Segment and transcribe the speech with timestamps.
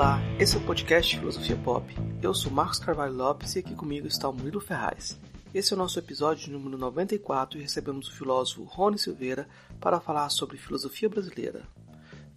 [0.00, 1.94] Olá, esse é o podcast Filosofia Pop.
[2.22, 5.20] Eu sou Marcos Carvalho Lopes e aqui comigo está o Murilo Ferraz.
[5.52, 9.46] Esse é o nosso episódio número 94 e recebemos o filósofo Rony Silveira
[9.78, 11.68] para falar sobre filosofia brasileira.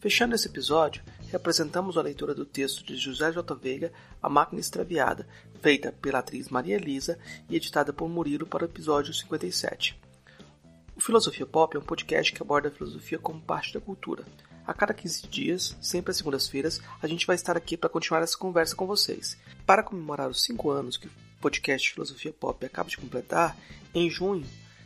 [0.02, 3.56] Fechando esse episódio, representamos a leitura do texto de José J.
[3.56, 5.26] Veiga, A Máquina Extraviada,
[5.62, 7.18] feita pela atriz Maria Elisa
[7.50, 9.98] e editada por Murilo para o episódio 57.
[10.98, 14.26] O Filosofia Pop é um podcast que aborda a filosofia como parte da cultura.
[14.66, 18.38] A cada 15 dias, sempre às segundas-feiras, a gente vai estar aqui para continuar essa
[18.38, 19.38] conversa com vocês.
[19.66, 23.58] Para comemorar os 5 anos que o podcast Filosofia Pop acaba de completar,
[23.94, 24.46] em junho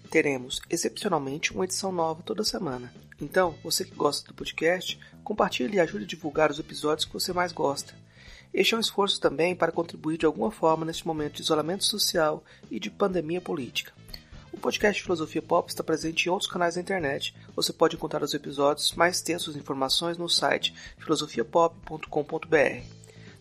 [0.09, 2.91] teremos, excepcionalmente, uma edição nova toda semana.
[3.21, 7.31] Então, você que gosta do podcast, compartilhe e ajude a divulgar os episódios que você
[7.31, 7.93] mais gosta.
[8.53, 12.43] Este é um esforço também para contribuir de alguma forma neste momento de isolamento social
[12.71, 13.93] e de pandemia política.
[14.51, 17.35] O podcast Filosofia Pop está presente em outros canais da internet.
[17.55, 22.83] Você pode encontrar os episódios, mais textos e informações no site filosofiapop.com.br.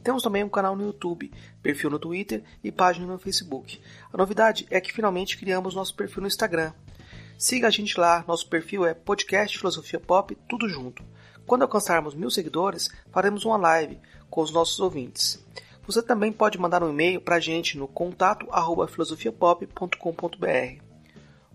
[0.02, 1.32] Temos também um canal no YouTube,
[1.62, 3.80] perfil no Twitter e página no Facebook.
[4.12, 6.72] A novidade é que finalmente criamos nosso perfil no Instagram.
[7.38, 11.02] Siga a gente lá, nosso perfil é podcast Filosofia Pop, tudo junto.
[11.46, 13.98] Quando alcançarmos mil seguidores, faremos uma live
[14.30, 15.44] com os nossos ouvintes.
[15.86, 18.48] Você também pode mandar um e-mail para a gente no contato
[18.88, 20.85] filosofiapop.com.br.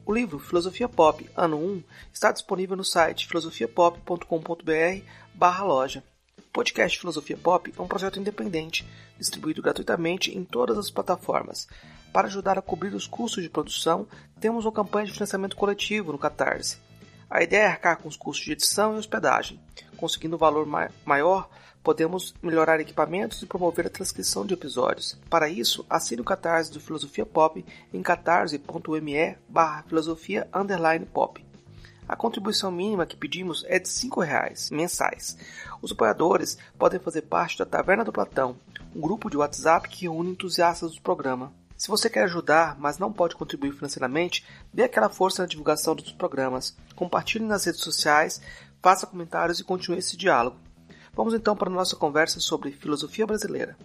[0.04, 6.04] O livro Filosofia Pop, ano 1, está disponível no site filosofiapop.com.br barra loja.
[6.40, 8.86] O podcast Filosofia Pop é um projeto independente,
[9.20, 11.68] distribuído gratuitamente em todas as plataformas.
[12.12, 14.08] Para ajudar a cobrir os custos de produção,
[14.40, 16.78] temos uma campanha de financiamento coletivo no Catarse.
[17.30, 19.60] A ideia é arcar com os custos de edição e hospedagem.
[19.98, 20.68] Conseguindo um valor
[21.06, 21.48] maior,
[21.84, 25.18] podemos melhorar equipamentos e promover a transcrição de episódios.
[25.30, 30.48] Para isso, assine o Catarse do Filosofia Pop em catarse.me barra filosofia
[31.12, 31.46] pop.
[32.08, 35.38] A contribuição mínima que pedimos é de R$ 5,00 mensais.
[35.82, 38.58] Os apoiadores podem fazer parte da Taverna do Platão,
[38.96, 41.54] um grupo de WhatsApp que reúne entusiastas do programa.
[41.78, 46.12] Se você quer ajudar, mas não pode contribuir financeiramente, dê aquela força na divulgação dos
[46.12, 48.40] programas, compartilhe nas redes sociais,
[48.82, 50.58] faça comentários e continue esse diálogo.
[51.14, 53.76] Vamos então para a nossa conversa sobre filosofia brasileira.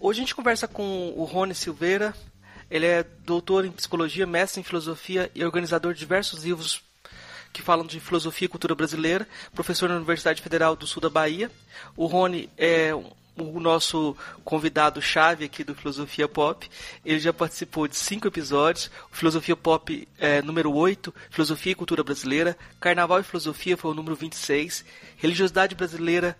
[0.00, 2.14] Hoje a gente conversa com o Rony Silveira.
[2.70, 6.82] Ele é doutor em psicologia, mestre em filosofia e organizador de diversos livros
[7.52, 11.50] que falam de filosofia e cultura brasileira, professor na Universidade Federal do Sul da Bahia.
[11.96, 12.92] O Rony é
[13.44, 16.68] o nosso convidado chave aqui do Filosofia Pop.
[17.04, 18.90] Ele já participou de cinco episódios.
[19.12, 22.56] O Filosofia Pop é, número 8, Filosofia e Cultura Brasileira.
[22.80, 24.84] Carnaval e Filosofia foi o número 26.
[25.16, 26.36] Religiosidade Brasileira,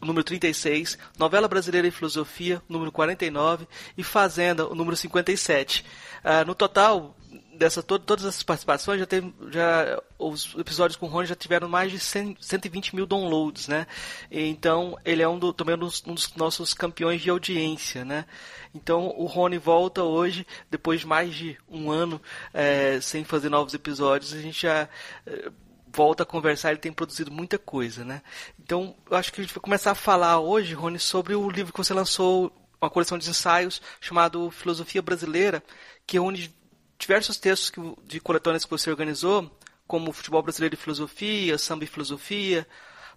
[0.00, 0.98] número 36.
[1.18, 3.66] Novela Brasileira e Filosofia, número 49.
[3.96, 5.80] E Fazenda, o número 57.
[5.80, 5.84] Uh,
[6.24, 7.16] ah, no total,
[7.56, 11.68] dessa to todas essas participações já teve já os episódios com o Rony já tiveram
[11.68, 13.86] mais de 100, 120 mil downloads né?
[14.30, 18.26] Então ele é um, do, também um dos, um dos, nossos campeões de audiência né?
[18.74, 22.20] Então o Rony volta hoje depois de mais de um ano
[22.52, 24.88] é, sem fazer novos episódios a gente já
[25.26, 25.50] é,
[25.92, 28.22] volta a conversar ele tem produzido muita coisa né?
[28.58, 31.72] Então eu acho que a gente vai começar a falar hoje Rony sobre o livro
[31.72, 35.62] que você lançou uma coleção de ensaios chamado Filosofia Brasileira
[36.06, 36.54] que reúne
[36.98, 39.50] diversos textos que, de coletâneas que você organizou,
[39.86, 42.66] como Futebol Brasileiro e Filosofia, Samba e Filosofia,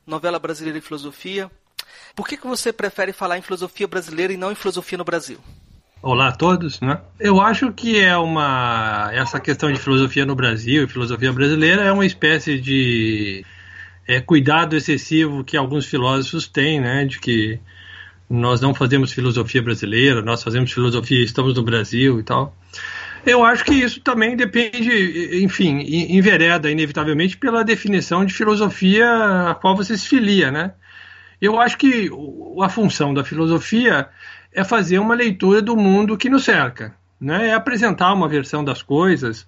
[0.06, 1.50] Novela Brasileira e Filosofia.
[2.16, 5.40] Por que, que você prefere falar em filosofia brasileira e não em filosofia no Brasil?
[6.02, 7.02] Olá a todos, né?
[7.20, 11.92] Eu acho que é uma essa questão de filosofia no Brasil e filosofia brasileira é
[11.92, 13.46] uma espécie de
[14.08, 17.04] é, cuidado excessivo que alguns filósofos têm, né?
[17.04, 17.60] De que
[18.30, 22.56] nós não fazemos filosofia brasileira, nós fazemos filosofia, estamos no Brasil e tal.
[23.26, 29.08] Eu acho que isso também depende, enfim, envereda inevitavelmente pela definição de filosofia
[29.50, 30.74] a qual você se filia, né?
[31.42, 32.10] Eu acho que
[32.62, 34.10] a função da filosofia
[34.52, 37.50] é fazer uma leitura do mundo que nos cerca, né?
[37.50, 39.48] É apresentar uma versão das coisas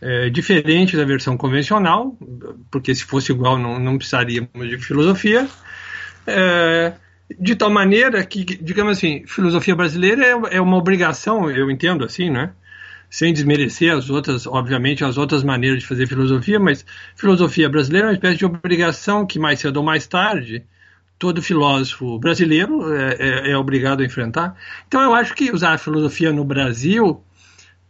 [0.00, 2.16] é, diferente da versão convencional,
[2.70, 5.48] porque se fosse igual não, não precisaríamos de filosofia.
[6.26, 6.94] É,
[7.38, 12.30] de tal maneira que, digamos assim, filosofia brasileira é, é uma obrigação, eu entendo assim,
[12.30, 12.52] né?
[13.10, 16.84] Sem desmerecer as outras, obviamente, as outras maneiras de fazer filosofia, mas
[17.16, 20.64] filosofia brasileira é uma espécie de obrigação que mais cedo ou mais tarde
[21.18, 24.54] todo filósofo brasileiro é, é, é obrigado a enfrentar.
[24.86, 27.22] Então eu acho que usar a filosofia no Brasil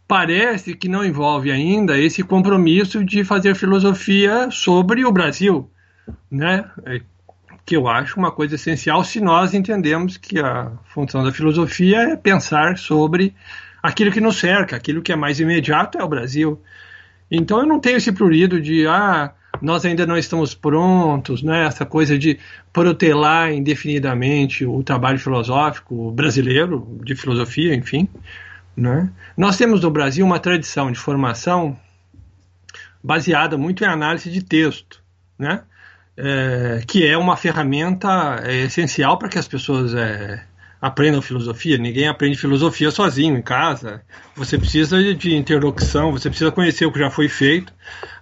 [0.07, 5.69] parece que não envolve ainda esse compromisso de fazer filosofia sobre o Brasil,
[6.31, 6.65] né?
[6.85, 7.01] É,
[7.63, 12.15] que eu acho uma coisa essencial se nós entendemos que a função da filosofia é
[12.15, 13.35] pensar sobre
[13.81, 16.61] aquilo que nos cerca, aquilo que é mais imediato é o Brasil.
[17.31, 21.65] Então eu não tenho esse prurido de ah, nós ainda não estamos prontos, né?
[21.65, 22.39] essa coisa de
[22.71, 28.07] protelar indefinidamente o trabalho filosófico brasileiro, de filosofia, enfim.
[28.75, 29.09] Né?
[29.35, 31.77] Nós temos no Brasil uma tradição de formação
[33.03, 35.01] baseada muito em análise de texto,
[35.37, 35.61] né?
[36.21, 40.43] É, que é uma ferramenta é, essencial para que as pessoas é,
[40.81, 41.77] aprendam filosofia.
[41.77, 44.01] Ninguém aprende filosofia sozinho em casa.
[44.35, 47.73] Você precisa de interlocução, você precisa conhecer o que já foi feito,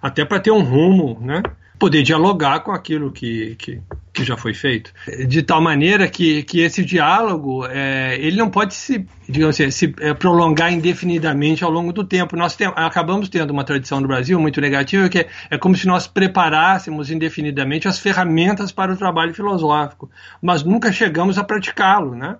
[0.02, 1.42] até para ter um rumo, né?
[1.78, 3.80] Poder dialogar com aquilo que, que,
[4.12, 4.92] que já foi feito.
[5.28, 9.94] De tal maneira que, que esse diálogo, é, ele não pode se, digamos assim, se
[10.00, 12.36] é, prolongar indefinidamente ao longo do tempo.
[12.36, 15.86] Nós tem, acabamos tendo uma tradição no Brasil muito negativa, que é, é como se
[15.86, 20.10] nós preparássemos indefinidamente as ferramentas para o trabalho filosófico,
[20.42, 22.36] mas nunca chegamos a praticá-lo, né?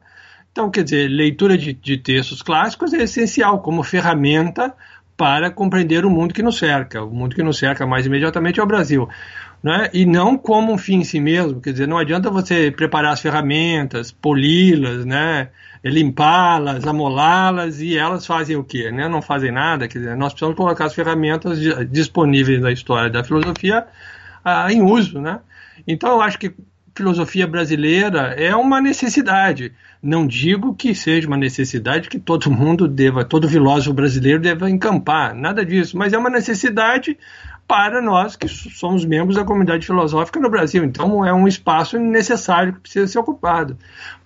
[0.50, 4.74] Então, quer dizer, leitura de, de textos clássicos é essencial como ferramenta
[5.18, 7.02] para compreender o mundo que nos cerca.
[7.02, 9.08] O mundo que nos cerca mais imediatamente é o Brasil.
[9.60, 9.90] Né?
[9.92, 11.60] E não como um fim em si mesmo.
[11.60, 15.48] Quer dizer, não adianta você preparar as ferramentas, poli-las, né?
[15.84, 18.92] limpá-las, amolá-las e elas fazem o quê?
[18.92, 19.08] Né?
[19.08, 19.88] Não fazem nada.
[19.88, 21.58] Quer dizer, nós precisamos colocar as ferramentas
[21.90, 23.88] disponíveis da história da filosofia
[24.44, 25.20] ah, em uso.
[25.20, 25.40] Né?
[25.84, 26.54] Então, eu acho que
[26.98, 29.72] filosofia brasileira é uma necessidade.
[30.02, 35.34] Não digo que seja uma necessidade que todo mundo deva, todo filósofo brasileiro deva encampar,
[35.34, 37.16] nada disso, mas é uma necessidade
[37.68, 40.82] para nós que somos membros da comunidade filosófica no Brasil.
[40.82, 43.76] Então é um espaço necessário que precisa ser ocupado.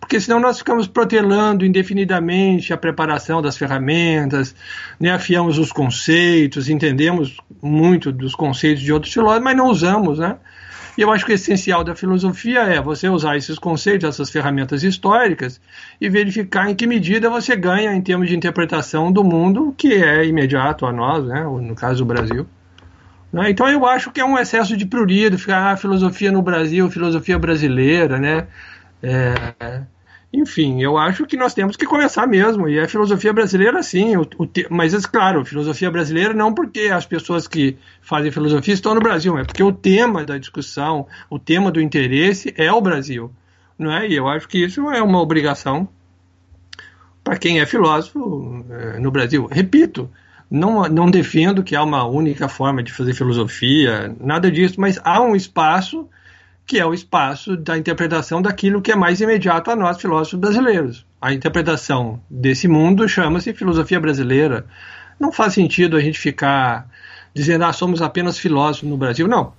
[0.00, 4.54] Porque senão nós ficamos protelando indefinidamente a preparação das ferramentas,
[4.98, 10.36] né, afiamos os conceitos, entendemos muito dos conceitos de outros filósofos, mas não usamos, né?
[10.96, 14.82] E eu acho que o essencial da filosofia é você usar esses conceitos, essas ferramentas
[14.82, 15.60] históricas
[16.00, 20.26] e verificar em que medida você ganha em termos de interpretação do mundo que é
[20.26, 21.42] imediato a nós, né?
[21.44, 22.46] no caso do Brasil.
[23.32, 23.50] Né?
[23.50, 27.38] Então eu acho que é um excesso de prurido ficar ah, filosofia no Brasil, filosofia
[27.38, 28.46] brasileira, né?
[29.02, 29.34] É,
[30.32, 32.66] enfim, eu acho que nós temos que começar mesmo.
[32.66, 34.16] E a filosofia brasileira, sim.
[34.16, 34.66] O, o te...
[34.70, 39.38] Mas, é claro, filosofia brasileira não porque as pessoas que fazem filosofia estão no Brasil,
[39.38, 43.30] é porque o tema da discussão, o tema do interesse é o Brasil.
[43.78, 44.08] Não é?
[44.08, 45.86] E eu acho que isso é uma obrigação
[47.22, 49.46] para quem é filósofo é, no Brasil.
[49.50, 50.10] Repito,
[50.50, 55.20] não, não defendo que há uma única forma de fazer filosofia, nada disso, mas há
[55.20, 56.08] um espaço
[56.66, 61.06] que é o espaço da interpretação daquilo que é mais imediato a nós, filósofos brasileiros.
[61.20, 64.66] A interpretação desse mundo chama-se filosofia brasileira.
[65.18, 66.88] Não faz sentido a gente ficar
[67.34, 69.28] dizendo, ah, somos apenas filósofos no Brasil.
[69.28, 69.52] Não.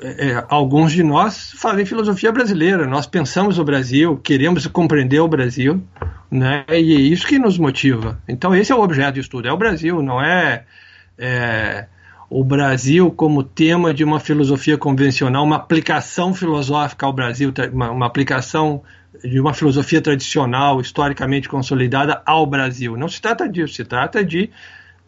[0.00, 2.86] É, é, alguns de nós fazem filosofia brasileira.
[2.86, 5.82] Nós pensamos o Brasil, queremos compreender o Brasil,
[6.30, 6.64] né?
[6.68, 8.20] E é isso que nos motiva.
[8.28, 10.64] Então, esse é o objeto de estudo: é o Brasil, não é,
[11.18, 11.86] é
[12.30, 18.06] o Brasil como tema de uma filosofia convencional, uma aplicação filosófica ao Brasil, uma, uma
[18.06, 18.82] aplicação
[19.24, 22.96] de uma filosofia tradicional, historicamente consolidada ao Brasil.
[22.96, 24.48] Não se trata disso, se trata de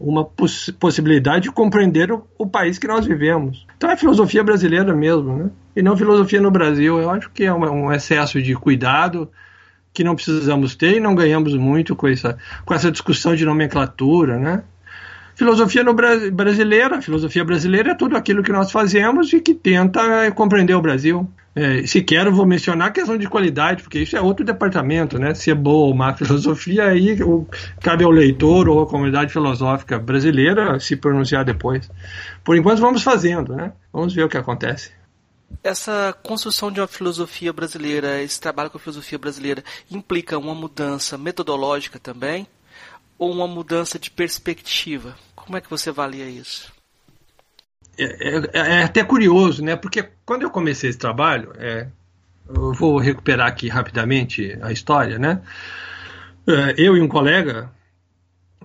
[0.00, 3.64] uma poss possibilidade de compreender o, o, país que nós vivemos.
[3.76, 5.50] Então é filosofia brasileira mesmo, né?
[5.76, 6.98] E não filosofia no Brasil.
[6.98, 9.30] Eu acho que é uma, um excesso de cuidado
[9.94, 14.38] que não precisamos ter e não ganhamos muito com essa, com essa discussão de nomenclatura,
[14.38, 14.64] né?
[15.42, 20.30] Filosofia no Bra brasileira, filosofia brasileira é tudo aquilo que nós fazemos e que tenta
[20.30, 21.28] compreender o Brasil.
[21.52, 25.34] É, sequer vou mencionar a questão de qualidade, porque isso é outro departamento, né?
[25.34, 27.18] Se é boa ou má filosofia, aí
[27.80, 31.90] cabe ao leitor ou à comunidade filosófica brasileira se pronunciar depois.
[32.44, 33.72] Por enquanto, vamos fazendo, né?
[33.92, 34.92] Vamos ver o que acontece.
[35.64, 41.18] Essa construção de uma filosofia brasileira, esse trabalho com a filosofia brasileira, implica uma mudança
[41.18, 42.46] metodológica também?
[43.22, 45.16] ou uma mudança de perspectiva?
[45.44, 46.72] Como é que você avalia isso?
[47.99, 49.76] É, é, é até curioso, né?
[49.76, 51.88] Porque quando eu comecei esse trabalho, é,
[52.49, 55.42] eu vou recuperar aqui rapidamente a história, né?
[56.46, 57.70] É, eu e um colega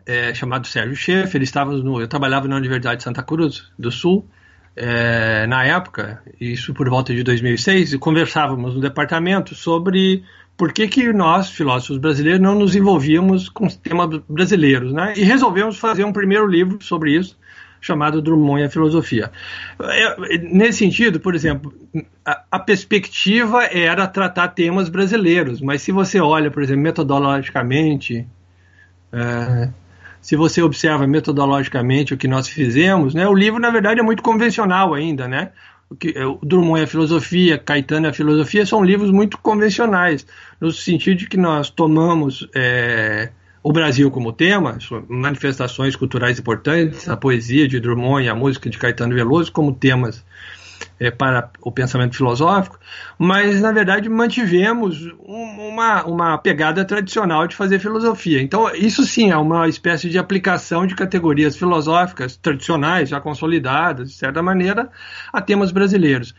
[0.05, 4.27] é, chamado Sérgio Schaefer, estávamos no, eu trabalhava na Universidade de Santa Cruz do Sul
[4.75, 10.24] é, na época, isso por volta de 2006, e conversávamos no departamento sobre
[10.58, 15.14] por que, que nós, filósofos brasileiros, não nos envolvíamos com temas brasileiros, né?
[15.16, 17.38] E resolvemos fazer um primeiro livro sobre isso,
[17.80, 19.32] chamado Drummond e a Filosofia.
[19.80, 21.72] É, nesse sentido, por exemplo,
[22.26, 28.28] a, a, perspectiva era tratar temas brasileiros, mas se você olha, por exemplo, metodologicamente,
[29.14, 29.70] é,
[30.20, 34.24] se você observa metodologicamente o que nós fizemos, né, o livro, na verdade, é muito
[34.24, 35.52] convencional ainda, né?
[36.00, 40.25] Que, é, Drummond e a filosofia, Caetano e a filosofia são livros muito convencionais,
[40.60, 43.29] no sentido de que nós tomamos é,
[43.63, 44.77] o Brasil como tema,
[45.08, 50.24] manifestações culturais importantes, a poesia de Drummond e a música de Caetano Veloso como temas
[51.00, 52.80] é, para o pensamento filosófico,
[53.18, 58.42] mas na verdade mantivemos um, uma, uma pegada tradicional de fazer filosofia.
[58.42, 64.16] Então, isso sim é uma espécie de aplicação de categorias filosóficas tradicionais, já consolidadas, de
[64.16, 64.89] certa maneira,
[65.32, 66.34] a temas brasileiros.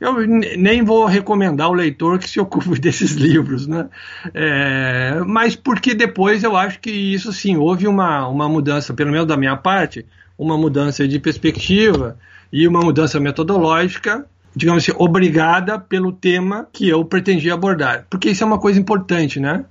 [0.00, 3.88] Eu nem vou recomendar o leitor que se ocupe desses livros, né?
[4.34, 9.26] É, mas porque depois eu acho que isso sim, houve uma, uma mudança, pelo menos
[9.28, 10.04] da minha parte,
[10.36, 12.18] uma mudança de perspectiva
[12.52, 18.06] e uma mudança metodológica, digamos assim, obrigada pelo tema que eu pretendia abordar.
[18.10, 19.64] Porque isso é uma coisa importante, né?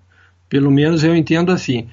[0.49, 1.87] Pelo menos eu entendo assim.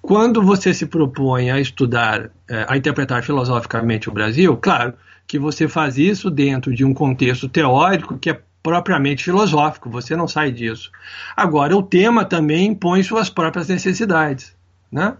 [0.00, 4.94] Quando você se propõe a estudar, é, a interpretar filosoficamente o Brasil, claro
[5.26, 10.26] que você faz isso dentro de um contexto teórico que é propriamente filosófico, você não
[10.26, 10.90] sai disso.
[11.36, 14.54] Agora, o tema também impõe suas próprias necessidades.
[14.90, 15.14] Né?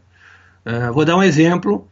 [0.64, 1.87] Uh, vou dar um exemplo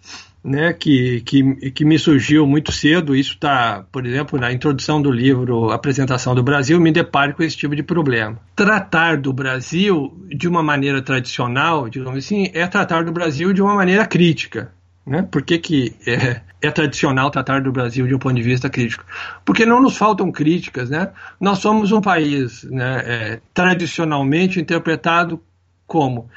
[0.46, 3.16] né, que, que, que me surgiu muito cedo.
[3.16, 7.56] Isso está, por exemplo, na introdução do livro Apresentação do Brasil, me deparo com esse
[7.56, 8.38] tipo de problema.
[8.54, 13.74] Tratar do Brasil de uma maneira tradicional, digamos assim, é tratar do Brasil de uma
[13.74, 14.72] maneira crítica.
[15.04, 15.26] Né?
[15.28, 19.04] Por que, que é, é, tradicional tratar do Brasil de um ponto de vista crítico?
[19.44, 20.88] Porque não nos faltam críticas.
[20.88, 21.10] Né?
[21.40, 25.42] Nós somos um país né, é, tradicionalmente interpretado
[25.88, 26.28] como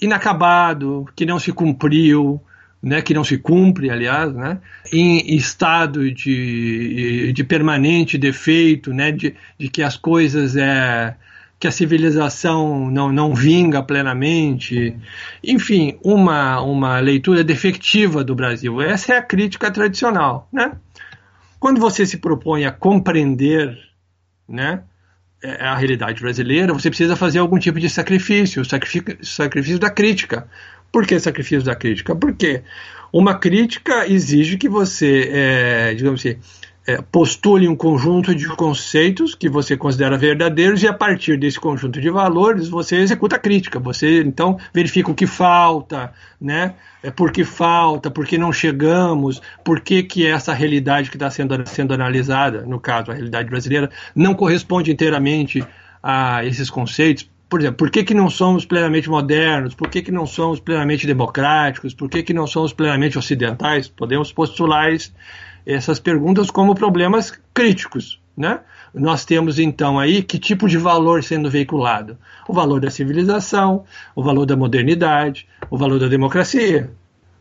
[0.00, 2.40] inacabado, que não se cumpriu,
[2.82, 4.58] né, que não se cumpre, aliás, né,
[4.92, 11.14] em estado de, de permanente defeito, né, de, de que as coisas é
[11.60, 14.96] que a civilização não, não vinga plenamente,
[15.44, 18.82] enfim, uma, uma leitura defectiva do Brasil.
[18.82, 20.72] Essa é a crítica tradicional, né?
[21.60, 23.78] Quando você se propõe a compreender,
[24.48, 24.82] né,
[25.40, 30.48] é, a realidade brasileira, você precisa fazer algum tipo de sacrifício, sacrifício, sacrifício da crítica.
[30.92, 32.14] Por que sacrifício da crítica?
[32.14, 32.62] Porque
[33.10, 36.36] uma crítica exige que você, é, digamos assim,
[36.86, 42.00] é, postule um conjunto de conceitos que você considera verdadeiros e a partir desse conjunto
[42.00, 43.78] de valores você executa a crítica.
[43.78, 46.74] Você então verifica o que falta, né?
[47.02, 51.30] É por que falta, por que não chegamos, por que, que essa realidade que está
[51.30, 55.64] sendo, sendo analisada, no caso a realidade brasileira, não corresponde inteiramente
[56.02, 59.74] a esses conceitos por exemplo, por que, que não somos plenamente modernos?
[59.74, 61.92] Por que, que não somos plenamente democráticos?
[61.92, 63.88] Por que, que não somos plenamente ocidentais?
[63.88, 64.90] Podemos postular
[65.66, 68.60] essas perguntas como problemas críticos, né?
[68.94, 72.16] Nós temos então aí que tipo de valor sendo veiculado?
[72.48, 73.84] O valor da civilização,
[74.16, 76.90] o valor da modernidade, o valor da democracia.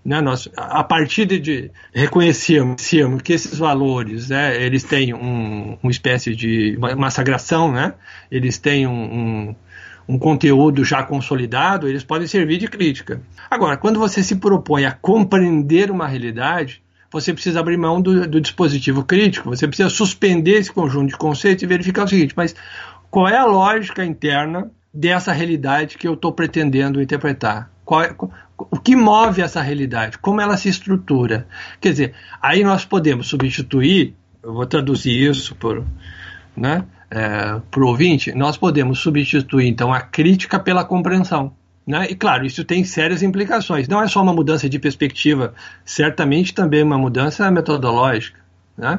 [0.03, 0.19] Né?
[0.19, 6.75] Nós, a partir de reconhecermos que esses valores, né, eles têm um, uma espécie de
[6.77, 7.93] uma, uma sagração, né?
[8.29, 8.91] eles têm um,
[9.49, 9.55] um
[10.11, 13.21] um conteúdo já consolidado, eles podem servir de crítica.
[13.49, 18.41] Agora, quando você se propõe a compreender uma realidade, você precisa abrir mão do, do
[18.41, 22.53] dispositivo crítico, você precisa suspender esse conjunto de conceitos e verificar o seguinte: mas
[23.09, 27.71] qual é a lógica interna dessa realidade que eu estou pretendendo interpretar?
[28.03, 28.13] É,
[28.57, 30.17] o que move essa realidade?
[30.17, 31.47] Como ela se estrutura?
[31.79, 34.13] Quer dizer, aí nós podemos substituir,
[34.43, 35.85] eu vou traduzir isso por.
[36.55, 36.83] Né?
[37.11, 41.53] É, para o ouvinte, nós podemos substituir então a crítica pela compreensão.
[41.85, 42.07] Né?
[42.09, 43.87] E claro, isso tem sérias implicações.
[43.87, 45.53] Não é só uma mudança de perspectiva,
[45.83, 48.39] certamente também uma mudança metodológica.
[48.77, 48.97] Né?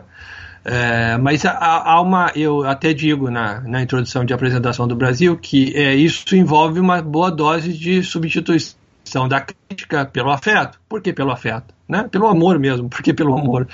[0.64, 5.36] É, mas há, há, uma, eu até digo na, na introdução de apresentação do Brasil
[5.36, 8.81] que é, isso envolve uma boa dose de substituição
[9.28, 10.80] da crítica pelo afeto.
[10.88, 11.74] Por que pelo afeto?
[11.88, 12.08] Né?
[12.10, 12.88] Pelo amor mesmo.
[12.88, 13.68] Por que pelo amor?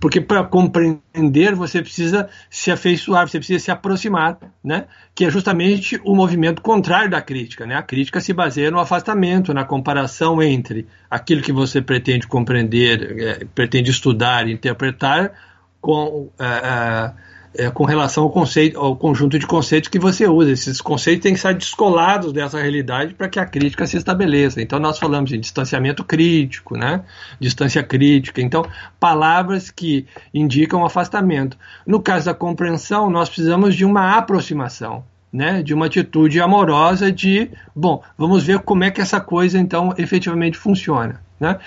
[0.00, 4.86] Porque para compreender você precisa se afeiçoar, você precisa se aproximar, né?
[5.14, 7.66] que é justamente o movimento contrário da crítica.
[7.66, 7.74] Né?
[7.74, 13.44] A crítica se baseia no afastamento, na comparação entre aquilo que você pretende compreender, é,
[13.54, 15.32] pretende estudar, interpretar,
[15.80, 16.30] com.
[16.38, 20.52] É, é, é, com relação ao conceito, ao conjunto de conceitos que você usa.
[20.52, 24.60] Esses conceitos têm que estar descolados dessa realidade para que a crítica se estabeleça.
[24.60, 27.02] Então nós falamos de distanciamento crítico, né?
[27.38, 28.40] Distância crítica.
[28.40, 28.64] Então
[28.98, 31.56] palavras que indicam afastamento.
[31.86, 35.04] No caso da compreensão, nós precisamos de uma aproximação.
[35.32, 39.94] Né, de uma atitude amorosa de, bom, vamos ver como é que essa coisa então
[39.96, 41.22] efetivamente funciona.
[41.40, 41.58] Né?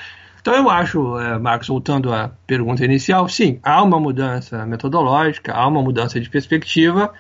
[0.46, 5.68] Então eu acho, é, Marcos, voltando à pergunta inicial, sim, há uma mudança metodológica, há
[5.68, 7.12] uma mudança de perspectiva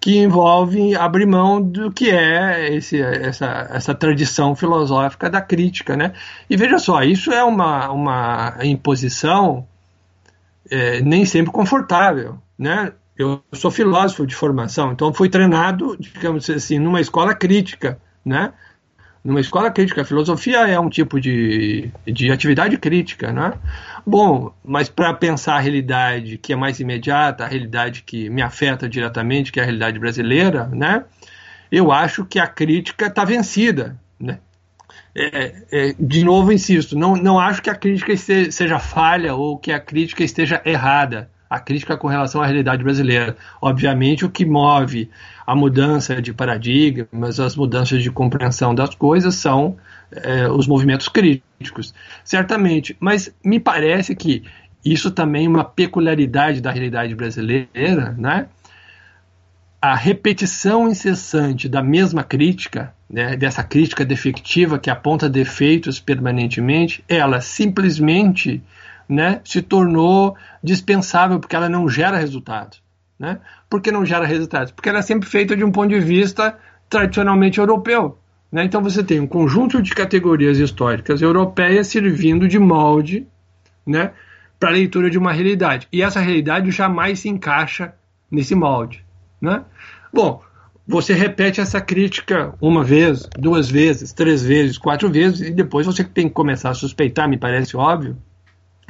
[0.00, 6.14] que envolve abrir mão do que é esse, essa, essa tradição filosófica da crítica, né?
[6.48, 9.68] E veja só, isso é uma, uma imposição
[10.70, 12.94] é, nem sempre confortável, né?
[13.14, 18.54] Eu sou filósofo de formação, então fui treinado, digamos assim, numa escola crítica, né?
[19.24, 20.02] Numa escola crítica.
[20.02, 23.54] A filosofia é um tipo de, de atividade crítica, né?
[24.06, 28.88] Bom, mas para pensar a realidade que é mais imediata, a realidade que me afeta
[28.88, 31.04] diretamente, que é a realidade brasileira, né?
[31.70, 34.38] Eu acho que a crítica está vencida, né?
[35.14, 39.72] É, é, de novo, insisto, não, não acho que a crítica seja falha ou que
[39.72, 41.30] a crítica esteja errada.
[41.50, 43.36] A crítica com relação à realidade brasileira.
[43.60, 45.10] Obviamente, o que move
[45.44, 49.76] a mudança de paradigmas, as mudanças de compreensão das coisas são
[50.12, 51.92] é, os movimentos críticos.
[52.22, 54.44] Certamente, mas me parece que
[54.84, 58.46] isso também é uma peculiaridade da realidade brasileira, né?
[59.82, 67.40] A repetição incessante da mesma crítica, né, dessa crítica defectiva que aponta defeitos permanentemente, ela
[67.40, 68.62] simplesmente
[69.10, 72.80] né, se tornou dispensável porque ela não gera resultados.
[73.18, 73.40] Né?
[73.68, 74.70] Por que não gera resultados?
[74.70, 76.56] Porque ela é sempre feita de um ponto de vista
[76.88, 78.16] tradicionalmente europeu.
[78.52, 78.64] Né?
[78.64, 83.26] Então você tem um conjunto de categorias históricas europeias servindo de molde
[83.84, 84.12] né,
[84.60, 85.88] para a leitura de uma realidade.
[85.92, 87.92] E essa realidade jamais se encaixa
[88.30, 89.04] nesse molde.
[89.40, 89.64] Né?
[90.12, 90.40] Bom,
[90.86, 96.04] você repete essa crítica uma vez, duas vezes, três vezes, quatro vezes, e depois você
[96.04, 98.16] tem que começar a suspeitar, me parece óbvio,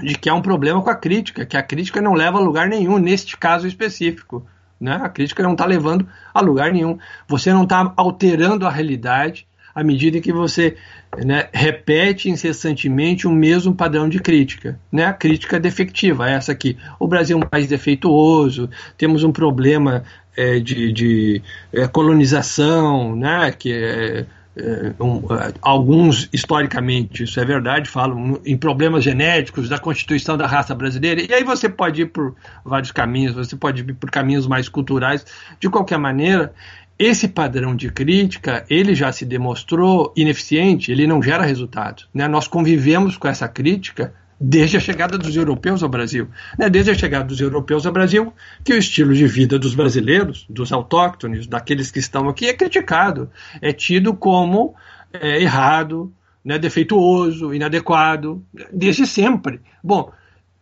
[0.02, 2.68] de que há um problema com a crítica, que a crítica não leva a lugar
[2.68, 4.46] nenhum neste caso específico.
[4.80, 4.98] Né?
[5.02, 6.98] A crítica não está levando a lugar nenhum.
[7.28, 10.76] Você não está alterando a realidade à medida que você
[11.24, 14.78] né, repete incessantemente o mesmo padrão de crítica.
[14.90, 15.04] Né?
[15.04, 16.76] A crítica defectiva, essa aqui.
[16.98, 20.02] O Brasil é um país defeituoso, temos um problema
[20.36, 21.42] é, de, de
[21.72, 23.80] é, colonização, né, que é
[24.20, 24.26] é,
[24.98, 25.22] um,
[25.62, 31.32] alguns historicamente, isso é verdade, falam em problemas genéticos da constituição da raça brasileira, e
[31.32, 35.24] aí você pode ir por vários caminhos, você pode ir por caminhos mais culturais.
[35.58, 36.52] De qualquer maneira,
[36.98, 42.08] esse padrão de crítica, ele já se demonstrou ineficiente, ele não gera resultados.
[42.12, 42.26] Né?
[42.28, 46.28] Nós convivemos com essa crítica desde a chegada dos europeus ao Brasil.
[46.58, 46.70] Né?
[46.70, 48.32] Desde a chegada dos europeus ao Brasil,
[48.64, 53.30] que o estilo de vida dos brasileiros, dos autóctones, daqueles que estão aqui, é criticado,
[53.60, 54.74] é tido como
[55.12, 56.10] é, errado,
[56.42, 56.58] né?
[56.58, 59.60] defeituoso, inadequado, desde sempre.
[59.84, 60.10] Bom,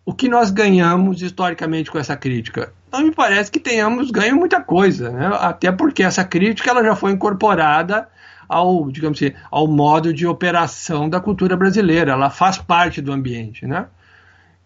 [0.05, 2.73] o que nós ganhamos historicamente com essa crítica?
[2.91, 5.31] Não me parece que tenhamos ganho muita coisa, né?
[5.39, 8.09] até porque essa crítica ela já foi incorporada
[8.49, 12.13] ao, digamos assim, ao modo de operação da cultura brasileira.
[12.13, 13.87] Ela faz parte do ambiente, né?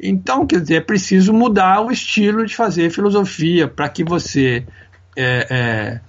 [0.01, 4.67] Então, quer dizer, é preciso mudar o estilo de fazer filosofia para que você
[5.17, 6.01] é, é,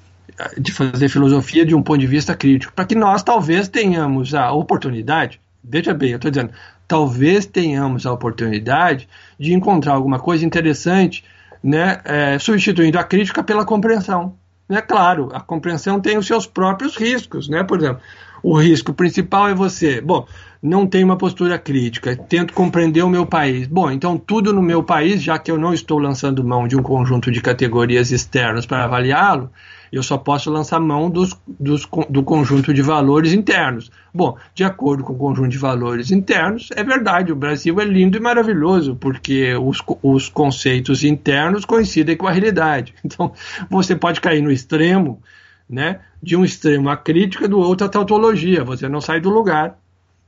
[0.58, 4.52] de fazer filosofia de um ponto de vista crítico, para que nós talvez tenhamos a
[4.52, 5.40] oportunidade.
[5.64, 6.52] Veja bem, eu estou dizendo,
[6.88, 9.08] talvez tenhamos a oportunidade
[9.40, 11.24] de encontrar alguma coisa interessante,
[11.64, 14.36] né, é, substituindo a crítica pela compreensão.
[14.70, 17.64] É claro, a compreensão tem os seus próprios riscos, né?
[17.64, 18.02] Por exemplo,
[18.42, 20.26] o risco principal é você, bom,
[20.62, 23.68] não tenho uma postura crítica, tento compreender o meu país.
[23.68, 26.82] Bom, então tudo no meu país, já que eu não estou lançando mão de um
[26.82, 29.52] conjunto de categorias externas para avaliá-lo,
[29.96, 33.92] eu só posso lançar mão dos, dos, do conjunto de valores internos.
[34.12, 38.18] Bom, de acordo com o conjunto de valores internos, é verdade, o Brasil é lindo
[38.18, 42.96] e maravilhoso, porque os, os conceitos internos coincidem com a realidade.
[43.06, 43.32] Então,
[43.70, 45.22] você pode cair no extremo,
[45.70, 49.78] né, de um extremo a crítica, do outro a tautologia, você não sai do lugar.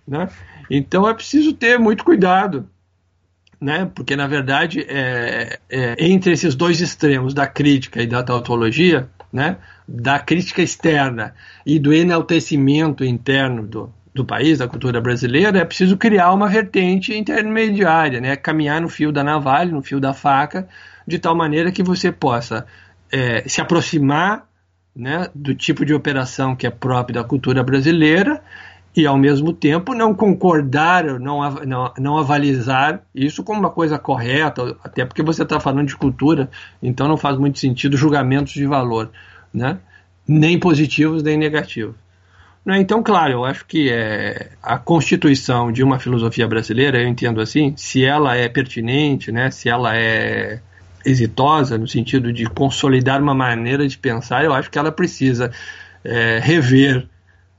[0.08, 0.30] Né?
[0.69, 2.69] Então, é preciso ter muito cuidado.
[3.60, 3.89] Né?
[3.94, 9.58] Porque, na verdade, é, é, entre esses dois extremos, da crítica e da tautologia, né,
[9.88, 15.98] da crítica externa e do enaltecimento interno do, do país, da cultura brasileira, é preciso
[15.98, 20.68] criar uma vertente intermediária, né, caminhar no fio da navalha, no fio da faca,
[21.06, 22.65] de tal maneira que você possa
[23.12, 24.48] é, se aproximar
[24.96, 28.41] né, do tipo de operação que é próprio da cultura brasileira
[28.95, 34.77] e, ao mesmo tempo, não concordar, não, não, não avalizar isso como uma coisa correta,
[34.84, 36.49] até porque você está falando de cultura,
[36.81, 39.12] então não faz muito sentido julgamentos de valor,
[39.53, 39.79] né?
[40.27, 41.95] nem positivos nem negativos.
[42.65, 42.79] Né?
[42.79, 47.73] Então, claro, eu acho que é, a constituição de uma filosofia brasileira, eu entendo assim,
[47.75, 50.62] se ela é pertinente, né, se ela é
[51.05, 55.51] exitosa no sentido de consolidar uma maneira de pensar, eu acho que ela precisa
[56.03, 57.08] é, rever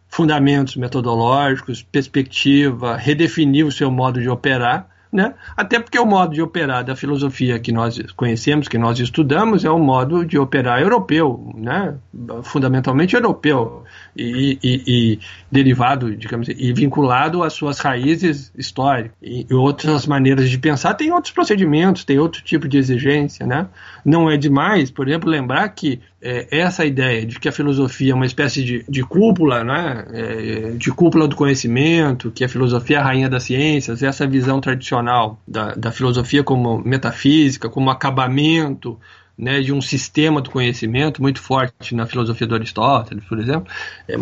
[0.09, 5.35] fundamentos metodológicos, perspectiva, redefinir o seu modo de operar, né?
[5.57, 9.71] Até porque o modo de operar da filosofia que nós conhecemos, que nós estudamos, é
[9.71, 11.95] um modo de operar europeu, né?
[12.43, 13.85] fundamentalmente europeu,
[14.17, 15.19] e, e, e
[15.51, 19.13] derivado, digamos, e vinculado às suas raízes históricas.
[19.23, 23.47] E outras maneiras de pensar tem outros procedimentos, tem outro tipo de exigência.
[23.47, 23.67] Né?
[24.05, 28.15] Não é demais, por exemplo, lembrar que é, essa ideia de que a filosofia é
[28.15, 33.01] uma espécie de, de cúpula, né, é, de cúpula do conhecimento, que a filosofia é
[33.01, 38.99] a rainha das ciências, essa visão tradicional da, da filosofia como metafísica, como acabamento
[39.39, 43.71] né, de um sistema do conhecimento muito forte na filosofia do Aristóteles, por exemplo,
[44.09, 44.17] é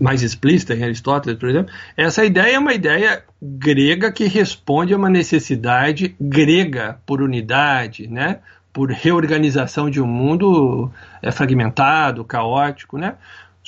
[0.00, 1.72] mais explícita em Aristóteles, por exemplo.
[1.96, 8.40] Essa ideia é uma ideia grega que responde a uma necessidade grega por unidade, né,
[8.72, 10.90] por reorganização de um mundo
[11.22, 13.14] é, fragmentado, caótico, né?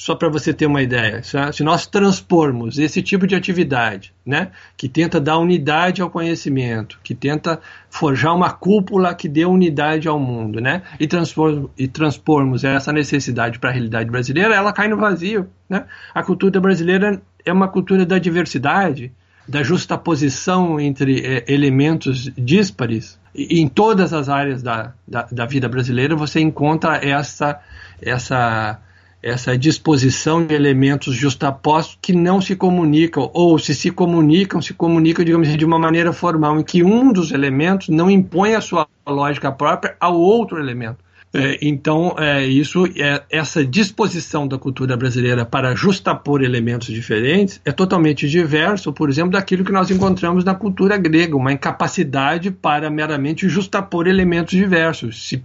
[0.00, 1.20] Só para você ter uma ideia,
[1.52, 7.14] se nós transpormos esse tipo de atividade, né, que tenta dar unidade ao conhecimento, que
[7.14, 7.60] tenta
[7.90, 13.58] forjar uma cúpula que dê unidade ao mundo, né, e, transpor, e transpormos essa necessidade
[13.58, 15.84] para a realidade brasileira, ela cai no vazio, né?
[16.14, 19.12] A cultura brasileira é uma cultura da diversidade,
[19.46, 23.20] da justaposição entre é, elementos díspares.
[23.34, 27.60] Em todas as áreas da, da, da vida brasileira você encontra essa
[28.00, 28.80] essa
[29.22, 35.24] essa disposição de elementos justapostos que não se comunicam, ou se se comunicam, se comunicam,
[35.24, 38.86] digamos assim, de uma maneira formal, em que um dos elementos não impõe a sua
[39.06, 40.98] lógica própria ao outro elemento.
[41.32, 47.70] É, então, é, isso é, essa disposição da cultura brasileira para justapor elementos diferentes é
[47.70, 53.48] totalmente diverso, por exemplo, daquilo que nós encontramos na cultura grega, uma incapacidade para meramente
[53.48, 55.28] justapor elementos diversos.
[55.28, 55.44] Se,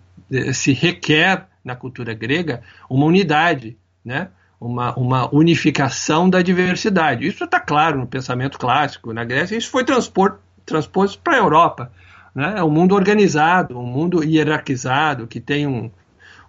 [0.54, 4.30] se requer na cultura grega uma unidade, né?
[4.62, 7.28] uma, uma unificação da diversidade.
[7.28, 11.92] Isso está claro no pensamento clássico na Grécia, isso foi transposto para a Europa.
[12.34, 12.56] Né?
[12.58, 15.90] É um mundo organizado, um mundo hierarquizado, que tem um,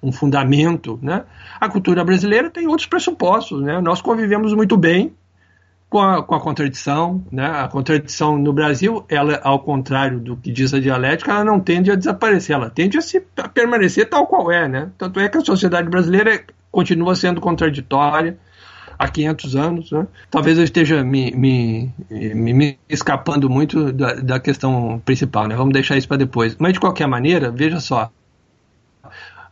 [0.03, 0.99] um fundamento.
[1.03, 1.25] Né?
[1.59, 3.63] A cultura brasileira tem outros pressupostos.
[3.63, 3.81] Né?
[3.81, 5.15] Nós convivemos muito bem
[5.89, 7.25] com a, com a contradição.
[7.31, 7.47] Né?
[7.47, 11.91] A contradição no Brasil, ela, ao contrário do que diz a dialética, ela não tende
[11.91, 14.69] a desaparecer, ela tende a, se, a permanecer tal qual é.
[14.69, 14.91] Né?
[14.99, 18.39] Tanto é que a sociedade brasileira continua sendo contraditória
[18.99, 19.91] há 500 anos.
[19.93, 20.07] Né?
[20.31, 25.55] Talvez eu esteja me, me, me, me escapando muito da, da, questão principal, né?
[25.55, 26.57] vamos deixar isso para depois.
[26.59, 28.11] Mas, de qualquer maneira, veja só,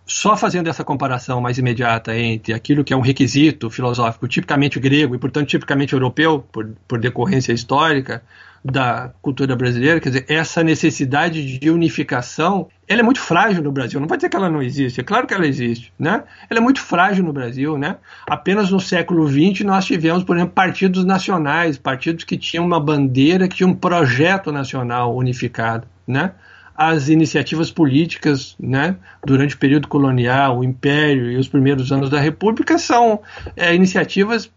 [0.07, 5.15] só fazendo essa comparação mais imediata entre aquilo que é um requisito filosófico tipicamente grego
[5.15, 8.23] e, portanto, tipicamente europeu, por, por decorrência histórica
[8.65, 14.01] da cultura brasileira, quer dizer, essa necessidade de unificação, ela é muito frágil no Brasil.
[14.01, 16.25] Não vai dizer que ela não existe, é claro que ela existe, né?
[16.49, 17.97] Ela é muito frágil no Brasil, né?
[18.27, 23.47] Apenas no século XX nós tivemos, por exemplo, partidos nacionais, partidos que tinham uma bandeira,
[23.47, 26.33] que tinham um projeto nacional unificado, né?
[26.77, 32.19] As iniciativas políticas né, durante o período colonial, o Império e os primeiros anos da
[32.19, 33.21] República são
[33.57, 34.51] é, iniciativas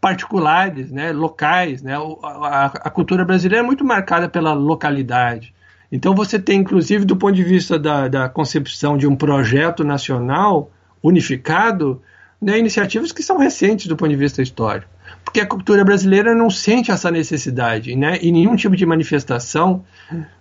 [0.00, 1.82] particulares, né, locais.
[1.82, 1.94] Né?
[2.22, 5.54] A, a, cultura brasileira é muito marcada pela localidade.
[5.92, 10.70] Então você tem, inclusive, do ponto de vista da, da concepção de um projeto nacional
[11.02, 12.00] unificado,
[12.40, 14.90] né, iniciativas que são recentes do ponto de vista histórico.
[15.24, 17.94] Porque a cultura brasileira não sente essa necessidade.
[17.94, 18.16] Né?
[18.22, 19.84] Em nenhum tipo de manifestação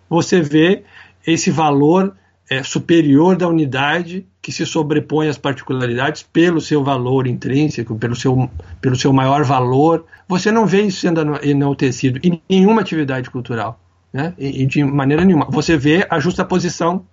[0.09, 0.83] você vê
[1.27, 2.15] esse valor
[2.49, 8.49] é, superior da unidade que se sobrepõe às particularidades pelo seu valor intrínseco, pelo seu,
[8.79, 10.05] pelo seu maior valor.
[10.27, 13.77] Você não vê isso sendo enaltecido em nenhuma atividade cultural,
[14.13, 14.33] né?
[14.37, 15.47] e, de maneira nenhuma.
[15.49, 17.05] Você vê a justa posição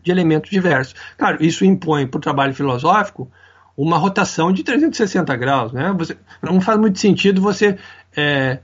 [0.00, 0.94] de elementos diversos.
[1.18, 3.28] Claro, isso impõe para o trabalho filosófico
[3.76, 5.72] uma rotação de 360 graus.
[5.72, 5.92] Né?
[5.98, 7.76] Você, não faz muito sentido você
[8.16, 8.60] é,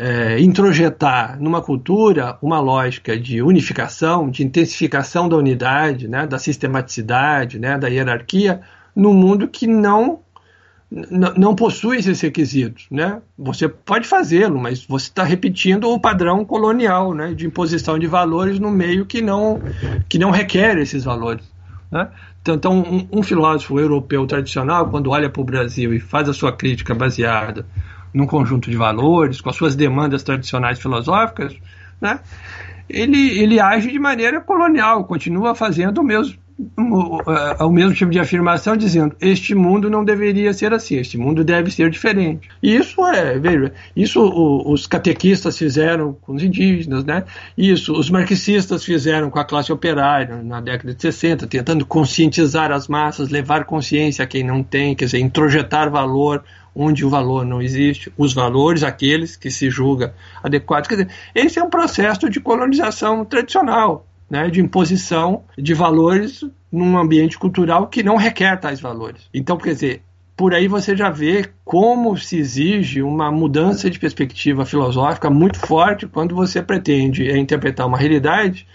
[0.00, 7.58] é, introjetar numa cultura uma lógica de unificação, de intensificação da unidade, né, da sistematicidade,
[7.58, 8.62] né, da hierarquia,
[8.96, 10.20] num mundo que não
[11.38, 13.22] não possui esses requisitos, né?
[13.38, 18.58] Você pode fazê-lo, mas você está repetindo o padrão colonial, né, de imposição de valores
[18.58, 19.60] no meio que não
[20.08, 21.44] que não requer esses valores.
[21.92, 22.08] Né?
[22.42, 26.32] Então, então um, um filósofo europeu tradicional, quando olha para o Brasil e faz a
[26.32, 27.64] sua crítica baseada
[28.12, 31.56] num conjunto de valores, com as suas demandas tradicionais filosóficas,
[32.00, 32.20] né?
[32.90, 36.36] ele, ele age de maneira colonial, continua fazendo o mesmo,
[36.76, 41.44] o, o mesmo tipo de afirmação, dizendo este mundo não deveria ser assim, este mundo
[41.44, 42.48] deve ser diferente.
[42.62, 47.24] E isso é, veja, isso o, os catequistas fizeram com os indígenas, né?
[47.56, 52.88] Isso os marxistas fizeram com a classe operária na década de 60, tentando conscientizar as
[52.88, 56.42] massas, levar consciência a quem não tem, quer dizer, introjetar valor
[56.74, 60.88] onde o valor não existe, os valores, aqueles que se julga adequados.
[60.88, 66.96] Quer dizer, esse é um processo de colonização tradicional, né, de imposição de valores num
[66.96, 69.28] ambiente cultural que não requer tais valores.
[69.34, 70.02] Então, quer dizer,
[70.36, 76.06] por aí você já vê como se exige uma mudança de perspectiva filosófica muito forte
[76.06, 78.66] quando você pretende interpretar uma realidade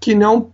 [0.00, 0.50] que não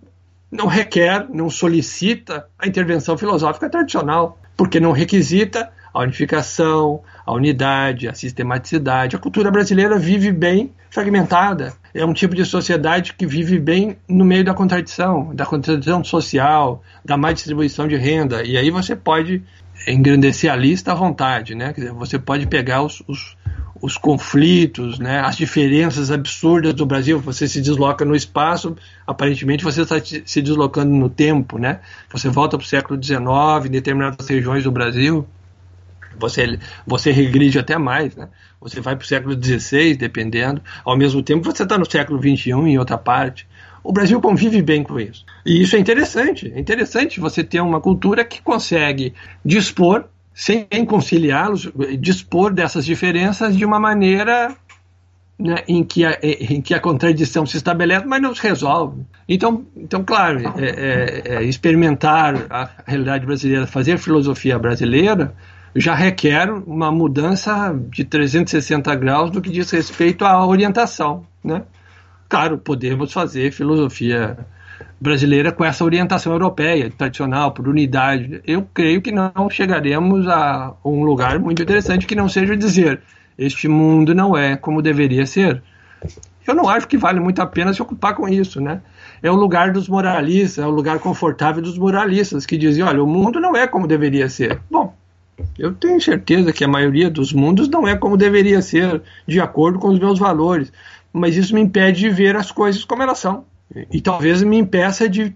[0.51, 8.09] não requer, não solicita a intervenção filosófica tradicional, porque não requisita a unificação, a unidade,
[8.09, 9.17] a sistematicidade.
[9.17, 11.73] A cultura brasileira vive bem fragmentada.
[11.95, 16.83] É um tipo de sociedade que vive bem no meio da contradição, da contradição social,
[17.05, 18.43] da má distribuição de renda.
[18.45, 19.43] E aí você pode
[19.87, 21.73] engrandecer a lista à vontade, né?
[21.73, 23.37] Dizer, você pode pegar os, os,
[23.81, 25.21] os conflitos, né?
[25.21, 27.19] as diferenças absurdas do Brasil.
[27.21, 28.77] Você se desloca no espaço,
[29.07, 31.81] aparentemente você está se deslocando no tempo, né?
[32.13, 35.27] Você volta para o século XIX, em determinadas regiões do Brasil,
[36.21, 38.29] você, você regride até mais, né?
[38.61, 40.61] Você vai para o século XVI, dependendo.
[40.85, 43.49] Ao mesmo tempo, você está no século XXI em outra parte.
[43.83, 45.25] O Brasil convive bem com isso.
[45.45, 46.53] E isso é interessante.
[46.55, 50.05] É interessante você ter uma cultura que consegue dispor,
[50.35, 54.55] sem conciliá-los, dispor dessas diferenças de uma maneira
[55.41, 59.03] né, em, que a, em que a contradição se estabelece, mas não se resolve.
[59.27, 65.35] Então, então claro, é, é, é experimentar a realidade brasileira, fazer filosofia brasileira,
[65.75, 71.25] já requer uma mudança de 360 graus no que diz respeito à orientação.
[71.43, 71.63] Né?
[72.29, 74.39] Claro, podemos fazer filosofia
[75.01, 78.41] brasileira com essa orientação europeia, tradicional, por unidade.
[78.47, 83.01] Eu creio que não chegaremos a um lugar muito interessante que não seja dizer
[83.41, 85.63] este mundo não é como deveria ser.
[86.47, 88.83] Eu não acho que vale muito a pena se ocupar com isso, né?
[89.23, 93.07] É o lugar dos moralistas, é o lugar confortável dos moralistas que dizem, olha, o
[93.07, 94.61] mundo não é como deveria ser.
[94.71, 94.95] Bom,
[95.59, 99.79] eu tenho certeza que a maioria dos mundos não é como deveria ser, de acordo
[99.79, 100.73] com os meus valores.
[101.13, 103.45] Mas isso me impede de ver as coisas como elas são.
[103.91, 105.35] E talvez me impeça de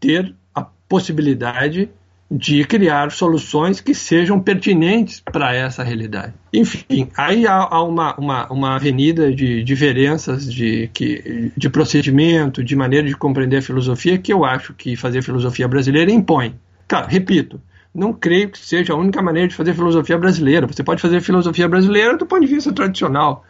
[0.00, 1.88] ter a possibilidade
[2.30, 6.32] de criar soluções que sejam pertinentes para essa realidade.
[6.52, 12.74] Enfim, aí há, há uma, uma, uma, avenida de diferenças de, que, de procedimento, de
[12.74, 16.54] maneira de compreender a filosofia, que eu acho que fazer filosofia brasileira impõe.
[16.88, 17.60] Claro, repito,
[17.94, 20.66] não creio que seja a única maneira de fazer filosofia brasileira.
[20.66, 23.44] Você pode fazer filosofia brasileira do ponto de vista tradicional.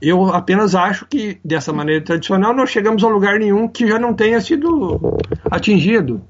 [0.00, 4.14] Eu apenas acho que dessa maneira tradicional nós chegamos a lugar nenhum que já não
[4.14, 5.18] tenha sido
[5.50, 6.22] atingido.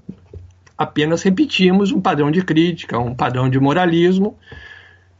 [0.76, 4.36] Apenas repetimos um padrão de crítica, um padrão de moralismo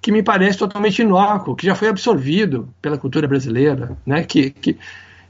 [0.01, 4.25] que me parece totalmente inócuo, que já foi absorvido pela cultura brasileira, né?
[4.25, 4.79] que, que,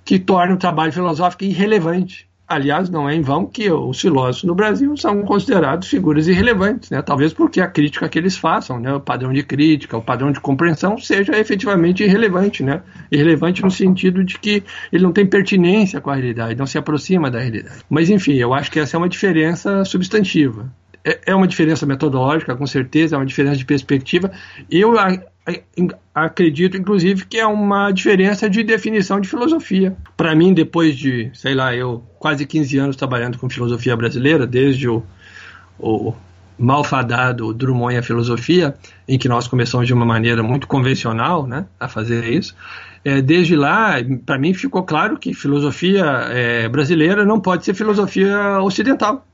[0.05, 2.30] que torna o trabalho filosófico irrelevante.
[2.51, 7.01] Aliás, não é em vão que os filósofos no Brasil são considerados figuras irrelevantes, né?
[7.01, 8.93] talvez porque a crítica que eles façam, né?
[8.93, 12.65] o padrão de crítica, o padrão de compreensão, seja efetivamente irrelevante.
[12.65, 12.83] Né?
[13.09, 17.31] Irrelevante no sentido de que ele não tem pertinência com a realidade, não se aproxima
[17.31, 17.85] da realidade.
[17.89, 20.69] Mas, enfim, eu acho que essa é uma diferença substantiva.
[21.05, 24.33] É, é uma diferença metodológica, com certeza, é uma diferença de perspectiva.
[24.69, 24.99] Eu
[26.15, 29.97] acredito, inclusive, que é uma diferença de definição de filosofia.
[30.17, 34.89] Para mim, depois de, sei lá, eu quase 15 anos trabalhando com filosofia brasileira, desde
[34.89, 35.03] o,
[35.79, 36.15] o
[36.59, 38.75] malfadado Drummond e a filosofia,
[39.09, 42.55] em que nós começamos de uma maneira muito convencional né, a fazer isso.
[43.03, 43.95] É, desde lá,
[44.27, 49.27] para mim ficou claro que filosofia é, brasileira não pode ser filosofia ocidental.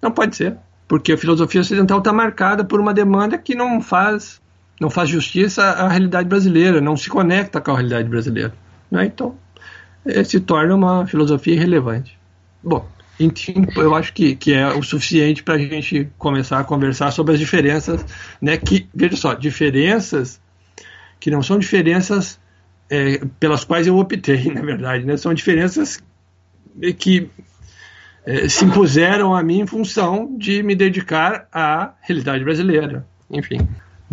[0.00, 0.56] Não pode ser.
[0.88, 4.40] Porque a filosofia ocidental está marcada por uma demanda que não faz
[4.80, 8.54] não faz justiça à realidade brasileira, não se conecta com a realidade brasileira.
[8.90, 9.06] Né?
[9.06, 9.36] Então,
[10.04, 12.18] é, se torna uma filosofia irrelevante.
[12.62, 12.86] Bom,
[13.18, 17.34] enfim, eu acho que, que é o suficiente para a gente começar a conversar sobre
[17.34, 18.04] as diferenças,
[18.40, 18.56] né?
[18.56, 20.40] Que, veja só, diferenças
[21.20, 22.40] que não são diferenças
[22.90, 25.16] é, pelas quais eu optei, na verdade, né?
[25.16, 26.02] São diferenças
[26.98, 27.30] que
[28.26, 33.06] é, se impuseram a mim em função de me dedicar à realidade brasileira.
[33.30, 33.58] Enfim.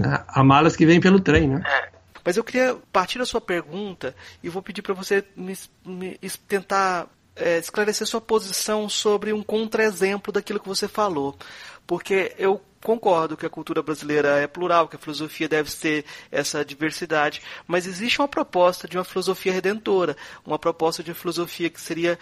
[0.01, 0.23] Né?
[0.27, 1.63] Há malas que vêm pelo trem, né?
[1.65, 2.01] É.
[2.23, 7.07] Mas eu queria partir da sua pergunta e vou pedir para você me, me tentar
[7.35, 11.35] é, esclarecer sua posição sobre um contra-exemplo daquilo que você falou.
[11.87, 16.65] Porque eu concordo que a cultura brasileira é plural, que a filosofia deve ter essa
[16.65, 21.79] diversidade, mas existe uma proposta de uma filosofia redentora, uma proposta de uma filosofia que
[21.79, 22.17] seria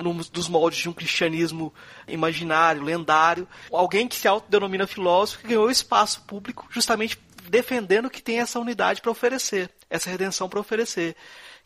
[0.00, 1.72] um dos moldes de um cristianismo
[2.06, 8.40] imaginário, lendário, alguém que se autodenomina filósofo que ganhou espaço público justamente defendendo que tem
[8.40, 11.16] essa unidade para oferecer, essa redenção para oferecer,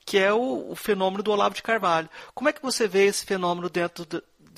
[0.05, 2.09] que é o, o, fenômeno do Olavo de Carvalho.
[2.35, 4.05] Como é que você vê esse fenômeno dentro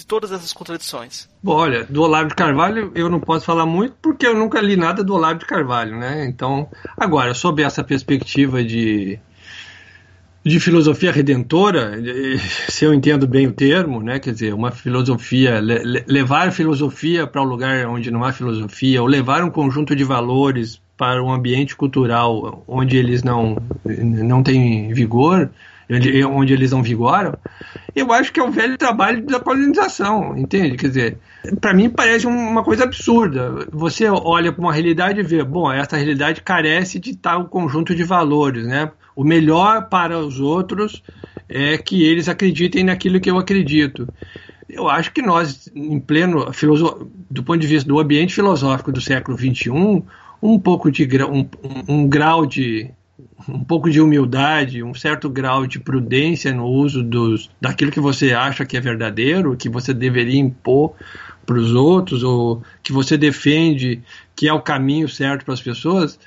[0.02, 1.28] de todas essas contradições?
[1.42, 4.76] Bom, olha, do Olavo de Carvalho eu não posso falar muito porque eu nunca li
[4.76, 6.26] nada do Olavo de Carvalho, né?
[6.26, 9.18] Então, agora, sob essa perspectiva de,
[10.44, 11.92] de filosofia redentora,
[12.68, 14.18] se eu entendo bem o termo, né?
[14.18, 19.06] Quer dizer, uma filosofia, le, levar filosofia para um lugar onde não há filosofia, ou
[19.06, 25.48] levar um conjunto de valores para um ambiente cultural onde eles não, não têm vigor,
[25.90, 27.36] onde, eles não vigoram,
[27.94, 30.76] eu acho que é o velho trabalho da colonização, entende?
[30.76, 31.18] Quer dizer,
[31.60, 33.66] para mim parece uma coisa absurda.
[33.72, 38.04] Você olha para uma realidade e vê, bom, essa realidade carece de tal conjunto de
[38.04, 38.90] valores, né?
[39.14, 41.02] O melhor para os outros
[41.48, 44.08] é que eles acreditem naquilo que eu acredito.
[44.68, 46.46] Eu acho que nós, em pleno,
[47.30, 49.70] do ponto de vista do ambiente filosófico do século XXI,
[50.42, 51.46] um pouco de um,
[51.86, 52.90] um grau de
[53.48, 58.32] um pouco de humildade, um certo grau de prudência no uso dos, daquilo que você
[58.32, 60.94] acha que é verdadeiro, que você deveria impor
[61.44, 64.00] para os outros, ou que você defende
[64.34, 66.18] que é o caminho certo para as pessoas,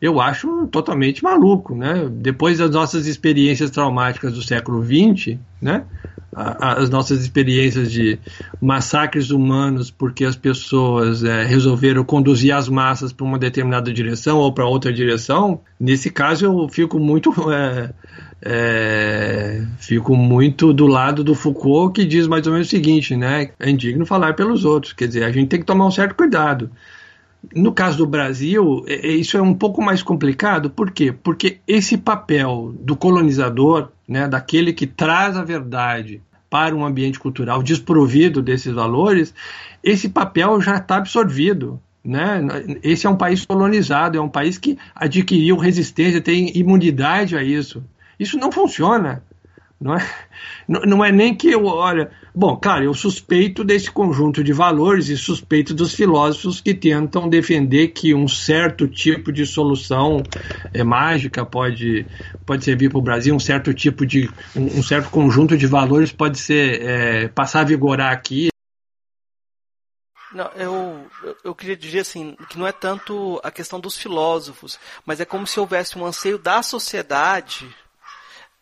[0.00, 2.08] eu acho totalmente maluco, né?
[2.10, 5.84] Depois das nossas experiências traumáticas do século XX, né?
[6.34, 8.18] As nossas experiências de
[8.60, 14.52] massacres humanos porque as pessoas é, resolveram conduzir as massas para uma determinada direção ou
[14.52, 15.60] para outra direção.
[15.80, 17.90] Nesse caso, eu fico muito é,
[18.42, 23.50] é, fico muito do lado do Foucault que diz mais ou menos o seguinte, né?
[23.58, 24.92] É indigno falar pelos outros.
[24.92, 26.70] Quer dizer, a gente tem que tomar um certo cuidado.
[27.54, 31.12] No caso do Brasil, é, é, isso é um pouco mais complicado, por quê?
[31.12, 36.20] Porque esse papel do colonizador, né, daquele que traz a verdade
[36.50, 39.34] para um ambiente cultural desprovido desses valores,
[39.82, 41.80] esse papel já está absorvido.
[42.04, 42.40] Né?
[42.82, 47.84] Esse é um país colonizado, é um país que adquiriu resistência, tem imunidade a isso.
[48.18, 49.22] Isso não funciona.
[49.80, 50.28] Não é,
[50.66, 55.16] não é nem que eu, olha, bom, claro, eu suspeito desse conjunto de valores e
[55.16, 60.20] suspeito dos filósofos que tentam defender que um certo tipo de solução
[60.74, 62.04] é, mágica pode,
[62.44, 66.10] pode servir para o Brasil, um certo tipo de, um, um, certo conjunto de valores
[66.10, 68.48] pode ser, é, passar a vigorar aqui.
[70.32, 71.06] Não, eu,
[71.44, 75.46] eu queria dizer assim, que não é tanto a questão dos filósofos, mas é como
[75.46, 77.72] se houvesse um anseio da sociedade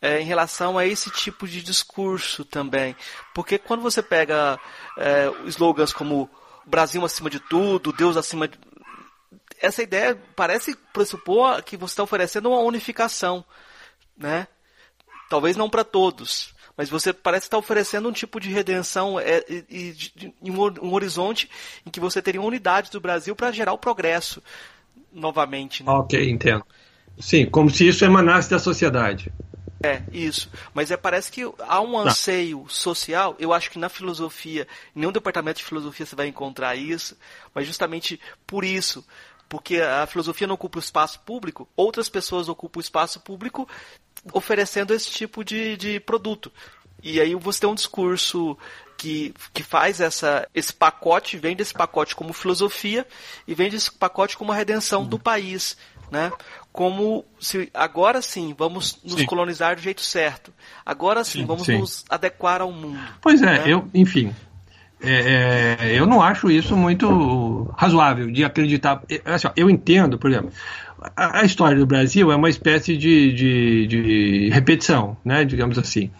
[0.00, 2.94] é, em relação a esse tipo de discurso também.
[3.34, 4.58] Porque quando você pega
[4.98, 6.28] é, slogans como
[6.66, 8.58] Brasil acima de tudo, Deus acima de.
[9.60, 13.44] Essa ideia parece pressupor que você está oferecendo uma unificação.
[14.16, 14.46] Né?
[15.28, 19.64] Talvez não para todos, mas você parece estar oferecendo um tipo de redenção é, e,
[19.70, 21.50] e, e um, um, horizonte
[21.84, 24.42] em que você teria uma unidade do Brasil para gerar o progresso
[25.12, 25.82] novamente.
[25.82, 25.90] Né?
[25.90, 26.64] Ok, entendo.
[27.18, 29.32] Sim, como se isso emanasse da sociedade.
[29.86, 30.50] É, isso.
[30.74, 32.68] Mas é, parece que há um anseio tá.
[32.70, 33.36] social.
[33.38, 37.16] Eu acho que na filosofia, em nenhum departamento de filosofia você vai encontrar isso,
[37.54, 39.06] mas justamente por isso.
[39.48, 43.68] Porque a filosofia não ocupa o espaço público, outras pessoas ocupam o espaço público
[44.32, 46.52] oferecendo esse tipo de, de produto.
[47.02, 48.58] E aí você tem um discurso
[48.96, 53.06] que, que faz essa, esse pacote, vende esse pacote como filosofia
[53.46, 55.76] e vende esse pacote como a redenção do país.
[56.10, 56.32] Né?
[56.76, 59.24] Como se agora sim vamos nos sim.
[59.24, 60.52] colonizar do jeito certo.
[60.84, 61.78] Agora sim, sim vamos sim.
[61.78, 63.00] nos adequar ao mundo.
[63.22, 63.62] Pois é, né?
[63.64, 64.30] eu, enfim,
[65.00, 69.02] é, é, eu não acho isso muito razoável de acreditar.
[69.08, 70.50] É, assim, eu entendo, por exemplo,
[71.16, 76.10] a, a, história do Brasil é uma espécie de, de, de repetição, né, digamos assim.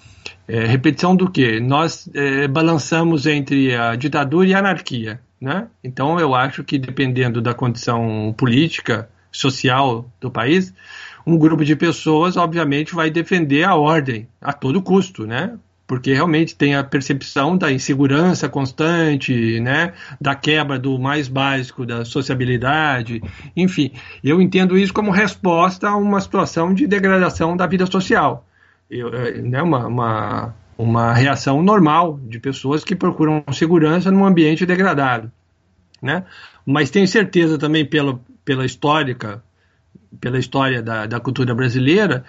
[0.49, 1.61] É, repetição do que?
[1.61, 5.21] Nós é, balançamos entre a ditadura e a anarquia.
[5.39, 5.67] Né?
[5.85, 10.73] Então eu acho que dependendo da condição política social do país,
[11.27, 15.59] um grupo de pessoas, obviamente, vai defender a ordem a todo custo, né?
[15.87, 19.93] Porque realmente tem a percepção da insegurança constante, né?
[20.21, 23.23] Da quebra do mais básico da sociabilidade,
[23.57, 23.93] enfim.
[24.23, 28.47] Eu entendo isso como resposta a uma situação de degradação da vida social.
[28.89, 34.65] Eu, é, né, uma, uma, uma reação normal de pessoas que procuram segurança num ambiente
[34.65, 35.31] degradado.
[36.01, 36.25] Né?
[36.65, 39.43] Mas tenho certeza também pelo, pela histórica,
[40.21, 42.25] pela história da, da cultura brasileira,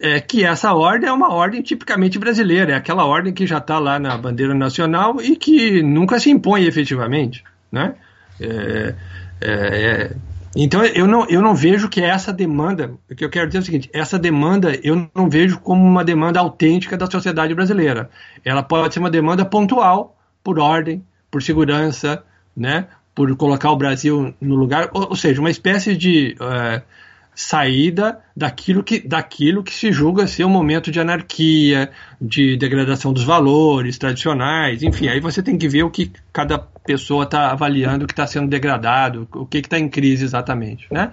[0.00, 3.78] é que essa ordem é uma ordem tipicamente brasileira, é aquela ordem que já está
[3.78, 7.94] lá na bandeira nacional e que nunca se impõe efetivamente, né?
[8.40, 8.94] É,
[9.40, 10.16] é, é,
[10.56, 13.60] então eu não, eu não vejo que essa demanda, o que eu quero dizer é
[13.60, 18.08] o seguinte, essa demanda eu não vejo como uma demanda autêntica da sociedade brasileira.
[18.44, 22.24] Ela pode ser uma demanda pontual, por ordem, por segurança,
[22.56, 22.86] né?
[23.18, 26.80] Por colocar o Brasil no lugar, ou, ou seja, uma espécie de uh,
[27.34, 31.90] saída daquilo que, daquilo que se julga ser um momento de anarquia,
[32.20, 37.24] de degradação dos valores tradicionais, enfim, aí você tem que ver o que cada pessoa
[37.24, 41.10] está avaliando que está sendo degradado, o que está em crise exatamente, né?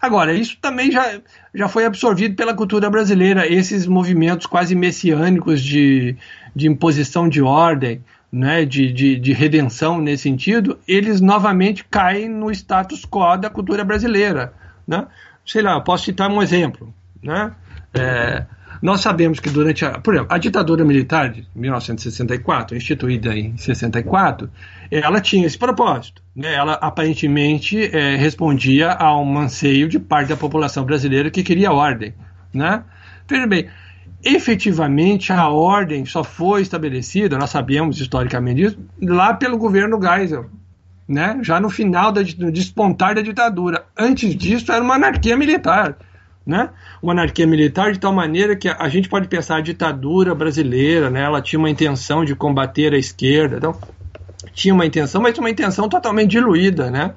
[0.00, 1.20] Agora, isso também já,
[1.52, 6.16] já foi absorvido pela cultura brasileira, esses movimentos quase messiânicos de,
[6.54, 12.50] de imposição de ordem, né, de, de, de, redenção nesse sentido, eles novamente caem no
[12.50, 14.52] status quo da cultura brasileira.
[14.86, 15.06] Né?
[15.44, 16.92] Sei lá, posso citar um exemplo.
[17.22, 17.52] Né?
[17.92, 18.44] É,
[18.80, 24.48] Nós sabemos que durante a, por exemplo, a ditadura militar de 1964, instituída em 64,
[24.90, 26.22] ela tinha esse propósito.
[26.34, 26.54] Né?
[26.54, 32.14] Ela aparentemente é, respondia a um anseio de parte da população brasileira que queria ordem.
[32.54, 32.82] Né?
[33.28, 33.68] Veja bem,
[34.24, 40.50] efetivamente a ordem só foi estabelecida, nós sabemos historicamente isso, lá pelo governo Geisel.
[41.08, 41.40] Né?
[41.42, 43.84] Já no final da, no despontar da ditadura.
[43.98, 45.96] Antes disso era uma anarquia militar
[46.50, 46.70] né?
[47.02, 51.22] Uma anarquia militar de tal maneira que a gente pode pensar a ditadura brasileira, né?
[51.22, 53.78] Ela tinha uma intenção de combater a esquerda, então
[54.52, 57.14] tinha uma intenção, mas uma intenção totalmente diluída, né?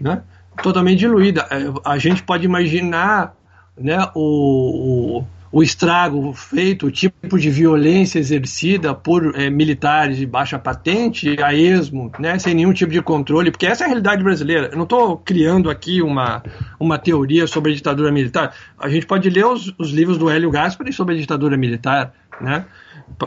[0.00, 0.22] né?
[0.62, 1.46] Totalmente diluída.
[1.50, 3.36] É, a gente pode imaginar,
[3.78, 3.98] né?
[4.14, 10.58] o, o o estrago feito, o tipo de violência exercida por é, militares de baixa
[10.58, 14.68] patente, a esmo, né, sem nenhum tipo de controle, porque essa é a realidade brasileira.
[14.70, 16.42] Eu não estou criando aqui uma,
[16.78, 18.54] uma teoria sobre a ditadura militar.
[18.78, 22.64] A gente pode ler os, os livros do Hélio Gaspari sobre a ditadura militar, né,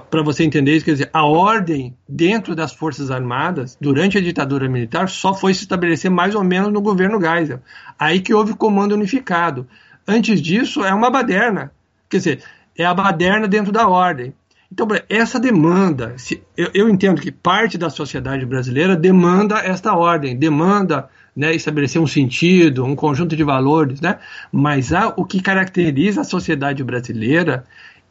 [0.10, 0.86] para você entender isso.
[0.86, 5.64] Quer dizer, a ordem dentro das Forças Armadas, durante a ditadura militar, só foi se
[5.64, 7.60] estabelecer mais ou menos no governo Geisel.
[8.00, 9.68] Aí que houve comando unificado.
[10.08, 11.72] Antes disso, é uma baderna
[12.14, 12.44] Quer dizer,
[12.78, 14.36] é a baderna dentro da ordem.
[14.72, 20.38] Então, essa demanda, se, eu, eu, entendo que parte da sociedade brasileira demanda esta ordem,
[20.38, 24.20] demanda né, estabelecer um sentido, um conjunto de valores, né?
[24.52, 27.64] mas há, o que caracteriza a sociedade brasileira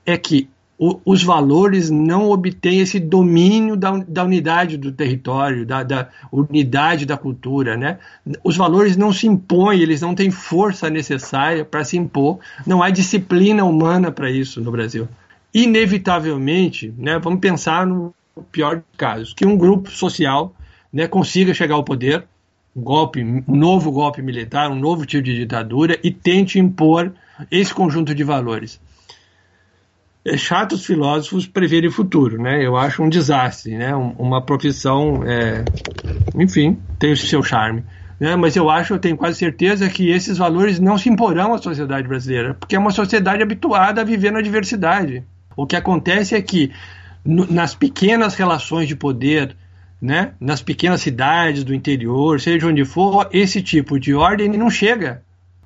[0.05, 5.83] é que o, os valores não obtêm esse domínio da, da unidade do território, da,
[5.83, 7.77] da, unidade da cultura.
[7.77, 7.99] Né?
[8.43, 12.91] Os valores não se impõem, eles não têm força necessária para se impor, não há
[12.91, 15.09] disciplina humana para isso no Brasil.
[15.55, 18.14] Inevitavelmente, né, vamos pensar no
[18.51, 20.55] pior dos casos, que um grupo social
[20.93, 22.25] né, consiga chegar ao poder,
[22.75, 27.12] um golpe, um novo golpe militar, um novo tipo de ditadura e tente impor
[27.51, 28.81] esse conjunto de valores
[30.33, 32.64] é chato os filósofos preverem o futuro, né?
[32.64, 33.95] Eu acho um desastre, né?
[33.95, 35.62] uma profissão, é,
[36.35, 37.85] enfim, tem o seu charme.
[38.18, 38.35] Né?
[38.35, 42.09] Mas eu acho, eu tenho quase certeza que esses valores não se imporão à sociedade
[42.09, 45.22] brasileira, porque é uma sociedade habituada a viver na diversidade.
[45.55, 46.72] O que acontece é que
[47.26, 49.55] nas pequenas relações de poder,
[50.01, 50.33] né?
[50.41, 55.22] Nas pequenas cidades do interior, seja onde for, esse tipo de ordem não chega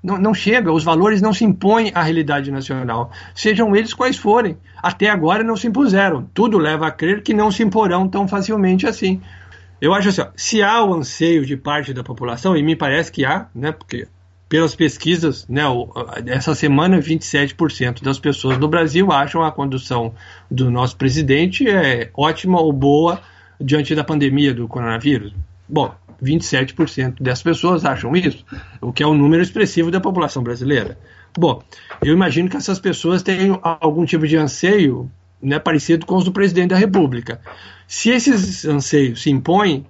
[0.07, 4.57] não, não chega, os valores não se impõem à realidade nacional, sejam eles quais forem.
[4.81, 6.31] Até agora não se impuseram.
[6.33, 9.21] Tudo leva a crer que não se imporão tão facilmente assim.
[9.81, 13.11] Eu acho assim, ó, se há o anseio de parte da população, e me parece
[13.11, 14.07] que há, né, porque
[14.49, 15.63] pelas pesquisas, né,
[16.27, 20.15] essa semana 27% das pessoas no Brasil acham a condução
[20.49, 23.21] do nosso presidente é ótima ou boa
[23.61, 25.35] diante da pandemia do coronavírus.
[25.69, 25.93] Bom,
[26.23, 28.45] 27% das pessoas acham isso,
[28.81, 30.99] o que é um número expressivo da população brasileira.
[31.37, 31.63] Bom,
[32.03, 35.11] eu imagino que essas pessoas têm algum tipo de anseio
[35.43, 37.41] né, parecido com os do presidente da República.
[37.87, 39.87] Se esses anseios se impõem,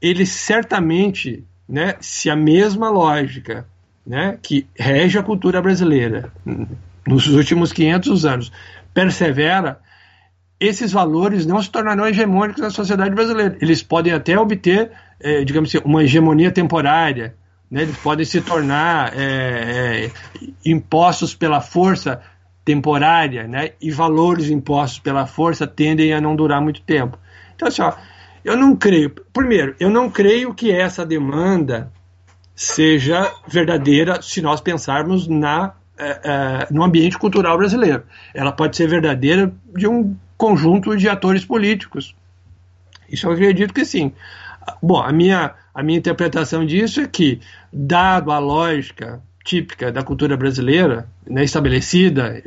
[0.00, 3.66] eles certamente, né, se a mesma lógica
[4.06, 6.30] né, que rege a cultura brasileira
[7.06, 8.52] nos últimos 500 anos
[8.92, 9.80] persevera,
[10.66, 13.56] esses valores não se tornarão hegemônicos na sociedade brasileira.
[13.60, 14.90] Eles podem até obter
[15.22, 17.34] é, digamos assim, uma hegemonia temporária.
[17.70, 17.82] Né?
[17.82, 20.10] Eles podem se tornar é, é,
[20.64, 22.20] impostos pela força
[22.64, 23.70] temporária, né?
[23.80, 27.18] e valores impostos pela força tendem a não durar muito tempo.
[27.54, 27.92] Então, assim, ó,
[28.44, 29.10] eu não creio.
[29.32, 31.90] Primeiro, eu não creio que essa demanda
[32.54, 38.02] seja verdadeira se nós pensarmos na, é, é, no ambiente cultural brasileiro.
[38.34, 42.16] Ela pode ser verdadeira de um conjunto de atores políticos.
[43.08, 44.12] Isso eu acredito que sim.
[44.82, 47.40] Bom, a minha, a minha interpretação disso é que,
[47.72, 52.42] dado a lógica típica da cultura brasileira, né, estabelecida,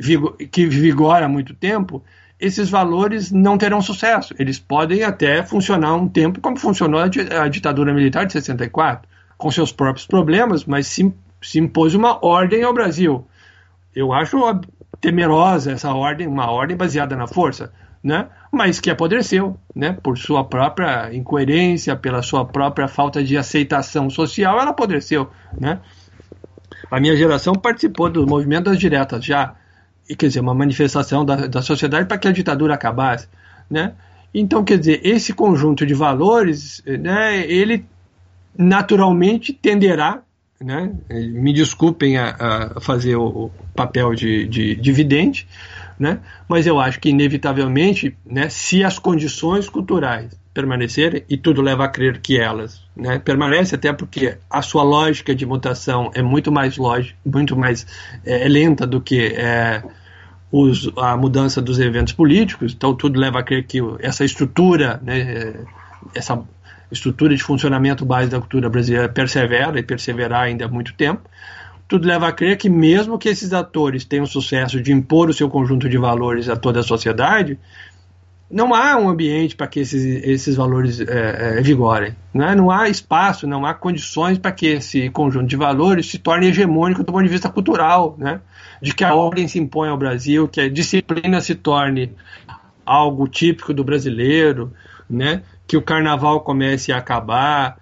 [0.52, 2.04] que vigora há muito tempo,
[2.38, 4.34] esses valores não terão sucesso.
[4.38, 9.72] Eles podem até funcionar um tempo como funcionou a ditadura militar de 64, com seus
[9.72, 13.26] próprios problemas, mas se, se impôs uma ordem ao Brasil.
[13.94, 14.36] Eu acho
[15.00, 17.72] temerosa essa ordem, uma ordem baseada na força
[18.06, 18.28] né?
[18.52, 19.98] mas que apodreceu, né?
[20.00, 25.28] por sua própria incoerência, pela sua própria falta de aceitação social, ela apodreceu.
[25.58, 25.80] Né?
[26.88, 29.56] A minha geração participou do movimento das diretas já,
[30.06, 33.26] quer dizer, uma manifestação da, da sociedade para que a ditadura acabasse.
[33.68, 33.92] Né?
[34.32, 37.84] Então, quer dizer, esse conjunto de valores, né, ele
[38.56, 40.22] naturalmente tenderá,
[40.60, 42.36] né, me desculpem a,
[42.76, 45.46] a fazer o, papel de, de dividende,
[45.98, 46.20] né?
[46.48, 51.88] Mas eu acho que inevitavelmente, né, se as condições culturais permanecerem e tudo leva a
[51.88, 56.78] crer que elas, né, permanece até porque a sua lógica de mutação é muito mais
[56.78, 57.86] lógica, muito mais
[58.24, 59.82] é, é, lenta do que é,
[60.50, 65.54] os, a mudança dos eventos políticos, então tudo leva a crer que essa estrutura, né,
[66.14, 66.42] essa
[66.90, 71.28] estrutura de funcionamento base da cultura brasileira persevera e perseverar ainda há muito tempo.
[71.88, 75.48] Tudo leva a crer que mesmo que esses atores tenham sucesso de impor o seu
[75.48, 77.58] conjunto de valores a toda a sociedade,
[78.50, 82.14] não há um ambiente para que esses, esses valores é, é, vigorem.
[82.32, 82.54] Né?
[82.54, 87.02] Não há espaço, não há condições para que esse conjunto de valores se torne hegemônico
[87.02, 88.14] do ponto de vista cultural.
[88.18, 88.40] Né?
[88.80, 92.12] De que a ordem se impõe ao Brasil, que a disciplina se torne
[92.84, 94.72] algo típico do brasileiro,
[95.10, 95.42] né?
[95.66, 97.78] que o carnaval comece a acabar,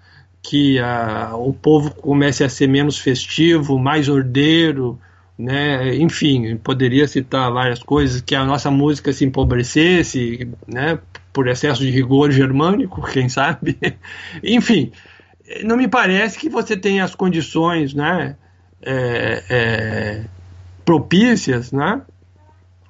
[0.49, 4.99] que a, o povo comece a ser menos festivo, mais ordeiro,
[5.37, 5.95] né?
[5.95, 10.99] Enfim, poderia citar várias coisas, que a nossa música se empobrecesse, né?
[11.33, 13.77] Por excesso de rigor germânico, quem sabe?
[14.43, 14.91] Enfim,
[15.63, 18.35] não me parece que você tenha as condições, né?
[18.81, 20.23] É, é,
[20.83, 22.01] propícias, né?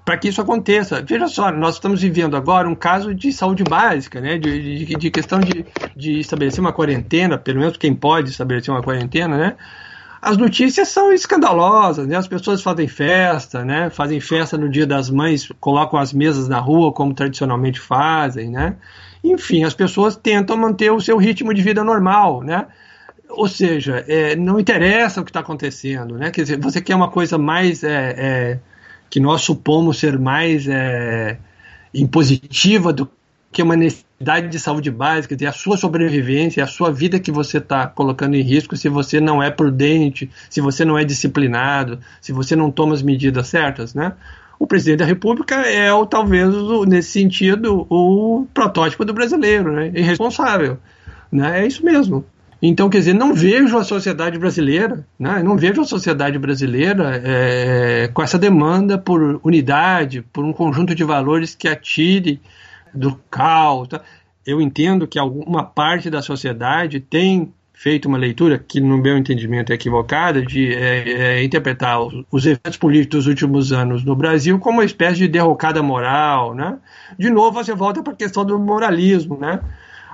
[0.05, 1.01] Para que isso aconteça.
[1.01, 4.37] Veja só, nós estamos vivendo agora um caso de saúde básica, né?
[4.37, 8.83] De, de, de questão de, de estabelecer uma quarentena, pelo menos quem pode estabelecer uma
[8.83, 9.55] quarentena, né?
[10.25, 12.15] as notícias são escandalosas, né?
[12.15, 13.91] As pessoas fazem festa, né?
[13.91, 18.75] Fazem festa no Dia das Mães, colocam as mesas na rua como tradicionalmente fazem, né?
[19.23, 22.65] Enfim, as pessoas tentam manter o seu ritmo de vida normal, né?
[23.29, 26.31] Ou seja, é, não interessa o que está acontecendo, né?
[26.31, 28.59] Quer dizer, você quer uma coisa mais é, é,
[29.09, 31.37] que nós supomos ser mais é,
[31.93, 33.09] impositiva do
[33.51, 37.31] que uma necessidade de saúde básica, quer dizer, a sua sobrevivência, a sua vida que
[37.31, 41.99] você está colocando em risco se você não é prudente, se você não é disciplinado,
[42.19, 44.13] se você não toma as medidas certas, né?
[44.59, 46.49] O presidente da República é, o, talvez,
[46.87, 49.91] nesse sentido, o protótipo do brasileiro, né?
[49.95, 50.77] Irresponsável,
[51.31, 51.61] né?
[51.61, 52.25] É isso mesmo.
[52.67, 55.43] Então, quer dizer, não vejo a sociedade brasileira, né?
[55.43, 61.03] não vejo a sociedade brasileira é, com essa demanda por unidade, por um conjunto de
[61.03, 62.41] valores que atire
[62.91, 63.89] do caos.
[63.89, 64.01] Tá?
[64.43, 69.71] Eu entendo que alguma parte da sociedade tem feito uma leitura que, no meu entendimento,
[69.71, 74.57] é equivocada, de é, é, interpretar os, os, eventos políticos dos últimos anos no Brasil
[74.57, 76.55] como uma espécie de derrocada moral.
[76.55, 76.79] Né?
[77.19, 79.37] De novo, você volta para a questão do moralismo.
[79.37, 79.59] Né?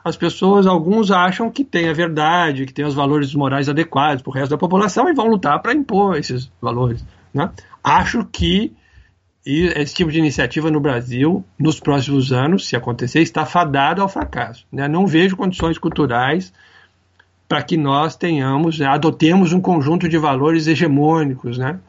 [0.04, 4.32] As pessoas, alguns acham que tem a verdade, que tem os valores morais adequados para
[4.32, 7.06] o resto da população e vão lutar para impor esses valores.
[7.34, 7.50] Né?
[7.84, 8.74] Acho que
[9.46, 14.66] esse tipo de iniciativa no Brasil, nos próximos anos, se acontecer, está fadado ao fracasso.
[14.72, 14.88] Né?
[14.88, 16.54] Não vejo condições culturais
[17.48, 21.80] para que nós tenhamos, né, adotemos um conjunto de valores hegemônicos, né?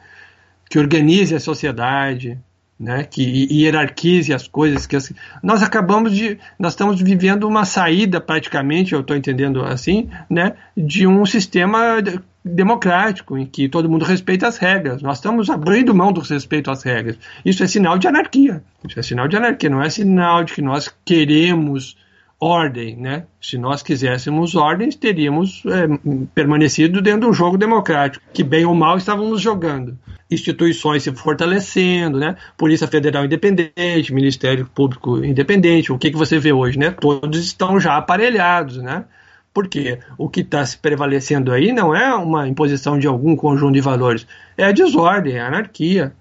[0.69, 2.37] que organize a sociedade,
[2.83, 4.85] né, que hierarquize as coisas.
[4.85, 10.09] Que assim, nós acabamos de, nós estamos vivendo uma saída praticamente, eu estou entendendo assim,
[10.29, 12.03] né, de um sistema
[12.43, 15.01] democrático, em que todo mundo respeita as regras.
[15.01, 17.17] Nós estamos abrindo mão do respeito às regras.
[17.45, 18.61] Isso é sinal de anarquia.
[18.85, 21.95] Isso é sinal de anarquia, não é sinal de que nós queremos
[22.37, 23.23] ordem, né?
[23.41, 25.87] Se nós quiséssemos ordens, teríamos é,
[26.35, 29.97] permanecido dentro do jogo democrático, que bem ou mal estávamos jogando.
[30.33, 32.35] Instituições se fortalecendo, né?
[32.57, 35.91] Polícia Federal independente, Ministério Público independente.
[35.91, 36.91] O que, que você vê hoje, né?
[36.91, 39.05] Todos estão já aparelhados, né?
[39.53, 43.81] Porque o que está se prevalecendo aí não é uma imposição de algum conjunto de
[43.81, 44.25] valores,
[44.57, 46.13] é a desordem, é a anarquia,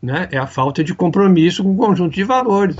[0.00, 0.28] né?
[0.30, 2.76] é a falta de compromisso com o conjunto de valores.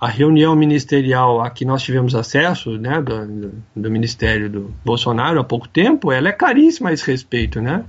[0.00, 5.44] A reunião ministerial a que nós tivemos acesso, né, do, do Ministério do Bolsonaro há
[5.44, 7.84] pouco tempo, ela é caríssima a esse respeito, né?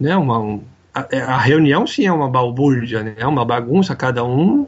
[0.00, 0.62] né uma, um,
[0.94, 3.14] a, é, a, reunião sim é uma balbúrdia, né?
[3.16, 4.66] é uma bagunça, cada um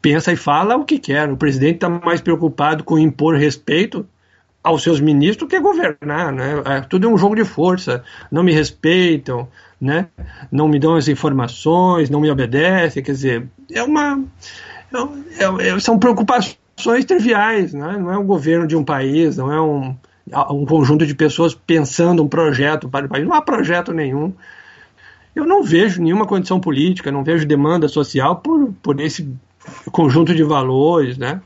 [0.00, 1.30] pensa e fala o que quer.
[1.30, 4.06] O presidente está mais preocupado com impor respeito
[4.62, 6.62] aos seus ministros que governar, né?
[6.66, 8.04] É, tudo é um jogo de força.
[8.30, 9.48] Não me respeitam,
[9.80, 10.08] né?
[10.52, 13.02] Não me dão as informações, não me obedecem.
[13.02, 14.22] Quer dizer, é uma
[15.38, 17.96] é, é, é, são preocupações triviais, né?
[17.98, 19.96] Não é um governo de um país, não é um
[20.50, 23.26] um conjunto de pessoas pensando um projeto para o país.
[23.26, 24.32] Não há projeto nenhum.
[25.34, 29.32] Eu não vejo nenhuma condição política, não vejo demanda social por, por esse
[29.92, 31.40] conjunto de valores, né?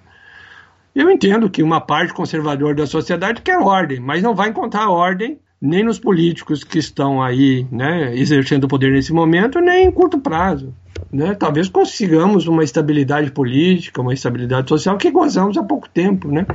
[0.95, 5.39] Eu entendo que uma parte conservadora da sociedade quer ordem, mas não vai encontrar ordem
[5.61, 10.19] nem nos políticos que estão aí né, exercendo o poder nesse momento, nem em curto
[10.19, 10.75] prazo.
[11.11, 11.35] Né?
[11.35, 16.31] Talvez consigamos uma estabilidade política, uma estabilidade social que gozamos há pouco tempo.
[16.31, 16.47] Né?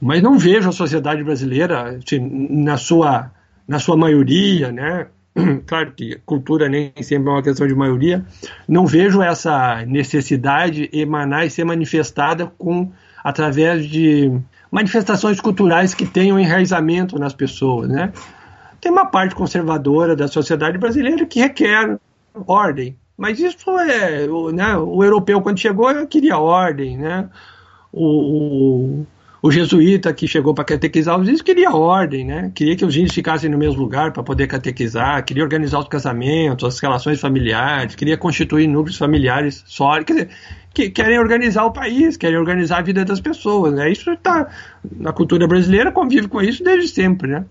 [0.00, 3.30] Mas não vejo a sociedade brasileira assim, na, sua,
[3.66, 5.08] na sua maioria, né?
[5.66, 8.24] claro que cultura nem sempre é uma questão de maioria,
[8.68, 12.90] não vejo essa necessidade emanar e ser manifestada com
[13.24, 14.32] através de
[14.70, 18.12] manifestações culturais que tenham enraizamento nas pessoas, né?
[18.80, 21.98] Tem uma parte conservadora da sociedade brasileira que requer
[22.46, 24.28] ordem, Mas isso é.
[24.28, 27.28] O, né, o europeu, quando chegou, queria ordem, né?
[27.92, 29.06] O, o,
[29.42, 32.52] o jesuíta que chegou para catequizar os índios queria ordem, né?
[32.54, 36.64] Queria que os índios ficassem no mesmo lugar para poder catequizar, queria organizar os casamentos,
[36.64, 40.06] as relações familiares, queria constituir núcleos familiares sólidos.
[40.06, 40.28] Quer dizer,
[40.72, 43.74] que querem organizar o país, querem organizar a vida das pessoas.
[43.74, 43.90] Né?
[43.90, 44.48] Isso está
[44.90, 47.44] na cultura brasileira convive com isso desde sempre, né?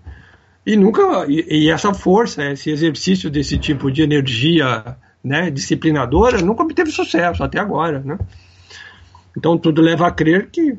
[0.64, 6.62] E nunca e, e, essa força, esse exercício desse tipo de energia, né, disciplinadora, nunca
[6.62, 8.16] obteve sucesso até agora, né?
[9.36, 10.78] Então tudo leva a crer que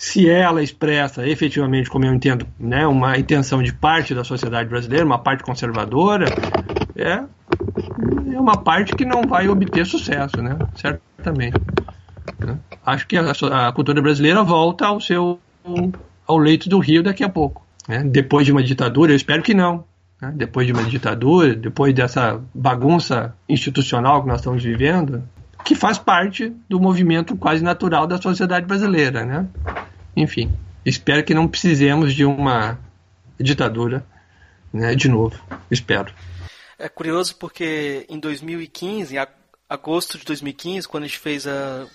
[0.00, 5.04] se ela expressa efetivamente, como eu entendo, né, uma intenção de parte da sociedade brasileira,
[5.04, 6.24] uma parte conservadora,
[6.96, 7.22] é,
[8.34, 10.56] é uma parte que não vai obter sucesso, né?
[10.74, 11.60] Certamente.
[12.38, 12.58] Né?
[12.84, 13.30] Acho que a,
[13.68, 15.38] a, cultura brasileira volta ao seu
[16.26, 17.62] ao leito do rio daqui a pouco.
[17.86, 18.02] Né?
[18.02, 19.84] Depois de uma ditadura, eu espero que não.
[20.18, 20.32] Né?
[20.34, 25.22] Depois de uma ditadura, depois dessa bagunça institucional que nós estamos vivendo,
[25.62, 29.46] que faz parte do movimento quase natural da sociedade brasileira, né?
[30.16, 30.52] Enfim,
[30.84, 32.78] espero que não precisemos de uma
[33.38, 34.04] ditadura,
[34.72, 34.94] né?
[34.94, 35.40] De novo,
[35.70, 36.14] espero.
[36.78, 39.26] É curioso porque em 2015, em
[39.68, 41.86] agosto de 2015, quando a gente fez a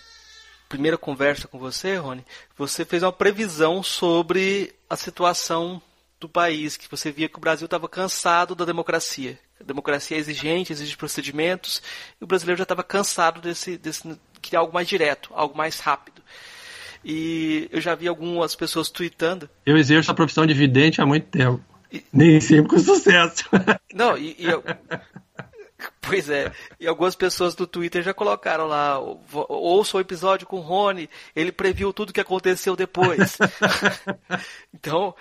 [0.70, 2.26] primeira conversa com você, Rony,
[2.58, 5.82] você fez uma previsão sobre a situação
[6.20, 9.38] do país, que você via que o Brasil estava cansado da democracia.
[9.60, 11.82] A democracia é exigente, exige procedimentos,
[12.20, 16.22] e o brasileiro já estava cansado desse, desse queria algo mais direto, algo mais rápido.
[17.08, 19.48] E eu já vi algumas pessoas tweetando.
[19.64, 21.64] Eu exerço a profissão de vidente há muito tempo.
[22.12, 23.46] Nem sempre com sucesso.
[23.94, 24.64] Não, e, e eu...
[26.02, 29.00] Pois é, e algumas pessoas do Twitter já colocaram lá,
[29.50, 33.38] ouça o episódio com o Rony, ele previu tudo que aconteceu depois.
[34.74, 35.14] então.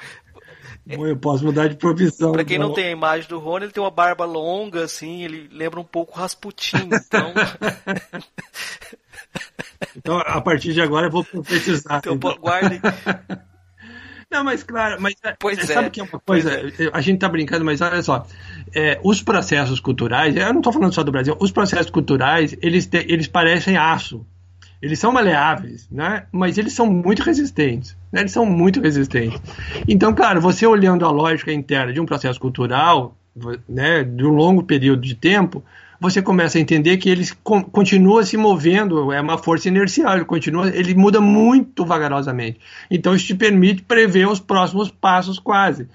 [0.87, 2.32] Bom, eu posso mudar de profissão.
[2.32, 2.68] Pra quem não.
[2.68, 5.85] não tem a imagem do Rony, ele tem uma barba longa, assim, ele lembra um
[5.85, 7.35] pouco Rasputin, então.
[9.97, 11.99] então, a partir de agora eu vou profetizar.
[11.99, 12.37] Então, então.
[12.39, 12.80] guardem.
[14.30, 16.91] Não, mas claro, mas é, pois é, sabe que é uma coisa, é.
[16.93, 18.26] a gente tá brincando, mas olha só,
[18.74, 22.85] é, os processos culturais, eu não estou falando só do Brasil, os processos culturais, eles,
[22.85, 24.26] te, eles parecem aço,
[24.82, 26.26] eles são maleáveis, né?
[26.32, 27.97] mas eles são muito resistentes.
[28.12, 28.20] Né?
[28.20, 29.41] Eles são muito resistentes.
[29.89, 33.16] Então, claro, você olhando a lógica interna de um processo cultural,
[33.68, 35.64] né, de um longo período de tempo,
[36.05, 37.26] você começa a entender que ele
[37.72, 42.61] continua se movendo, é uma força inercial, ele continua, ele muda muito vagarosamente.
[42.90, 45.88] Então isso te permite prever os próximos passos quase.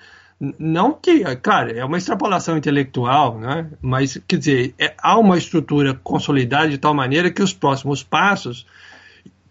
[0.57, 3.67] Não que, claro, é uma extrapolação intelectual, né?
[3.79, 8.65] mas quer dizer, é, há uma estrutura consolidada de tal maneira que os próximos passos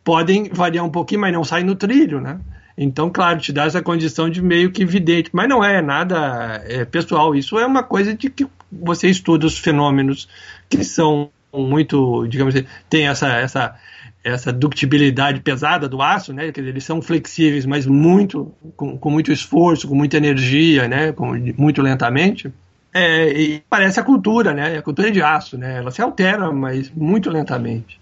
[0.02, 2.40] podem variar um pouquinho, mas não saem no trilho, né?
[2.80, 6.84] Então, claro, te dá essa condição de meio que evidente, mas não é nada é,
[6.84, 7.34] pessoal.
[7.34, 10.28] Isso é uma coisa de que você estuda os fenômenos
[10.70, 13.74] que são muito, digamos assim, tem essa, essa,
[14.22, 16.52] essa ductibilidade pesada do aço, né?
[16.52, 21.10] Quer dizer, eles são flexíveis, mas muito com, com muito esforço, com muita energia, né?
[21.10, 22.52] Com, muito lentamente.
[22.94, 24.78] É, e parece a cultura, né?
[24.78, 25.78] A cultura é de aço, né?
[25.78, 27.98] Ela se altera, mas muito lentamente.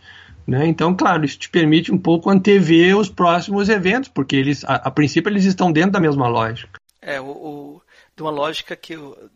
[0.46, 0.66] Né?
[0.66, 4.90] Então, claro, isso te permite um pouco antever os próximos eventos, porque eles, a, a
[4.90, 6.78] princípio, eles estão dentro da mesma lógica.
[7.02, 7.82] É, o, o
[8.14, 9.30] de uma lógica que eu,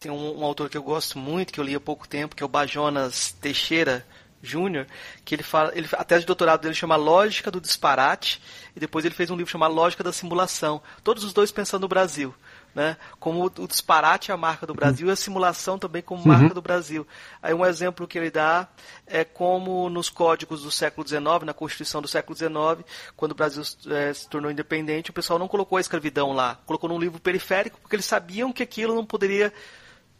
[0.00, 2.42] tem um, um, autor que eu gosto muito, que eu li há pouco tempo, que
[2.42, 4.06] é o Bajonas Teixeira
[4.42, 4.86] Júnior,
[5.24, 8.40] que ele fala, ele, a tese de doutorado dele chama Lógica do Disparate,
[8.74, 10.82] e depois ele fez um livro chamado Lógica da Simulação.
[11.02, 12.34] Todos os dois pensando no Brasil
[12.74, 12.96] né?
[13.20, 16.28] Como o disparate é a marca do Brasil e a simulação também como uhum.
[16.28, 17.06] marca do Brasil.
[17.42, 18.68] Aí um exemplo que ele dá
[19.06, 22.84] é como nos códigos do século XIX, na Constituição do século XIX,
[23.16, 26.88] quando o Brasil é, se tornou independente, o pessoal não colocou a escravidão lá, colocou
[26.88, 29.52] num livro periférico porque eles sabiam que aquilo não poderia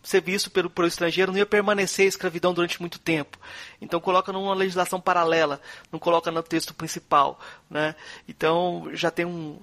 [0.05, 3.39] ser visto pelo, pelo estrangeiro, não ia permanecer a escravidão durante muito tempo.
[3.81, 7.41] Então coloca numa legislação paralela, não coloca no texto principal,
[7.71, 7.97] né?
[8.29, 9.59] Então já tem um,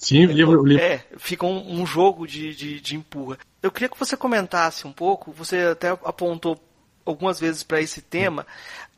[0.00, 0.82] Sim, o livro, o livro.
[0.82, 3.36] É, fica um, um jogo de, de, de, empurra.
[3.62, 6.58] Eu queria que você comentasse um pouco, você até apontou
[7.04, 8.46] algumas vezes para esse tema,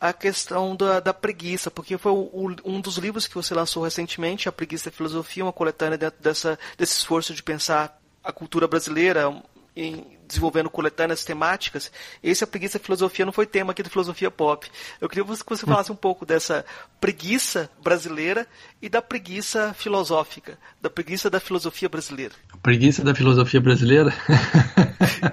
[0.00, 4.48] a questão da, da preguiça, porque foi o, um dos livros que você lançou recentemente,
[4.48, 9.28] A Preguiça da Filosofia, uma coletânea dentro dessa, desse esforço de pensar a cultura brasileira,
[9.74, 11.92] em desenvolvendo coletâneas temáticas,
[12.22, 14.66] esse a preguiça filosofia não foi tema aqui do Filosofia Pop.
[15.00, 16.64] Eu queria que você falasse um pouco dessa
[17.00, 18.46] preguiça brasileira
[18.80, 22.32] e da preguiça filosófica, da preguiça da filosofia brasileira.
[22.62, 24.12] Preguiça da filosofia brasileira?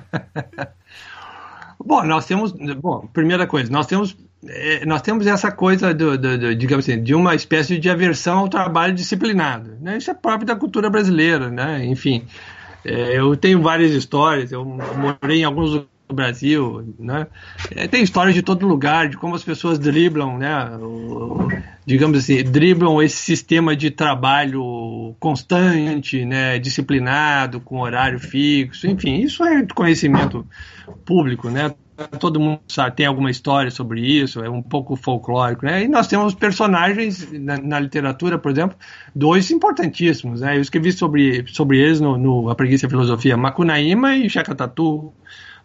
[1.79, 4.17] bom, nós temos, bom, primeira coisa, nós temos
[4.47, 8.39] é, nós temos essa coisa do, do, do, digamos assim, de uma espécie de aversão
[8.39, 9.77] ao trabalho disciplinado.
[9.81, 9.97] Né?
[9.97, 11.85] Isso é próprio da cultura brasileira, né?
[11.85, 12.25] Enfim,
[12.85, 17.27] é, eu tenho várias histórias, eu morei em alguns Brasil, né?
[17.75, 20.69] É, tem histórias de todo lugar, de como as pessoas driblam, né?
[20.81, 21.47] O,
[21.85, 26.57] digamos assim, driblam esse sistema de trabalho constante, né?
[26.57, 30.45] Disciplinado, com horário fixo, enfim, isso é conhecimento
[31.05, 31.75] público, né?
[32.07, 35.83] Todo mundo sabe, tem alguma história sobre isso, é um pouco folclórico, né?
[35.83, 38.77] E nós temos personagens na, na literatura, por exemplo,
[39.15, 40.57] dois importantíssimos, né?
[40.57, 45.13] Eu escrevi sobre, sobre eles no, no A Preguiça e a Filosofia, Macunaíma e Chacatatu,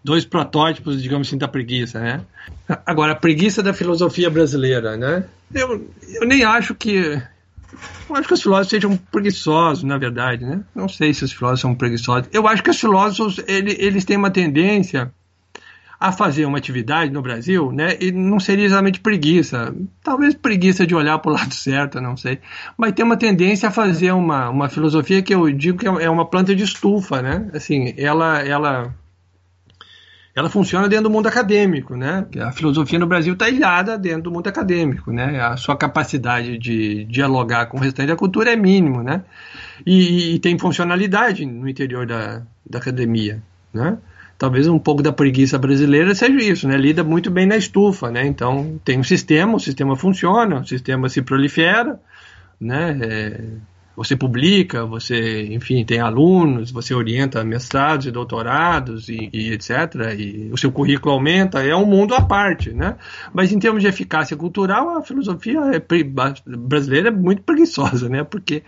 [0.03, 2.21] dois protótipos, digamos assim, da preguiça, né?
[2.85, 5.25] Agora, a preguiça da filosofia brasileira, né?
[5.53, 5.89] Eu,
[6.21, 7.21] eu nem acho que...
[8.09, 10.61] Eu acho que os filósofos sejam preguiçosos, na verdade, né?
[10.75, 12.29] Não sei se os filósofos são preguiçosos.
[12.33, 15.13] Eu acho que os filósofos, ele, eles têm uma tendência
[15.99, 17.97] a fazer uma atividade no Brasil, né?
[18.01, 22.41] E não seria exatamente preguiça, talvez preguiça de olhar para o lado certo, não sei.
[22.77, 26.27] Mas tem uma tendência a fazer uma, uma filosofia que eu digo que é uma
[26.27, 27.49] planta de estufa, né?
[27.55, 28.95] Assim, ela, ela,
[30.35, 32.27] ela funciona dentro do mundo acadêmico, né?
[32.41, 35.41] A filosofia no Brasil está ilhada dentro do mundo acadêmico, né?
[35.41, 39.23] A sua capacidade de dialogar com o restante da cultura é mínimo, né?
[39.87, 43.43] E, e tem funcionalidade no interior da, da academia,
[43.73, 43.99] né?
[44.39, 46.77] Talvez um pouco da preguiça brasileira seja isso, né?
[46.77, 48.27] Lida muito bem na estufa, né?
[48.27, 52.01] Então tem um sistema, o sistema funciona, o sistema se prolifera,
[52.61, 52.99] né?
[53.03, 53.41] É,
[53.97, 59.71] você publica, você, enfim, tem alunos, você orienta mestrados e doutorados e, e, etc.
[60.19, 62.97] E o seu currículo aumenta, é um mundo à parte, né?
[63.33, 65.83] Mas em termos de eficácia cultural, a filosofia é,
[66.45, 68.25] brasileira é muito preguiçosa, né?
[68.25, 68.65] Porque,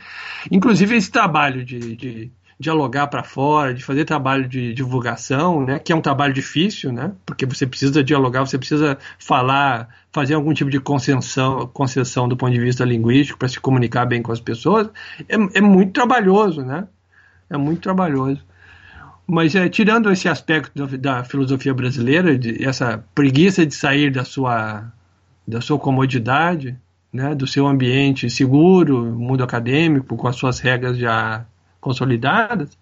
[0.51, 5.93] inclusive, esse trabalho de, de dialogar para fora, de fazer trabalho de divulgação, né, que
[5.93, 10.71] é um trabalho difícil, né, porque você precisa dialogar, você precisa falar, fazer algum tipo
[10.71, 14.89] de concessão, concessão do ponto de vista linguístico para se comunicar bem com as pessoas,
[15.29, 16.89] é, é muito trabalhoso, né,
[17.51, 18.43] é muito trabalhoso.
[19.27, 24.85] Mas é, tirando esse aspecto da, filosofia brasileira, de, essa preguiça de sair da sua,
[25.47, 26.79] da sua comodidade,
[27.13, 31.45] né, do seu ambiente seguro, mundo acadêmico, com as suas regras já
[31.87, 32.77] consolidadas,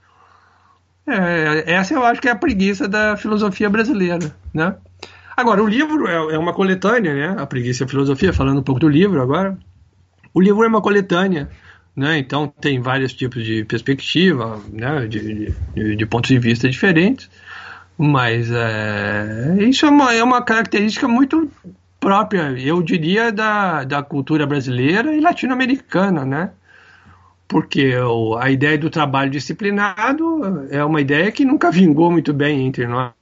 [1.06, 4.74] é, essa eu acho que é a preguiça da filosofia brasileira, né?
[5.36, 7.36] Agora, o livro é, é, uma coletânea, né?
[7.38, 9.58] A preguiça e a filosofia, falando um pouco do livro agora.
[10.32, 11.50] O livro é uma coletânea,
[11.94, 12.16] né?
[12.16, 15.06] Então tem vários tipos de perspectiva, né?
[15.06, 17.28] De, de, de pontos de vista diferentes,
[17.98, 21.50] mas é, isso é uma, é uma característica muito
[22.00, 26.50] própria, eu diria, da, da cultura brasileira e latino-americana, né?
[27.46, 27.94] Porque
[28.40, 33.12] a ideia do trabalho disciplinado é uma ideia que nunca vingou muito bem entre nós.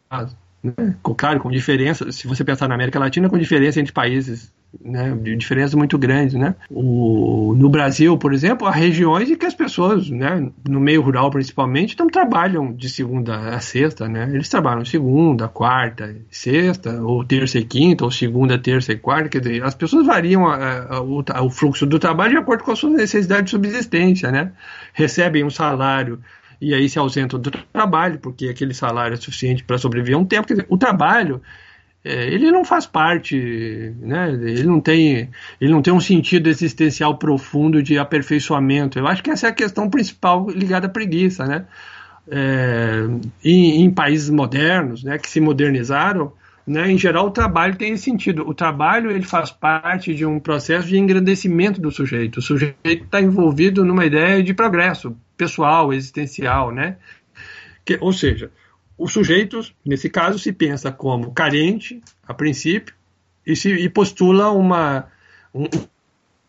[0.62, 0.94] Né?
[1.16, 5.74] Claro, com diferença, se você pensar na América Latina, com diferença entre países né, diferenças
[5.74, 6.54] muito grandes, né?
[6.70, 11.30] O, no Brasil, por exemplo, há regiões em que as pessoas, né, no meio rural
[11.30, 14.30] principalmente, não trabalham de segunda a sexta, né?
[14.32, 19.40] Eles trabalham segunda, quarta, sexta, ou terça e quinta, ou segunda, terça e quarta, quer
[19.40, 22.76] dizer, as pessoas variam a, a, o, o fluxo do trabalho de acordo com a
[22.76, 24.52] sua necessidade de subsistência, né?
[24.94, 26.20] Recebem um salário
[26.62, 30.46] e aí se ausentam do trabalho, porque aquele salário é suficiente para sobreviver um tempo.
[30.46, 31.42] Dizer, o trabalho
[32.04, 34.30] é, ele não faz parte, né?
[34.30, 35.28] Ele não tem,
[35.60, 38.96] ele não tem um sentido existencial profundo de aperfeiçoamento.
[38.96, 41.66] Eu acho que essa é a questão principal ligada à preguiça, né?
[42.30, 43.08] É,
[43.44, 46.32] em, em, países modernos, né, que se modernizaram,
[46.64, 48.48] né, em geral o trabalho tem esse sentido.
[48.48, 52.36] O trabalho ele faz parte de um processo de engrandecimento do sujeito.
[52.38, 56.96] O sujeito está envolvido numa ideia de progresso pessoal, existencial, né?
[57.84, 58.50] Que, ou seja,
[58.96, 62.94] o sujeito, nesse caso, se pensa como carente, a princípio,
[63.44, 65.08] e, se, e postula uma,
[65.52, 65.64] um,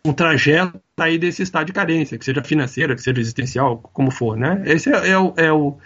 [0.04, 4.36] um trajeto aí desse estado de carência, que seja financeira, que seja existencial, como for,
[4.36, 4.62] né?
[4.64, 5.76] Esse é, é o, é o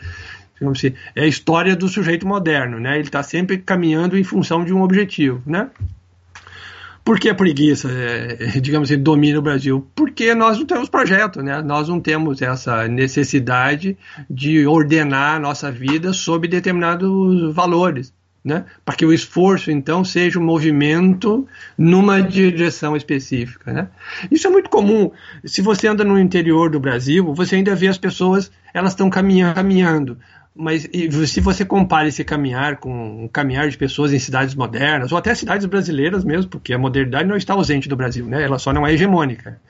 [0.71, 2.97] assim, é a história do sujeito moderno, né?
[2.97, 5.71] Ele está sempre caminhando em função de um objetivo, né?
[7.09, 9.89] Por que a preguiça, é, digamos assim, domina o Brasil?
[9.95, 11.63] Porque nós não temos projeto, né?
[11.63, 13.97] Nós não temos essa necessidade
[14.29, 18.13] de ordenar a nossa vida sob determinados valores.
[18.45, 18.67] Né?
[18.85, 21.49] Para que o esforço, então, seja um movimento
[21.79, 23.73] numa direção específica.
[23.73, 23.89] Né?
[24.31, 25.11] Isso é muito comum.
[25.47, 29.55] Se você anda no interior do Brasil, você ainda vê as pessoas, elas estão caminhando,
[29.55, 30.19] caminhando
[30.59, 30.89] mas
[31.29, 35.33] se você compara esse caminhar com o caminhar de pessoas em cidades modernas, ou até
[35.33, 38.43] cidades brasileiras mesmo, porque a modernidade não está ausente do Brasil, né?
[38.43, 39.61] ela só não é hegemônica.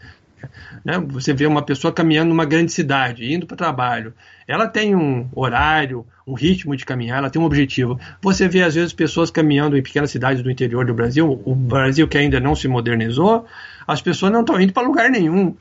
[0.83, 0.99] Né?
[1.09, 4.15] Você vê uma pessoa caminhando numa grande cidade, indo para o trabalho,
[4.47, 8.01] ela tem um horário, um ritmo de caminhar, ela tem um objetivo.
[8.23, 12.09] Você vê, às vezes, pessoas caminhando em pequenas cidades do interior do Brasil, o Brasil
[12.09, 13.45] que ainda não se modernizou,
[13.87, 15.55] as pessoas não estão indo para lugar nenhum.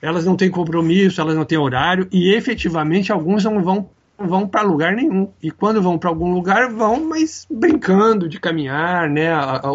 [0.00, 3.90] Elas não têm compromisso, elas não têm horário, e efetivamente alguns não vão
[4.26, 5.32] vão para lugar nenhum.
[5.42, 9.30] E quando vão para algum lugar, vão, mas brincando de caminhar, né?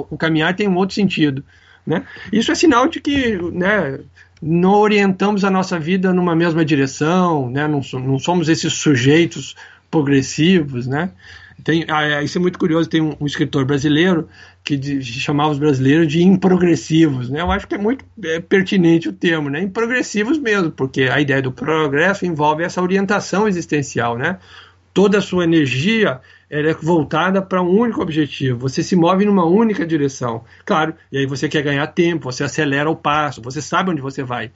[0.09, 1.43] O caminhar tem um outro sentido.
[1.85, 2.05] Né?
[2.31, 3.99] Isso é sinal de que né,
[4.41, 7.67] não orientamos a nossa vida numa mesma direção, né?
[7.67, 9.55] não, não somos esses sujeitos
[9.89, 10.87] progressivos.
[10.87, 11.11] Né?
[11.65, 14.29] Tem, ah, é, isso é muito curioso, tem um, um escritor brasileiro
[14.63, 17.27] que de, chamava os brasileiros de improgressivos.
[17.27, 17.41] Né?
[17.41, 19.63] Eu acho que é muito é, pertinente o termo, né?
[19.63, 24.15] improgressivos mesmo, porque a ideia do progresso envolve essa orientação existencial.
[24.15, 24.37] Né?
[24.93, 28.59] Toda a sua energia ela é voltada para um único objetivo.
[28.59, 30.43] Você se move numa única direção.
[30.63, 34.21] Claro, e aí você quer ganhar tempo, você acelera o passo, você sabe onde você
[34.21, 34.51] vai.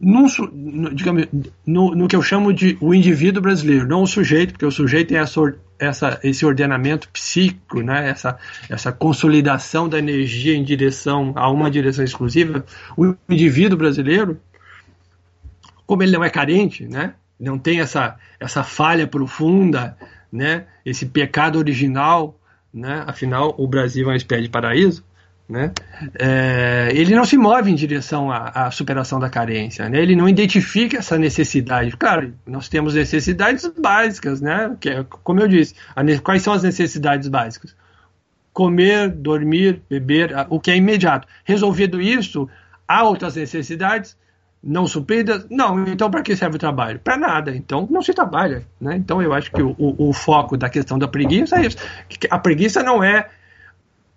[0.00, 1.26] Num, no, digamos,
[1.66, 5.08] no, no, que eu chamo de o indivíduo brasileiro, não o sujeito, porque o sujeito
[5.08, 5.40] tem essa,
[5.78, 8.08] essa, esse ordenamento psíquico, né?
[8.08, 12.64] essa, essa consolidação da energia em direção a uma direção exclusiva.
[12.96, 14.40] O indivíduo brasileiro,
[15.86, 17.14] como ele não é carente, né?
[17.38, 19.96] não tem essa, essa falha profunda
[20.34, 22.36] né, esse pecado original,
[22.72, 25.04] né, afinal o Brasil é uma espécie de paraíso,
[25.48, 25.72] né,
[26.18, 30.28] é, ele não se move em direção à, à superação da carência, né, ele não
[30.28, 31.96] identifica essa necessidade.
[31.96, 36.62] Claro, nós temos necessidades básicas, né, que é, como eu disse, a, quais são as
[36.62, 37.76] necessidades básicas?
[38.52, 41.26] Comer, dormir, beber, o que é imediato.
[41.44, 42.48] Resolvido isso,
[42.86, 44.16] há outras necessidades
[44.66, 46.98] não supridas, não, então para que serve o trabalho?
[46.98, 48.64] Para nada, então não se trabalha.
[48.80, 48.96] Né?
[48.96, 51.76] Então eu acho que o, o, o, foco da questão da preguiça é isso.
[52.30, 53.28] A preguiça não é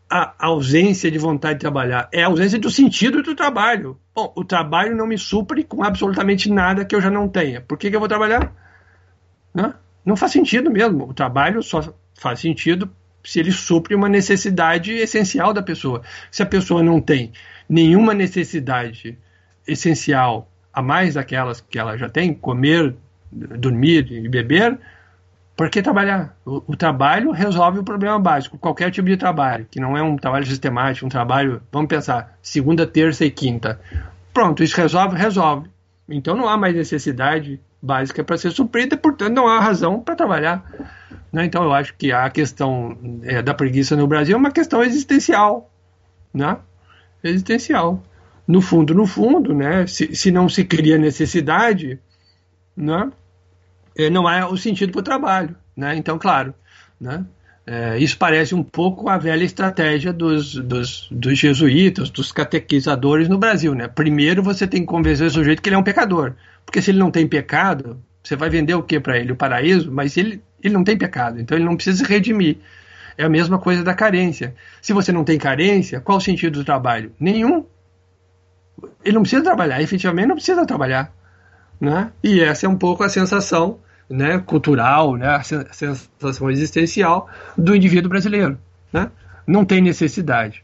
[0.10, 4.00] a ausência de vontade de trabalhar, é a ausência do sentido do trabalho.
[4.16, 7.62] Bom, o trabalho não me supre com absolutamente nada que eu já não tenha.
[7.62, 8.54] Por que, que eu vou trabalhar?
[9.54, 9.74] Né?
[10.06, 11.10] Não faz sentido mesmo.
[11.10, 12.90] O trabalho só faz sentido
[13.24, 16.02] se ele supre uma necessidade essencial da pessoa.
[16.32, 17.34] Se a pessoa não tem
[17.68, 19.18] nenhuma necessidade
[19.68, 22.96] essencial a mais daquelas que ela já tem, comer,
[23.32, 24.80] dormir e beber,
[25.58, 26.38] por que trabalhar?
[26.46, 30.16] O, o, trabalho resolve o problema básico, qualquer tipo de trabalho, que não é um
[30.16, 33.80] trabalho sistemático, um trabalho, vamos pensar, segunda, terça e quinta.
[34.34, 35.18] Pronto, isso resolve?
[35.18, 35.68] Resolve.
[36.08, 40.64] Então não há mais necessidade básica para ser suprida, portanto não há razão para trabalhar.
[41.34, 41.46] Né?
[41.46, 45.70] Então eu acho que a questão é, da preguiça no Brasil é uma questão existencial.
[46.34, 46.56] Né?
[47.24, 48.04] Existencial
[48.48, 52.00] no fundo, no fundo, né, se, se não se cria necessidade,
[52.76, 53.12] né,
[54.12, 55.56] não há o sentido para o trabalho.
[55.76, 55.96] Né?
[55.96, 56.54] Então, claro,
[57.00, 57.26] né,
[57.66, 63.38] é, isso parece um pouco a velha estratégia dos, dos, dos, jesuítas, dos catequizadores no
[63.38, 63.74] Brasil.
[63.76, 63.88] Né?
[63.88, 66.34] Primeiro você tem que convencer o sujeito que ele é um pecador.
[66.66, 69.32] Porque se ele não tem pecado, você vai vender o que para ele?
[69.32, 69.92] O paraíso?
[69.92, 72.58] Mas ele, ele não tem pecado, então ele não precisa se redimir.
[73.18, 74.54] É a mesma coisa da carência.
[74.82, 77.12] Se você não tem carência, qual o sentido do trabalho?
[77.20, 77.66] Nenhum
[79.04, 81.12] ele não precisa trabalhar, efetivamente não precisa trabalhar.
[81.80, 82.12] Né?
[82.24, 83.80] E essa é um pouco a sensação
[84.10, 88.58] né, cultural, né, a sensação existencial do indivíduo brasileiro.
[88.92, 89.12] Né?
[89.46, 90.64] Não tem necessidade.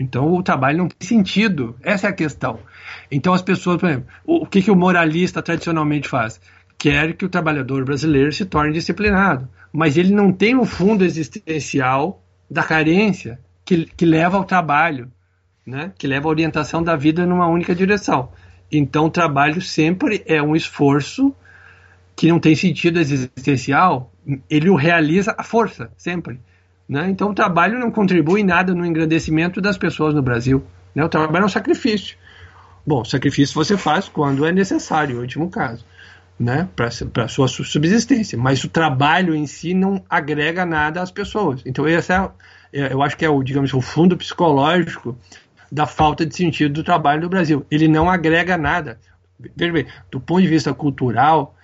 [0.00, 1.76] Então o trabalho não tem sentido.
[1.82, 2.60] Essa é a questão.
[3.10, 6.40] Então as pessoas, por exemplo, o que, que o moralista tradicionalmente faz?
[6.78, 9.48] Quer que o trabalhador brasileiro se torne disciplinado.
[9.72, 15.10] Mas ele não tem o fundo existencial da carência que, que leva ao trabalho
[15.68, 18.30] né, que leva a orientação da vida numa única direção.
[18.72, 21.34] Então, o trabalho sempre é um esforço
[22.18, 24.12] que não tem sentido existencial,
[24.50, 26.40] ele o realiza à força, sempre.
[26.88, 27.08] Né?
[27.08, 30.64] Então, o trabalho não contribui nada no engrandecimento das pessoas no Brasil.
[30.92, 31.04] Né?
[31.04, 32.16] O trabalho é um sacrifício.
[32.84, 35.84] Bom, sacrifício você faz quando é necessário, em último caso,
[36.40, 36.68] né?
[36.74, 38.36] para a sua subsistência.
[38.36, 41.62] Mas o trabalho em si não agrega nada às pessoas.
[41.64, 42.28] Então, esse é,
[42.72, 45.16] é eu acho que é o, digamos, o fundo psicológico
[45.70, 47.64] da falta de sentido do trabalho no Brasil.
[47.70, 48.98] Ele não agrega nada.
[49.56, 51.54] Veja bem, do ponto de vista cultural,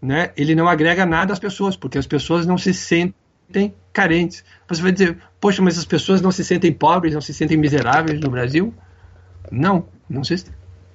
[0.00, 4.44] né, ele não agrega nada às pessoas, porque as pessoas não se sentem carentes.
[4.68, 8.20] Você vai dizer, poxa, mas as pessoas não se sentem pobres, não se sentem miseráveis
[8.20, 8.74] no Brasil?
[9.50, 10.44] Não, não se,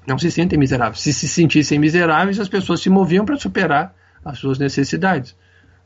[0.08, 1.02] não se sentem miseráveis.
[1.02, 5.36] Se se sentissem miseráveis, as pessoas se moviam para superar as suas necessidades.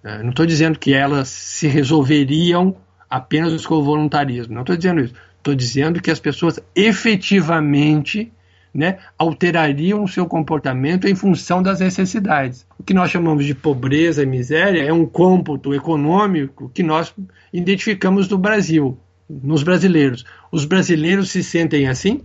[0.03, 2.75] É, não estou dizendo que elas se resolveriam
[3.09, 5.13] apenas com o voluntarismo, não estou dizendo isso.
[5.37, 8.31] Estou dizendo que as pessoas efetivamente
[8.75, 12.67] né, alterariam o seu comportamento em função das necessidades.
[12.77, 17.15] O que nós chamamos de pobreza e miséria é um cômputo econômico que nós
[17.53, 18.99] identificamos no Brasil,
[19.29, 20.25] nos brasileiros.
[20.51, 22.21] Os brasileiros se sentem assim?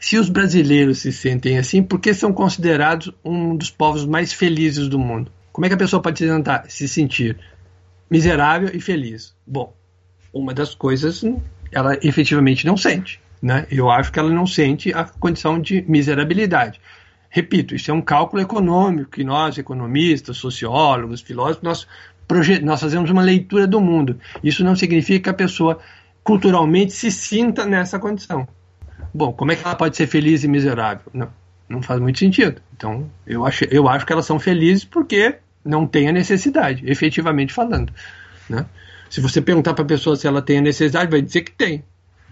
[0.00, 4.88] Se os brasileiros se sentem assim, por que são considerados um dos povos mais felizes
[4.88, 5.30] do mundo?
[5.52, 7.38] Como é que a pessoa pode se, tentar, se sentir
[8.10, 9.32] miserável e feliz?
[9.46, 9.72] Bom,
[10.32, 11.24] uma das coisas
[11.70, 13.20] ela efetivamente não sente.
[13.44, 13.66] Né?
[13.70, 16.80] Eu acho que ela não sente a condição de miserabilidade.
[17.28, 21.86] Repito, isso é um cálculo econômico que nós, economistas, sociólogos, filósofos, nós,
[22.62, 24.18] nós fazemos uma leitura do mundo.
[24.42, 25.78] Isso não significa que a pessoa
[26.22, 28.48] culturalmente se sinta nessa condição.
[29.12, 31.04] Bom, como é que ela pode ser feliz e miserável?
[31.12, 31.28] Não,
[31.68, 32.62] não faz muito sentido.
[32.74, 37.52] Então, eu acho, eu acho que elas são felizes porque não tem a necessidade, efetivamente
[37.52, 37.92] falando.
[38.48, 38.64] Né?
[39.10, 41.84] Se você perguntar para a pessoa se ela tem a necessidade, vai dizer que tem.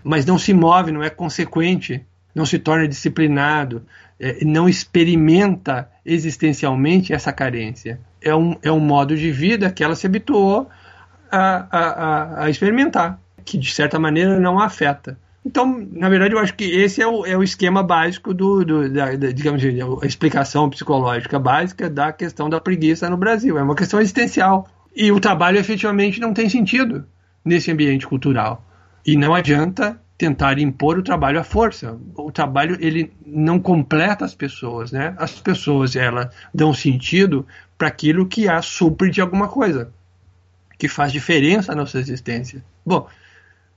[0.02, 3.84] Mas não se move, não é consequente, não se torna disciplinado,
[4.18, 8.00] é, não experimenta existencialmente essa carência.
[8.20, 10.68] É um, é um modo de vida que ela se habituou
[11.30, 15.18] a, a, a experimentar, que de certa maneira não a afeta.
[15.44, 18.88] Então, na verdade, eu acho que esse é o, é o esquema básico do, do
[18.88, 23.58] da, da, digamos assim, a explicação psicológica básica da questão da preguiça no Brasil.
[23.58, 24.68] É uma questão existencial.
[24.94, 27.04] E o trabalho efetivamente não tem sentido
[27.44, 28.64] nesse ambiente cultural.
[29.04, 31.98] E não adianta tentar impor o trabalho à força.
[32.14, 35.14] O trabalho ele não completa as pessoas, né?
[35.18, 37.46] As pessoas elas dão sentido
[37.76, 39.92] para aquilo que a supre de alguma coisa,
[40.78, 42.64] que faz diferença na nossa existência.
[42.86, 43.08] Bom,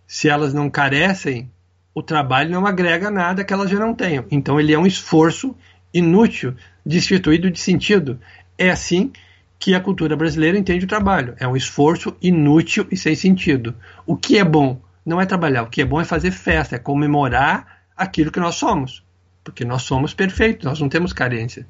[0.05, 1.49] se elas não carecem,
[1.95, 4.25] o trabalho não agrega nada que elas já não tenham.
[4.29, 5.55] Então ele é um esforço
[5.91, 6.53] inútil,
[6.85, 8.19] destituído de sentido.
[8.57, 9.11] É assim
[9.57, 11.33] que a cultura brasileira entende o trabalho.
[11.39, 13.73] É um esforço inútil e sem sentido.
[14.05, 14.79] O que é bom?
[15.05, 15.63] Não é trabalhar.
[15.63, 19.03] O que é bom é fazer festa, é comemorar aquilo que nós somos.
[19.43, 21.67] Porque nós somos perfeitos, nós não temos carência.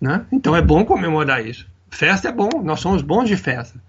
[0.00, 0.24] Né?
[0.30, 1.66] Então é bom comemorar isso.
[1.90, 3.80] Festa é bom, nós somos bons de festa.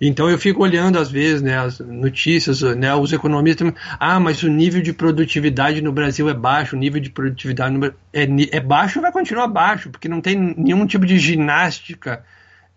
[0.00, 4.48] Então eu fico olhando às vezes né, as notícias, né, os economistas, ah, mas o
[4.48, 9.00] nível de produtividade no Brasil é baixo, o nível de produtividade no, é, é baixo
[9.00, 12.22] vai continuar baixo, porque não tem nenhum tipo de ginástica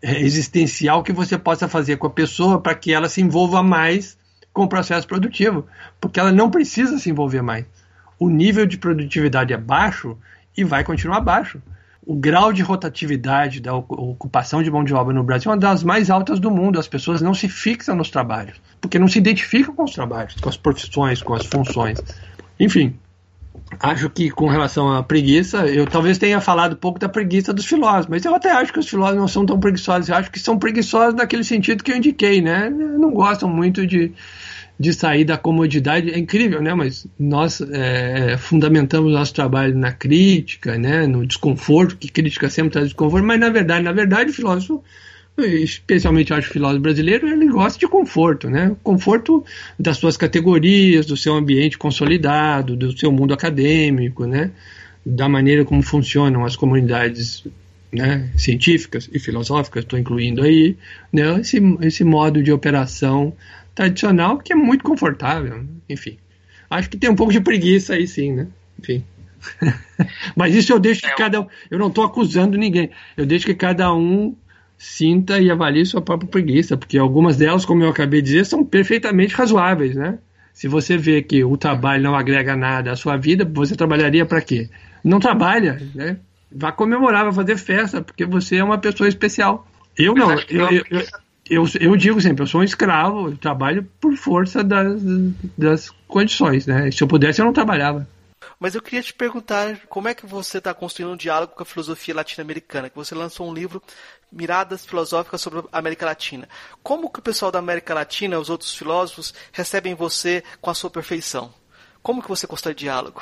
[0.01, 4.17] é, existencial que você possa fazer com a pessoa para que ela se envolva mais
[4.54, 5.66] com o processo produtivo,
[6.00, 7.66] porque ela não precisa se envolver mais.
[8.20, 10.18] O nível de produtividade é baixo
[10.56, 11.62] e vai continuar baixo.
[12.06, 15.84] O grau de rotatividade da ocupação de mão de obra no Brasil é uma das
[15.84, 16.80] mais altas do mundo.
[16.80, 20.50] As pessoas não se fixam nos trabalhos, porque não se identificam com os trabalhos, com
[20.50, 22.02] as profissões, com as funções.
[22.60, 22.97] Enfim,
[23.80, 28.07] acho que com relação à preguiça, eu talvez tenha falado pouco da preguiça dos filósofos,
[28.07, 30.10] mas eu até acho que os filósofos não são tão preguiçosos.
[30.10, 32.70] Eu acho que são preguiçosos naquele sentido que eu indiquei, né?
[32.70, 34.14] Não gostam muito de
[34.80, 36.74] de sair da comodidade é incrível, né?
[36.74, 41.05] Mas nós é, fundamentamos nosso trabalho na crítica, né?
[41.05, 44.82] No desconforto, que crítica sempre traz desconforto, mas na verdade, na verdade, o filósofo,
[45.38, 48.75] especialmente acho o filósofo brasileiro, ele gosta de conforto, né?
[48.84, 49.43] Conforto
[49.77, 54.51] das suas categorias, do seu ambiente consolidado, do seu mundo acadêmico, né?
[55.05, 57.45] Da maneira como funcionam as comunidades
[57.91, 60.77] né, científicas e filosóficas, estou incluindo aí,
[61.11, 63.34] né, esse, esse modo de operação
[63.73, 65.65] tradicional que é muito confortável.
[65.89, 66.17] Enfim,
[66.69, 68.47] acho que tem um pouco de preguiça aí sim, né?
[68.80, 69.03] Enfim.
[70.36, 71.47] Mas isso eu deixo que é, cada um.
[71.71, 72.91] Eu não estou acusando ninguém.
[73.15, 74.36] Eu deixo que cada um
[74.80, 78.63] sinta e avalie sua própria preguiça, porque algumas delas, como eu acabei de dizer, são
[78.63, 80.17] perfeitamente razoáveis, né?
[80.53, 84.41] Se você vê que o trabalho não agrega nada à sua vida, você trabalharia para
[84.41, 84.69] quê?
[85.03, 86.17] Não trabalha, né?
[86.49, 89.67] Vá comemorar, vá fazer festa, porque você é uma pessoa especial.
[89.97, 91.05] Eu não, eu, eu, eu,
[91.49, 95.01] eu, eu digo sempre, eu sou um escravo, eu trabalho por força das,
[95.57, 96.89] das condições, né?
[96.89, 98.07] Se eu pudesse, eu não trabalhava.
[98.59, 101.65] Mas eu queria te perguntar como é que você está construindo um diálogo com a
[101.65, 103.82] filosofia latino-americana, que você lançou um livro,
[104.32, 106.47] Miradas Filosóficas sobre a América Latina.
[106.84, 110.89] Como que o pessoal da América Latina, os outros filósofos, recebem você com a sua
[110.89, 111.51] perfeição?
[112.01, 113.21] Como que você constrói diálogo?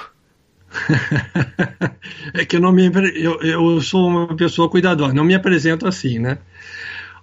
[2.34, 6.20] é que eu não me eu, eu sou uma pessoa cuidadosa, não me apresento assim,
[6.20, 6.40] né?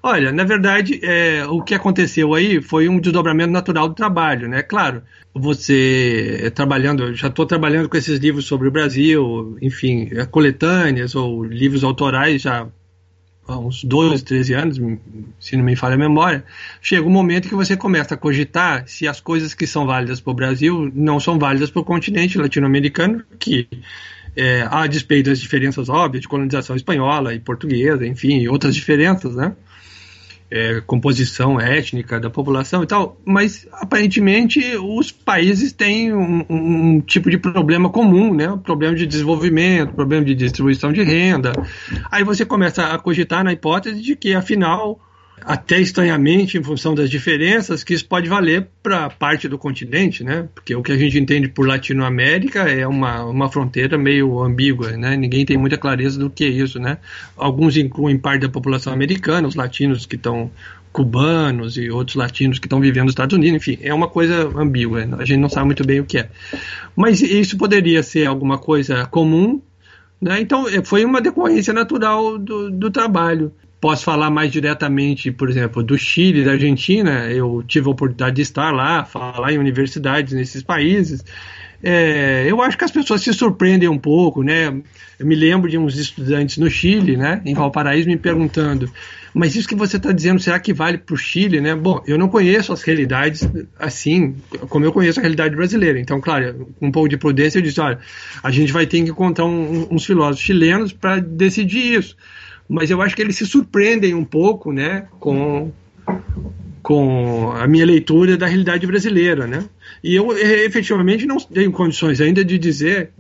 [0.07, 4.63] Olha, na verdade, é, o que aconteceu aí foi um desdobramento natural do trabalho, né?
[4.63, 5.03] Claro,
[5.35, 11.15] você é, trabalhando, já estou trabalhando com esses livros sobre o Brasil, enfim, é, coletâneas
[11.15, 12.69] ou livros autorais já
[13.47, 14.81] há uns 12, 13 anos,
[15.39, 16.45] se não me falha a memória,
[16.81, 20.31] chega um momento que você começa a cogitar se as coisas que são válidas para
[20.31, 23.69] o Brasil não são válidas para o continente latino-americano, que
[24.37, 29.55] é, a despeito das diferenças óbvias de colonização espanhola e portuguesa, enfim, outras diferenças, né?
[30.51, 37.31] É, composição étnica da população e tal, mas aparentemente os países têm um, um, tipo
[37.31, 38.59] de problema comum, né?
[38.63, 41.53] Problema de desenvolvimento, problema de distribuição de renda.
[42.11, 45.01] Aí você começa a cogitar na hipótese de que, afinal,
[45.45, 50.49] até estranhamente, em função das diferenças, que isso pode valer para parte do continente, né?
[50.55, 55.17] Porque o que a gente entende por Latinoamérica é uma, uma fronteira meio ambígua, né?
[55.17, 56.99] Ninguém tem muita clareza do que é isso, né?
[57.37, 60.51] Alguns incluem parte da população americana, os latinos que estão
[60.93, 65.05] cubanos e outros latinos que estão vivendo nos Estados Unidos, enfim, é uma coisa ambígua,
[65.19, 66.31] a gente não sabe muito bem o que é.
[66.95, 69.61] Mas isso poderia ser alguma coisa comum
[70.21, 70.41] Né?
[70.41, 73.53] Então, é, foi uma decorrência natural do, do trabalho.
[73.85, 77.31] Posso falar mais diretamente, por exemplo, do Chile, da Argentina.
[77.31, 81.23] Eu tive a oportunidade de estar lá, falar em universidades nesses países.
[81.83, 84.69] É, eu acho que as pessoas se surpreendem um pouco, né?
[85.19, 88.91] Eu me lembro de uns estudantes no Chile, né, em Valparaíso, me perguntando:
[89.35, 91.75] mas isso que você está dizendo, será que vale para o Chile, né?
[91.75, 93.47] Bom, eu não conheço as realidades
[93.79, 94.37] assim,
[94.71, 96.01] como eu conheço a realidade brasileira.
[96.01, 97.99] Então, claro, com um pouco de prudência, eu disse: olha,
[98.43, 102.17] a gente vai ter que encontrar um, uns filósofos chilenos para decidir isso.
[102.69, 105.73] Mas eu acho que eles se surpreendem um pouco, né, com
[106.85, 109.65] com a minha leitura da realidade brasileira, né?
[110.03, 113.11] E eu efetivamente não tenho condições ainda de dizer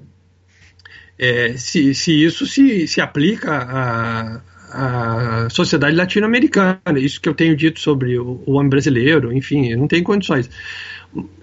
[1.19, 4.41] é, se, se isso se, se aplica à,
[5.47, 6.79] à sociedade latino-americana.
[6.99, 10.51] Isso que eu tenho dito sobre o, o homem brasileiro, enfim, eu não tenho condições.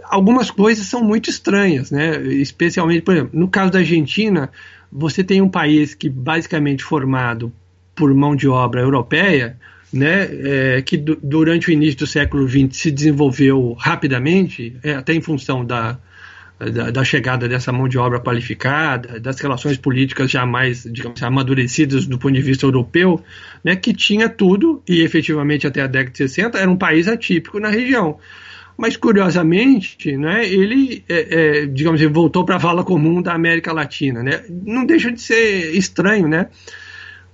[0.04, 2.22] Algumas coisas são muito estranhas, né?
[2.22, 4.52] Especialmente, por exemplo, no caso da Argentina,
[4.92, 7.52] você tem um país que basicamente formado
[8.02, 9.56] por mão de obra europeia,
[9.94, 15.22] né, é, que durante o início do século XX se desenvolveu rapidamente, é, até em
[15.22, 16.00] função da,
[16.58, 22.08] da, da, chegada dessa mão de obra qualificada, das relações políticas já mais, digamos, amadurecidas
[22.08, 23.24] do ponto de vista europeu,
[23.64, 27.60] né, que tinha tudo, e efetivamente até a década de 60 era um país atípico
[27.60, 28.18] na região.
[28.76, 34.24] Mas, curiosamente, né, ele, é, é, digamos, voltou para a vala comum da América Latina.
[34.24, 34.44] Né?
[34.50, 36.48] Não deixa de ser estranho, né?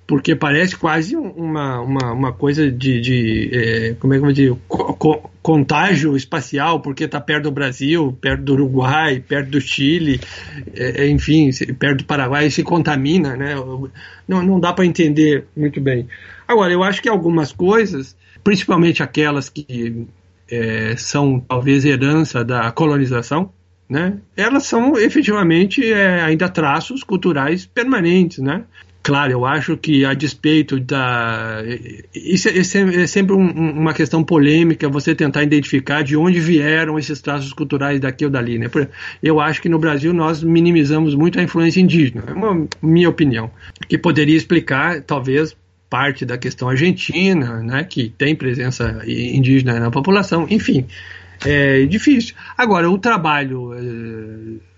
[0.07, 4.33] Porque parece quase uma, uma, uma coisa de, de é, como é que eu vou
[4.33, 10.19] dizer, co contágio espacial, porque está perto do Brasil, perto do Uruguai, perto do Chile,
[10.73, 11.49] é, é enfim,
[11.79, 13.55] perto do Paraguai, se contamina, né?
[14.27, 16.07] Não, não dá para entender muito bem.
[16.45, 20.05] Agora, eu acho que algumas coisas, principalmente aquelas que
[20.49, 23.51] é, são talvez herança da colonização,
[23.89, 24.17] né?
[24.35, 28.63] Elas são efetivamente é, ainda traços culturais permanentes, né?
[29.07, 31.63] Claro, eu acho que a despeito da.
[32.13, 37.21] Isso é, é sempre um, uma questão polêmica você tentar identificar de onde vieram esses
[37.21, 38.59] traços culturais daqui ou dali.
[38.59, 38.69] Né?
[39.23, 43.49] Eu acho que no Brasil nós minimizamos muito a influência indígena, é uma minha opinião,
[43.87, 45.55] que poderia explicar, talvez,
[45.89, 50.85] parte da questão argentina, né, que tem presença indígena na população, enfim,
[51.45, 52.35] é difícil.
[52.57, 53.71] Agora, o trabalho.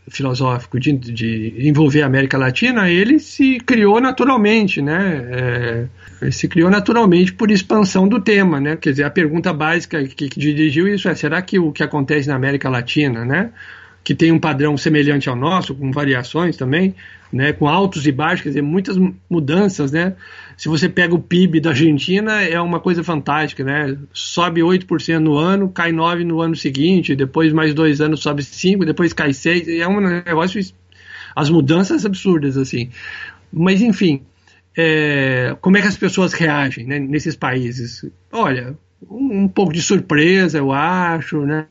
[0.09, 5.87] Filosófico de, de, envolver a América Latina, ele se criou naturalmente, né?
[6.21, 8.75] É, se criou naturalmente por expansão do tema, né?
[8.75, 12.27] Quer dizer, a pergunta básica que, que dirigiu isso é: será que o que acontece
[12.27, 13.51] na América Latina, né?
[14.09, 16.95] Que tem um padrão semelhante ao nosso, com variações também,
[17.31, 17.53] né?
[17.53, 18.97] Com altos e baixos, quer dizer, muitas
[19.29, 20.15] mudanças, né?
[20.57, 23.95] Se você pega o PIB da Argentina, é uma coisa fantástica, né?
[24.11, 28.83] Sobe 8% no ano, cai 9% no ano seguinte, depois mais dois anos sobe 5%,
[28.83, 29.79] depois cai 6%.
[29.79, 30.59] É um negócio.
[31.35, 32.89] As mudanças absurdas, assim.
[33.53, 34.23] Mas, enfim,
[34.75, 38.03] é, como é que as pessoas reagem né, nesses países?
[38.31, 38.75] Olha,
[39.09, 41.65] um, pouco de surpresa, eu acho, né?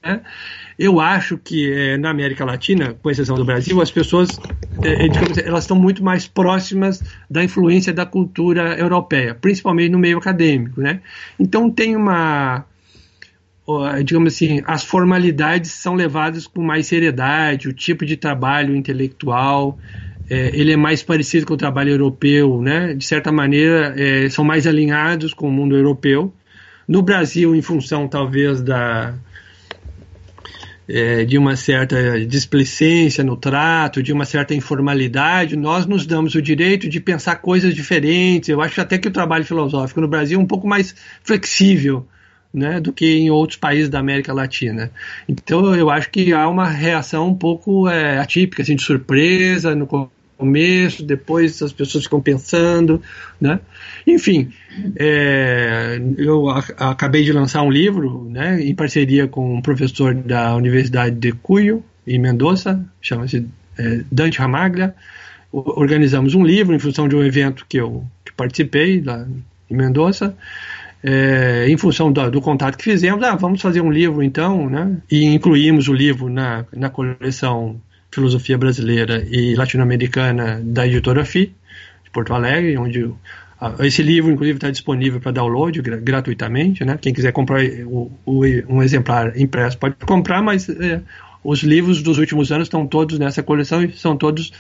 [0.78, 4.28] Eu acho que é, na América Latina, com exceção do Brasil, as pessoas,
[4.82, 10.18] é, digamos, elas estão muito mais próximas da influência da cultura europeia, principalmente no meio
[10.18, 11.00] acadêmico, né?
[11.38, 12.64] Então tem uma,
[14.04, 19.78] digamos assim, as formalidades são levadas com mais seriedade, o tipo de trabalho intelectual
[20.30, 22.94] é, ele é mais parecido com o trabalho europeu, né?
[22.94, 26.32] De certa maneira, é, são mais alinhados com o mundo europeu.
[26.88, 29.14] No Brasil, em função talvez da
[30.88, 36.40] é, de uma certa displicência no trato, de uma certa informalidade, nós nos damos o
[36.40, 38.48] direito de pensar coisas diferentes.
[38.48, 42.06] Eu acho até que o trabalho filosófico no Brasil é um pouco mais flexível
[42.52, 44.90] né, do que em outros países da América Latina.
[45.28, 49.86] Então eu acho que há uma reação um pouco é, atípica, assim, de surpresa no
[50.38, 53.02] começo, depois as pessoas ficam pensando,
[53.38, 53.60] né?
[54.06, 54.50] Enfim,
[54.96, 61.16] é, eu acabei de lançar um livro, né, em parceria com um professor da Universidade
[61.16, 63.46] de Cuyo, em Mendoza, chama-se
[63.78, 64.94] é, Dante Ramaglia.
[65.52, 69.26] Organizamos um livro em função de um evento que eu que participei lá
[69.70, 70.34] em Mendoza.
[71.02, 74.96] É, em função do, do, contato que fizemos, ah, vamos fazer um livro então, né?
[75.08, 77.80] E incluímos o livro na, na coleção
[78.10, 81.54] Filosofia Brasileira e Latino-Americana da editora FI,
[82.04, 83.08] de Porto Alegre, onde
[83.80, 86.84] esse livro, inclusive, está disponível para download gratuitamente.
[86.84, 86.96] Né?
[87.00, 91.00] Quem quiser comprar o, o, um exemplar impresso pode comprar, mas é,
[91.42, 94.52] os livros dos últimos anos estão todos nessa coleção e são todos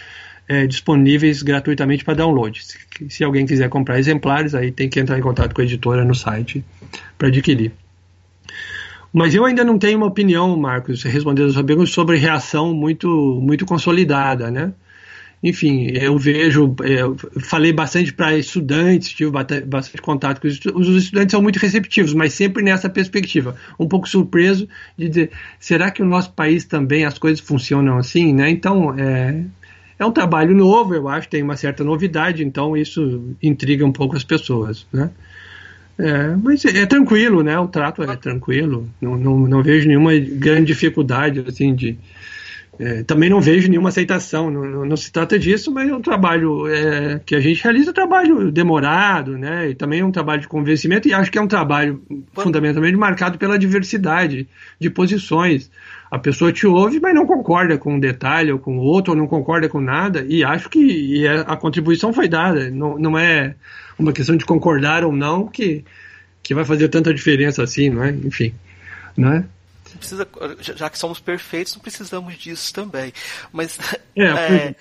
[0.48, 2.64] é, disponíveis gratuitamente para download.
[2.64, 6.04] Se, se, alguém quiser comprar exemplares, aí tem que entrar em contato com a editora
[6.04, 6.64] no site
[7.16, 7.72] para adquirir.
[9.12, 13.08] Mas eu ainda não tenho uma opinião, Marcos, respondendo a sua pergunta, sobre reação muito,
[13.40, 14.72] muito consolidada, né?
[15.42, 21.02] Enfim, eu vejo, eu falei bastante para estudantes, tive bastante contato com os estudantes, os
[21.04, 26.02] estudantes são muito receptivos, mas sempre nessa perspectiva, um pouco surpreso de dizer, será que
[26.02, 28.50] o nosso país também as coisas funcionam assim, né?
[28.50, 29.44] Então, é,
[29.96, 34.16] é um trabalho novo, eu acho, tem uma certa novidade, então isso intriga um pouco
[34.16, 35.10] as pessoas, né?
[35.98, 37.58] É, mas é, é tranquilo, né?
[37.58, 41.98] O trato é tranquilo, não, não, não vejo nenhuma grande dificuldade, assim, de
[42.80, 46.00] é, também não vejo nenhuma aceitação, não, não, não, se trata disso, mas é um
[46.00, 49.70] trabalho é, que a gente realiza, um trabalho demorado, né?
[49.70, 52.00] E também é um trabalho de convencimento, e acho que é um trabalho
[52.34, 54.48] fundamentalmente marcado pela diversidade
[54.78, 55.68] de posições.
[56.08, 59.26] A pessoa te ouve, mas não concorda com um detalhe ou com outro, ou não
[59.26, 62.70] concorda com nada, e acho que e é, a contribuição foi dada.
[62.70, 63.56] Não, não é
[63.98, 65.84] uma questão de concordar ou não que,
[66.44, 68.10] que vai fazer tanta diferença assim, não é?
[68.10, 68.54] Enfim,
[69.16, 69.44] não é?
[69.96, 70.28] Precisa,
[70.60, 73.12] já que somos perfeitos, não precisamos disso também.
[73.52, 73.78] Mas
[74.16, 74.74] é, é,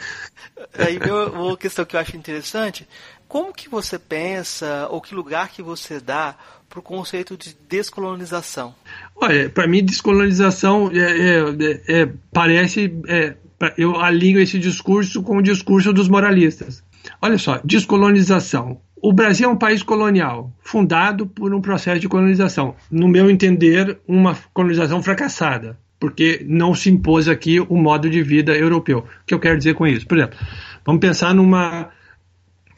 [0.77, 0.99] aí
[1.33, 2.87] uma questão que eu acho interessante,
[3.27, 6.35] como que você pensa ou que lugar que você dá
[6.69, 8.75] para o conceito de descolonização?
[9.15, 13.35] Olha, para mim descolonização é, é, é parece é,
[13.77, 16.83] eu alinho esse discurso com o discurso dos moralistas.
[17.21, 22.75] Olha só, descolonização o Brasil é um país colonial, fundado por um processo de colonização.
[22.89, 28.55] No meu entender, uma colonização fracassada, porque não se impôs aqui o modo de vida
[28.55, 28.99] europeu.
[28.99, 30.07] O que eu quero dizer com isso?
[30.07, 30.37] Por exemplo,
[30.85, 31.89] vamos pensar numa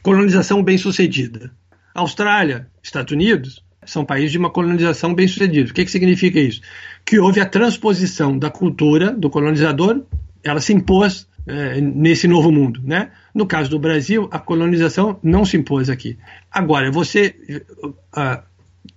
[0.02, 1.50] colonização bem sucedida.
[1.94, 5.70] Austrália, Estados Unidos, são países de uma colonização bem sucedida.
[5.70, 6.60] O que, que significa isso?
[7.04, 10.02] Que houve a transposição da cultura do colonizador,
[10.44, 13.10] ela se impôs é, nesse novo mundo, né?
[13.34, 16.16] No caso do Brasil, a colonização não se impôs aqui.
[16.50, 17.34] Agora, você
[18.16, 18.42] uh,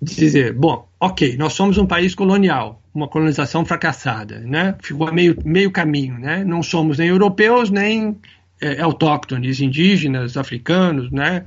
[0.01, 4.75] dizer, bom, ok, nós somos um país colonial, uma colonização fracassada, né?
[4.81, 6.43] Ficou meio, meio caminho, né?
[6.43, 8.17] Não somos nem europeus, nem
[8.61, 11.45] é, autóctones, indígenas, africanos, né?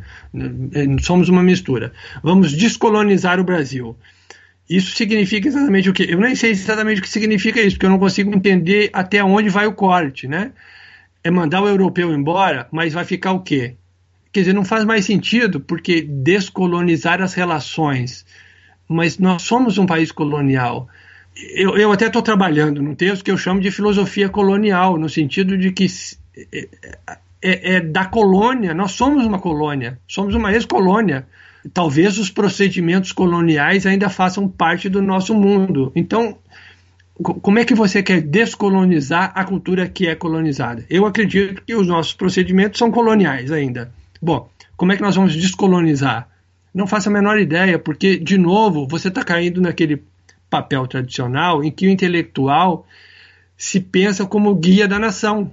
[1.03, 1.93] Somos uma mistura.
[2.23, 3.97] Vamos descolonizar o Brasil.
[4.69, 6.03] Isso significa exatamente o que?
[6.11, 9.49] Eu nem sei exatamente o que significa isso, porque eu não consigo entender até onde
[9.49, 10.53] vai o corte, né?
[11.27, 13.75] É mandar o europeu embora, mas vai ficar o quê?
[14.33, 18.25] Quer dizer, não faz mais sentido, porque descolonizar as relações.
[18.89, 20.89] Mas nós somos um país colonial.
[21.53, 25.59] Eu, eu até estou trabalhando num texto que eu chamo de filosofia colonial, no sentido
[25.59, 25.87] de que
[26.53, 26.69] é,
[27.43, 31.27] é, é da colônia, nós somos uma colônia, somos uma ex-colônia.
[31.75, 35.91] Talvez os procedimentos coloniais ainda façam parte do nosso mundo.
[35.97, 36.39] Então,
[37.23, 40.85] como é que você quer descolonizar a cultura que é colonizada?
[40.91, 43.91] Eu acredito que os nossos procedimentos são coloniais ainda.
[44.21, 46.29] Bom, como é que nós vamos descolonizar?
[46.75, 50.03] Não faço a menor ideia, porque, de novo, você está caindo naquele
[50.51, 52.87] papel tradicional em que o intelectual
[53.57, 55.51] se pensa como guia da nação.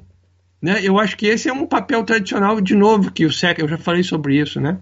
[0.61, 0.81] Né?
[0.84, 3.77] Eu acho que esse é um papel tradicional, de novo, que o século, eu já
[3.77, 4.77] falei sobre isso, né?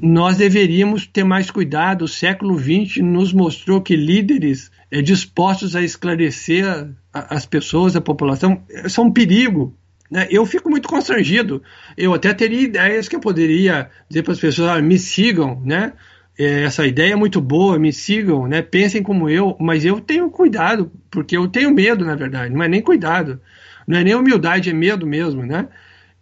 [0.00, 2.02] Nós deveríamos ter mais cuidado.
[2.02, 6.66] O século XX nos mostrou que líderes é, dispostos a esclarecer
[7.12, 9.76] a, as pessoas, a população, são um perigo.
[10.10, 10.26] Né?
[10.30, 11.62] Eu fico muito constrangido.
[11.96, 15.92] Eu até teria ideias que eu poderia dizer para as pessoas: ah, me sigam, né?
[16.38, 18.62] É, essa ideia é muito boa, me sigam, né?
[18.62, 22.52] Pensem como eu, mas eu tenho cuidado, porque eu tenho medo, na verdade.
[22.52, 23.40] Não é nem cuidado,
[23.86, 25.68] não é nem humildade, é medo mesmo, né?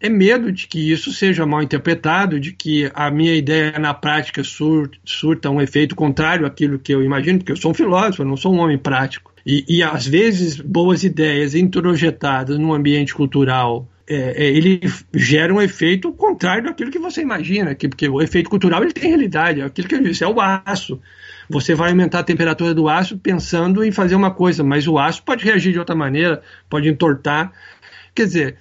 [0.01, 4.45] É medo de que isso seja mal interpretado, de que a minha ideia na prática
[4.45, 8.27] sur, surta um efeito contrário àquilo que eu imagino, porque eu sou um filósofo, eu
[8.27, 9.33] não sou um homem prático.
[9.45, 14.81] E, e às vezes, boas ideias introjetadas num ambiente cultural é, é, ele
[15.13, 19.11] gera um efeito contrário daquilo que você imagina, que, porque o efeito cultural ele tem
[19.11, 20.99] realidade, é aquilo que eu disse, é o aço.
[21.51, 25.23] Você vai aumentar a temperatura do aço pensando em fazer uma coisa, mas o aço
[25.23, 27.53] pode reagir de outra maneira, pode entortar.
[28.15, 28.57] Quer dizer,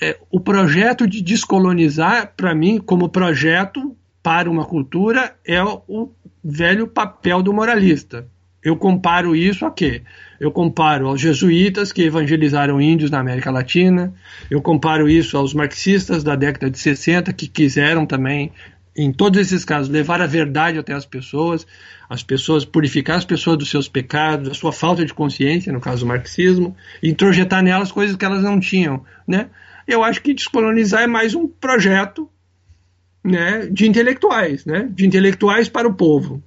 [0.00, 6.10] é, o projeto de descolonizar, para mim, como projeto para uma cultura, é o
[6.44, 8.26] velho papel do moralista.
[8.62, 10.02] Eu comparo isso a quê?
[10.40, 14.12] Eu comparo aos jesuítas que evangelizaram índios na América Latina,
[14.50, 18.50] eu comparo isso aos marxistas da década de 60 que quiseram também,
[18.96, 21.66] em todos esses casos, levar a verdade até as pessoas,
[22.10, 26.00] as pessoas purificar as pessoas dos seus pecados, da sua falta de consciência, no caso
[26.00, 29.48] do marxismo, e introjetar nelas coisas que elas não tinham, né?
[29.86, 32.28] Eu acho que descolonizar é mais um projeto
[33.22, 36.42] né, de intelectuais, né, de intelectuais para o povo.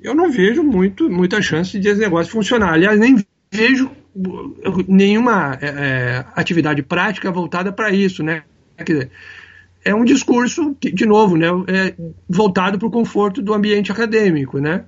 [0.00, 2.74] Eu não vejo muito, muita chance de esse negócio funcionar.
[2.74, 3.90] Aliás, nem vejo
[4.86, 8.42] nenhuma é, é atividade prática voltada para isso, né?
[8.84, 9.10] Dizer,
[9.84, 11.94] é um discurso, de novo, né, é
[12.28, 14.84] voltado para o conforto do ambiente acadêmico, né?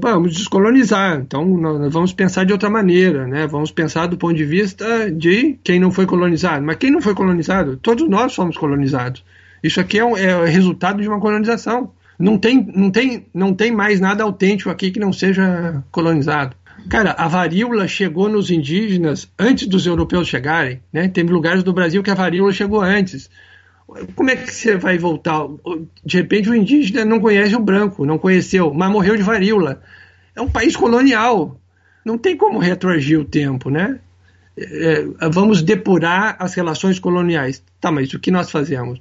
[0.00, 1.20] Vamos descolonizar.
[1.20, 3.46] Então, nós vamos pensar de outra maneira, né?
[3.46, 6.64] Vamos pensar do ponto de vista de quem não foi colonizado.
[6.64, 7.76] Mas quem não foi colonizado?
[7.76, 9.24] Todos nós fomos colonizados.
[9.62, 11.92] Isso aqui é, um, é resultado de uma colonização.
[12.18, 16.56] Não tem, não, tem, não tem mais nada autêntico aqui que não seja colonizado.
[16.88, 20.80] Cara, a varíola chegou nos indígenas antes dos europeus chegarem.
[20.92, 21.08] Né?
[21.08, 23.28] Tem lugares do Brasil que a varíola chegou antes.
[24.14, 25.46] Como é que você vai voltar?
[26.04, 29.82] De repente o indígena não conhece o branco, não conheceu, mas morreu de varíola.
[30.36, 31.58] É um país colonial.
[32.04, 33.98] Não tem como retroagir o tempo, né?
[34.56, 37.62] É, vamos depurar as relações coloniais.
[37.80, 39.00] Tá, mas o que nós fazemos?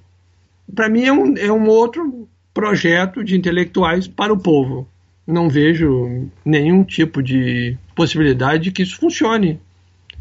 [0.73, 4.88] Para mim é um, é um outro projeto de intelectuais para o povo.
[5.26, 9.59] Não vejo nenhum tipo de possibilidade de que isso funcione.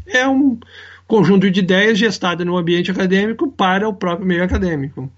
[0.05, 0.59] É um,
[1.07, 5.09] conjunto de ideias gestada no ambiente acadêmico para o próprio meio acadêmico.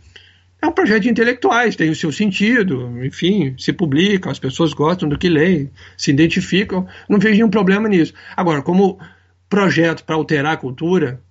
[0.62, 5.08] É um projeto de intelectuais, tem o seu sentido, enfim, se publica, as pessoas gostam
[5.08, 8.14] do que leem, se identificam, não vejo nenhum problema nisso.
[8.36, 9.00] Agora, como
[9.50, 11.22] projeto para alterar a cultura,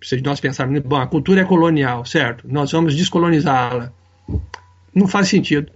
[0.00, 2.46] se nós pensarmos, bom, a cultura é colonial, certo?
[2.48, 3.92] Nós vamos descolonizá-la.
[4.94, 5.70] Não faz sentido.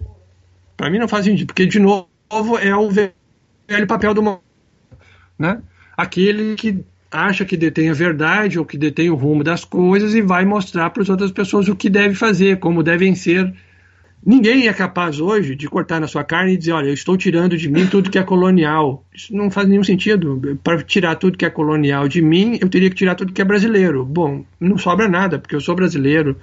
[0.77, 2.07] Para mim não faz sentido, porque, de novo,
[2.61, 3.13] é o velho
[3.87, 4.41] papel do mundo,
[5.37, 5.61] né?
[5.97, 10.21] Aquele que acha que detém a verdade ou que detém o rumo das coisas e
[10.21, 13.53] vai mostrar para as outras pessoas o que deve fazer, como devem ser.
[14.23, 17.57] Ninguém é capaz hoje de cortar na sua carne e dizer: olha, eu estou tirando
[17.57, 19.03] de mim tudo que é colonial.
[19.11, 20.59] Isso não faz nenhum sentido.
[20.63, 23.45] Para tirar tudo que é colonial de mim, eu teria que tirar tudo que é
[23.45, 24.05] brasileiro.
[24.05, 26.37] Bom, não sobra nada, porque eu sou brasileiro,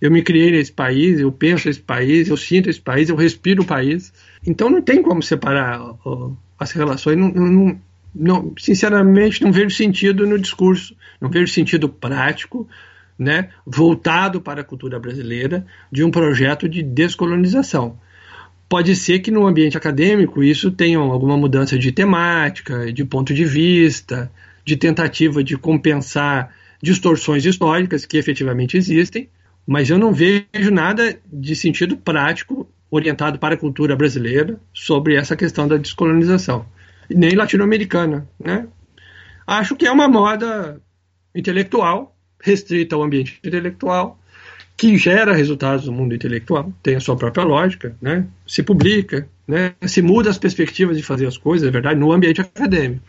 [0.00, 3.64] eu me criei nesse país, eu penso esse país, eu sinto esse país, eu respiro
[3.64, 4.12] o país.
[4.46, 5.80] Então não tem como separar
[6.56, 7.18] as relações.
[7.18, 7.80] Não, não,
[8.14, 12.68] não, sinceramente, não vejo sentido no discurso, não vejo sentido prático,
[13.18, 17.98] né, voltado para a cultura brasileira, de um projeto de descolonização.
[18.68, 23.44] Pode ser que no ambiente acadêmico isso tenha alguma mudança de temática, de ponto de
[23.44, 24.30] vista,
[24.64, 29.28] de tentativa de compensar distorções históricas que efetivamente existem,
[29.66, 35.36] mas eu não vejo nada de sentido prático orientado para a cultura brasileira sobre essa
[35.36, 36.66] questão da descolonização
[37.08, 38.66] nem latino-americana, né?
[39.46, 40.80] Acho que é uma moda
[41.34, 44.18] intelectual, restrita ao ambiente intelectual,
[44.76, 48.26] que gera resultados no mundo intelectual, tem a sua própria lógica, né?
[48.46, 49.74] Se publica, né?
[49.82, 53.04] Se muda as perspectivas de fazer as coisas, é verdade, no ambiente acadêmico.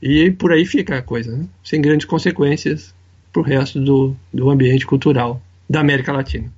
[0.00, 1.46] E por aí fica a coisa, né?
[1.64, 2.94] sem grandes consequências
[3.32, 6.52] para o resto do, do ambiente cultural da América Latina.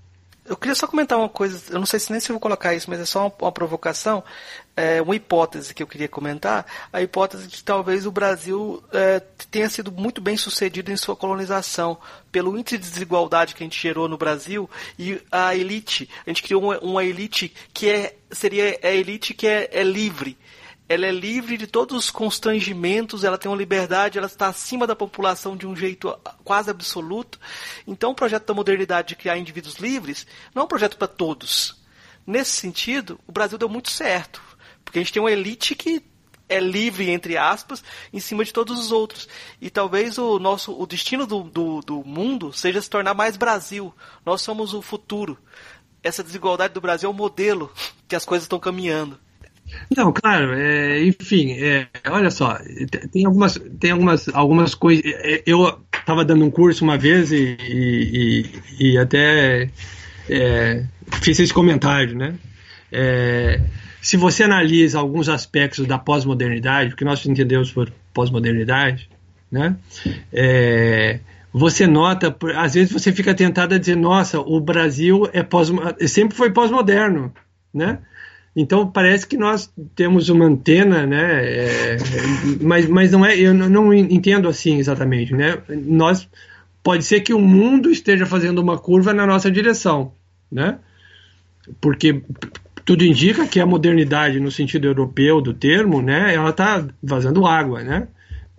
[0.48, 2.88] Eu queria só comentar uma coisa, eu não sei se nem se vou colocar isso,
[2.88, 4.24] mas é só uma, uma provocação,
[4.74, 9.20] é, uma hipótese que eu queria comentar, a hipótese de talvez o Brasil é,
[9.50, 11.98] tenha sido muito bem sucedido em sua colonização,
[12.32, 16.42] pelo índice de desigualdade que a gente gerou no Brasil e a elite, a gente
[16.42, 20.38] criou uma, uma elite que é, seria a elite que é, é livre,
[20.88, 24.96] ela é livre de todos os constrangimentos, ela tem uma liberdade, ela está acima da
[24.96, 27.38] população de um jeito quase absoluto.
[27.86, 31.76] Então, o projeto da modernidade de criar indivíduos livres não é um projeto para todos.
[32.26, 34.40] Nesse sentido, o Brasil deu muito certo,
[34.82, 36.02] porque a gente tem uma elite que
[36.48, 39.28] é livre, entre aspas, em cima de todos os outros.
[39.60, 43.94] E talvez o nosso o destino do, do, do mundo seja se tornar mais Brasil.
[44.24, 45.36] Nós somos o futuro.
[46.02, 47.70] Essa desigualdade do Brasil é o modelo
[48.06, 49.20] que as coisas estão caminhando.
[49.96, 52.58] Não, claro, é, enfim, é, olha só,
[53.12, 55.04] tem algumas, tem algumas, algumas coisas.
[55.04, 58.46] É, eu estava dando um curso uma vez e, e,
[58.78, 59.70] e até
[60.28, 60.84] é,
[61.22, 62.34] fiz esse comentário, né?
[62.90, 63.60] É,
[64.00, 69.08] se você analisa alguns aspectos da pós-modernidade, o que nós entendemos por pós-modernidade,
[69.50, 69.76] né?
[70.32, 71.20] É,
[71.52, 75.70] você nota, às vezes você fica tentado a dizer, nossa, o Brasil é pós,
[76.06, 77.32] sempre foi pós-moderno,
[77.72, 77.98] né?
[78.60, 81.44] Então parece que nós temos uma antena, né?
[81.44, 81.96] É,
[82.60, 85.58] mas, mas não é, eu não entendo assim exatamente, né?
[85.68, 86.28] Nós
[86.82, 90.10] pode ser que o mundo esteja fazendo uma curva na nossa direção,
[90.50, 90.76] né?
[91.80, 92.20] Porque
[92.84, 96.34] tudo indica que a modernidade no sentido europeu do termo, né?
[96.34, 98.08] Ela está vazando água, né?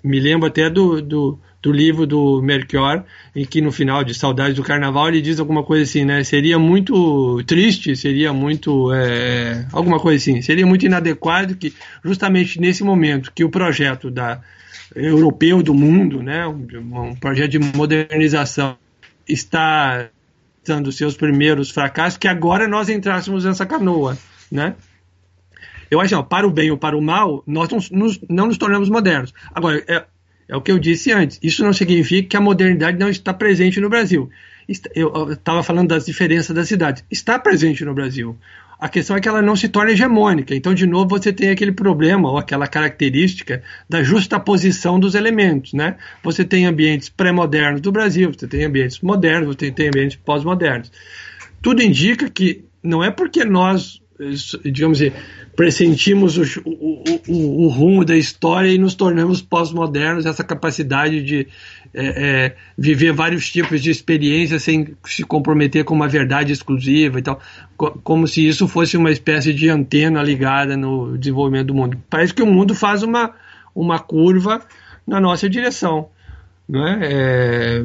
[0.02, 3.04] Me lembro até do, do do livro do Melchior,
[3.36, 6.24] em que no final de Saudades do Carnaval ele diz alguma coisa assim, né?
[6.24, 8.94] Seria muito triste, seria muito.
[8.94, 11.74] É, alguma coisa assim, seria muito inadequado que,
[12.04, 14.42] justamente nesse momento que o projeto da,
[14.96, 16.48] europeu do mundo, né?
[16.48, 16.66] Um,
[17.10, 18.78] um projeto de modernização,
[19.28, 20.10] está
[20.66, 24.18] dando seus primeiros fracassos, que agora nós entrássemos nessa canoa,
[24.52, 24.76] né?
[25.90, 28.90] Eu acho, ó, para o bem ou para o mal, nós não não nos tornamos
[28.90, 29.34] modernos.
[29.54, 30.06] Agora, é,
[30.50, 31.40] é o que eu disse antes.
[31.44, 34.30] Isso não significa que a modernidade não está presente no Brasil.
[34.96, 37.04] Eu estava falando das diferenças das cidades.
[37.10, 38.36] Está presente no Brasil.
[38.80, 40.56] A questão é que ela não se torna hegemônica.
[40.56, 45.74] Então, de novo, você tem aquele problema ou aquela característica da justaposição dos elementos.
[45.74, 45.98] Né?
[46.24, 50.92] Você tem ambientes pré-modernos do Brasil, você tem ambientes modernos, você tem ambientes pós-modernos.
[51.62, 54.02] Tudo indica que não é porque nós,
[54.64, 55.12] digamos assim,
[55.56, 61.48] pressentimos o, o, o, o rumo da história e nos tornamos pós-modernos, essa capacidade de
[61.94, 67.22] é, é, viver vários tipos de experiências sem se comprometer com uma verdade exclusiva e
[67.22, 67.40] tal,
[67.78, 71.98] como se isso fosse uma espécie de antena ligada no desenvolvimento do mundo.
[72.10, 73.34] Parece que o mundo faz uma,
[73.74, 74.62] uma curva
[75.08, 76.10] na nossa direção.
[76.68, 77.84] Não é?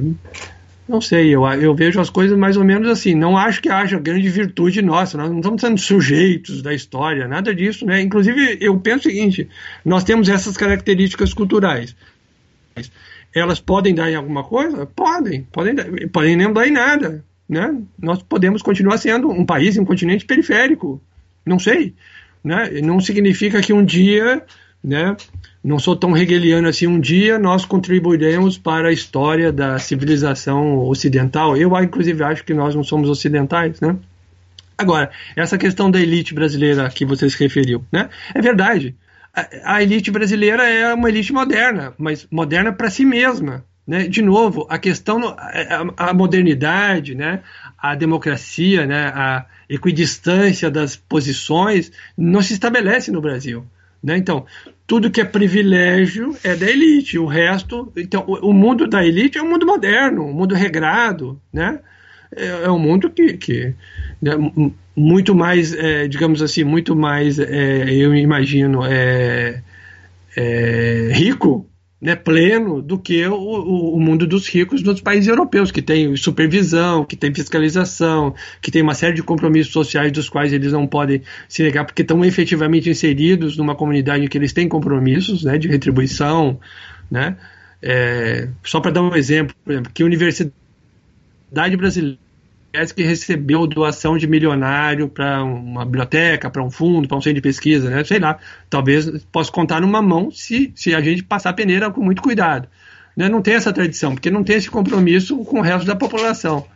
[0.87, 3.15] Não sei, eu, eu vejo as coisas mais ou menos assim.
[3.15, 7.55] Não acho que haja grande virtude nossa, nós não estamos sendo sujeitos da história, nada
[7.55, 8.03] disso, né?
[8.03, 9.49] Inclusive, eu penso o seguinte:
[9.85, 11.97] nós temos essas características culturais.
[13.35, 14.85] Elas podem dar em alguma coisa?
[14.87, 15.75] Podem, podem,
[16.09, 17.77] podem nem dar em nada, né?
[17.99, 21.03] Nós podemos continuar sendo um país, um continente periférico,
[21.47, 21.95] não sei,
[22.43, 22.71] né?
[22.83, 24.45] Não significa que um dia,
[24.83, 25.17] né?
[25.65, 26.87] Não sou tão hegeliano assim.
[26.87, 31.57] Um dia nós contribuiremos para a história da civilização ocidental.
[31.57, 33.97] Eu, inclusive, acho que nós não somos ocidentais, né?
[34.77, 38.11] Agora, essa questão da elite brasileira que você se referiu, né?
[38.35, 38.95] É verdade.
[39.33, 43.65] A, a elite brasileira é uma elite moderna, mas moderna para si mesma.
[43.87, 44.07] Né?
[44.09, 47.41] De novo, a questão, a, a modernidade, né?
[47.79, 49.13] a democracia, né?
[49.15, 53.65] a equidistância das posições não se estabelece no Brasil.
[54.03, 54.17] Né?
[54.17, 54.47] Então,
[54.87, 57.93] tudo que é privilégio é da elite, o resto.
[57.97, 61.81] Então, o, o mundo da elite é um mundo moderno, um mundo regrado, né?
[62.35, 63.75] É, é um mundo que, que
[64.21, 64.33] né,
[64.97, 69.63] muito mais, é, digamos assim, muito mais, é, eu imagino, é,
[70.37, 71.67] é rico
[72.05, 77.03] né, pleno do que o, o, mundo dos ricos nos países europeus, que tem supervisão,
[77.03, 81.23] que tem fiscalização, que tem uma série de compromissos sociais dos quais eles não podem
[81.49, 85.67] se negar, porque estão efetivamente inseridos numa comunidade em que eles têm compromissos né, de
[85.67, 86.61] retribuição.
[87.11, 87.39] Né?
[87.81, 90.53] É, só para dar um exemplo, por exemplo, que a Universidade
[91.79, 92.19] Brasileira
[92.95, 97.41] que recebeu doação de milionário para uma biblioteca, para um fundo, para um centro de
[97.41, 98.05] pesquisa, né?
[98.05, 98.39] Sei lá.
[98.69, 102.69] Talvez possa contar numa mão se, se a gente passar a peneira com muito cuidado.
[103.17, 103.29] Né?
[103.29, 106.67] Não tem essa tradição, porque não tem esse compromisso com o resto da população.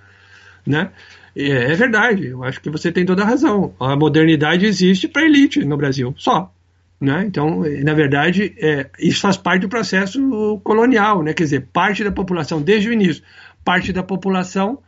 [0.66, 0.90] Né?
[1.34, 3.74] É, é verdade, eu acho que você tem toda a razão.
[3.80, 6.52] A modernidade existe para elite no Brasil, só.
[7.00, 7.24] Né?
[7.26, 11.32] Então, na verdade, é, isso faz parte do processo colonial, né?
[11.32, 13.22] quer dizer, parte da população, desde o início,
[13.64, 14.80] parte da população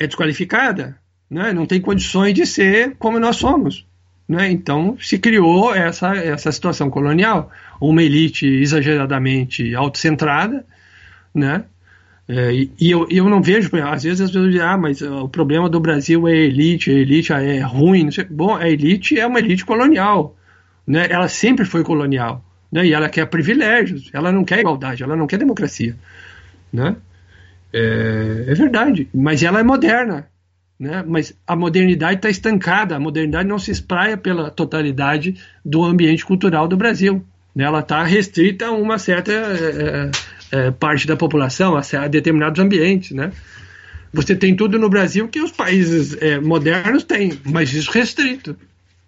[0.00, 0.96] é desqualificada,
[1.30, 1.52] né?
[1.52, 3.86] não tem condições de ser como nós somos.
[4.26, 4.50] Né?
[4.50, 10.64] Então se criou essa, essa situação colonial, uma elite exageradamente autocentrada,
[11.34, 11.64] né?
[12.32, 15.68] É, e, eu, eu não vejo, às vezes as pessoas dizem, ah, mas o problema
[15.68, 18.08] do Brasil é a elite, a elite é ruim.
[18.30, 20.36] Bom, a elite é uma elite colonial,
[20.86, 21.08] né?
[21.10, 22.86] ela sempre foi colonial, né?
[22.86, 25.96] e ela quer privilégios, ela não quer igualdade, ela não quer democracia.
[26.72, 26.94] Né?
[27.72, 30.28] É, é verdade, mas ela é moderna.
[30.80, 31.04] Né?
[31.06, 36.66] Mas a modernidade está estancada, a modernidade não se espraia pela totalidade do ambiente cultural
[36.66, 37.22] do Brasil.
[37.54, 37.64] Né?
[37.64, 40.10] Ela está restrita a uma certa é, é,
[40.52, 43.10] é, parte da população, a, a, determinados ambientes.
[43.10, 43.30] Né?
[44.10, 48.56] Você tem tudo no Brasil que os países é, modernos têm, mas isso restrito.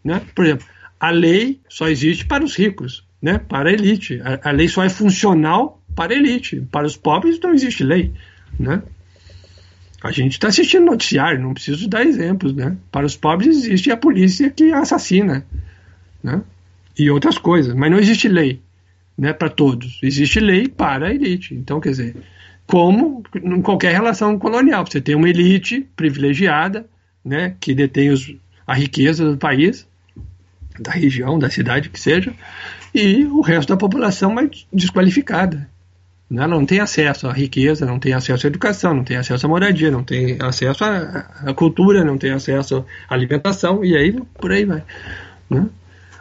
[0.05, 0.21] Né?
[0.35, 0.67] Por exemplo,
[1.01, 3.39] a lei só existe para os ricos, né?
[3.39, 4.21] para a elite.
[4.23, 6.61] A, a lei só é funcional para a elite.
[6.71, 8.13] Para os pobres não existe lei
[8.59, 8.83] né?
[10.03, 12.77] A gente está assistindo noticiário, não preciso dar exemplos, né?
[12.91, 15.47] Para os pobres existe a polícia que assassina,
[16.23, 16.43] né?
[16.99, 18.61] E outras coisas, mas não existe lei,
[19.17, 19.33] né?
[19.33, 21.55] Para todos, existe lei para a elite.
[21.55, 22.17] Então, quer dizer,
[22.67, 26.85] como em qualquer relação colonial, você tem uma elite privilegiada,
[27.25, 27.55] né?
[27.61, 28.35] Que detém os,
[28.67, 29.87] a riqueza do país,
[30.81, 32.35] da região, da cidade que seja,
[32.93, 35.71] e o resto da população mais desqualificada.
[36.35, 39.49] Ela não tem acesso à riqueza, não tem acesso à educação, não tem acesso à
[39.49, 44.51] moradia, não tem acesso à, à cultura, não tem acesso à alimentação, e aí por
[44.51, 44.83] aí vai.
[45.51, 45.67] Né?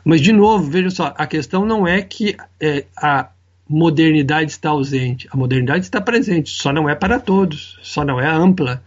[0.04, 3.30] Mas, de novo, veja só, a questão não é que é, a
[3.70, 5.28] modernidade está ausente.
[5.32, 8.84] A modernidade está presente, só não é para todos, só não é ampla,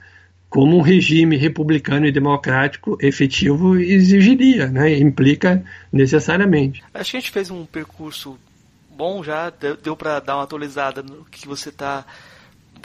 [0.51, 4.97] como um regime republicano e democrático efetivo exigiria, né?
[4.99, 6.83] implica necessariamente.
[6.93, 8.39] Acho que a gente fez um percurso
[8.95, 9.51] bom já,
[9.83, 12.05] deu para dar uma atualizada no que você tá,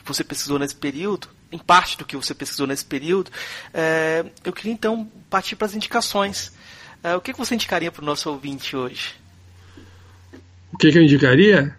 [0.05, 3.31] você pesquisou nesse período, em parte do que você pesquisou nesse período.
[3.73, 6.53] É, eu queria então partir para as indicações.
[7.03, 9.13] É, o que, que você indicaria para o nosso ouvinte hoje?
[10.73, 11.75] O que, que eu indicaria?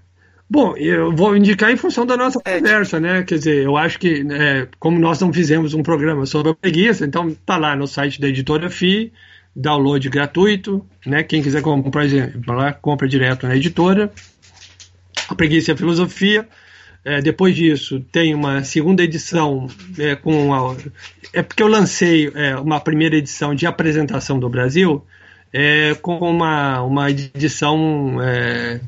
[0.49, 3.23] Bom, eu vou indicar em função da nossa é, conversa, né?
[3.23, 7.07] Quer dizer, eu acho que, né, como nós não fizemos um programa sobre a preguiça,
[7.07, 9.13] então tá lá no site da editora FI,
[9.55, 11.23] download gratuito, né?
[11.23, 14.13] Quem quiser comprar, compra direto na editora.
[15.29, 16.49] A preguiça e a filosofia.
[17.05, 19.69] É, depois disso, tem uma segunda edição
[19.99, 20.51] é, com
[21.33, 25.03] é porque eu lancei é, uma primeira edição de apresentação do Brasil
[25.53, 28.81] é, com uma, uma edição é,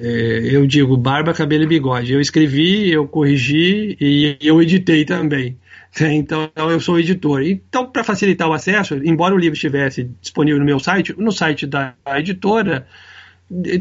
[0.00, 2.12] é, eu digo barba, cabelo e bigode.
[2.12, 5.56] Eu escrevi, eu corrigi e eu editei também.
[6.00, 7.42] Então, eu sou editor.
[7.42, 11.66] Então, para facilitar o acesso, embora o livro estivesse disponível no meu site, no site
[11.66, 12.86] da editora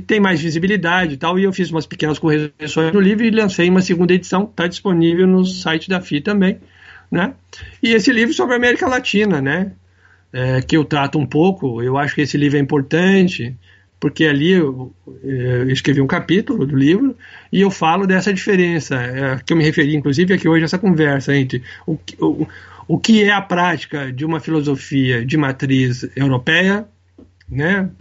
[0.05, 3.69] tem mais visibilidade e tal, e eu fiz umas pequenas correções no livro e lancei
[3.69, 6.59] uma segunda edição, está disponível no site da FI também,
[7.09, 7.33] né?
[7.81, 9.71] E esse livro sobre a América Latina, né?
[10.33, 13.55] É, que eu trato um pouco, eu acho que esse livro é importante,
[14.01, 14.91] porque ali eu,
[15.23, 17.15] eu, escrevi um capítulo do livro
[17.53, 21.35] e eu falo dessa diferença, é, que eu me referi, inclusive, aqui hoje, essa conversa
[21.37, 22.47] entre o, o,
[22.87, 26.87] o que é a prática de uma filosofia de matriz europeia,
[27.47, 27.91] né,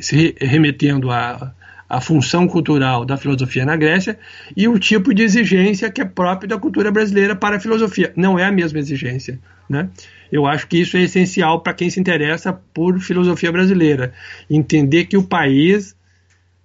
[0.00, 4.18] se remetendo à função cultural da filosofia na Grécia,
[4.54, 8.12] e o tipo de exigência que é próprio da cultura brasileira para a filosofia.
[8.14, 9.40] Não é a mesma exigência.
[9.66, 9.88] Né?
[10.32, 14.14] Eu acho que isso é essencial para quem se interessa por filosofia brasileira.
[14.48, 15.94] Entender que o país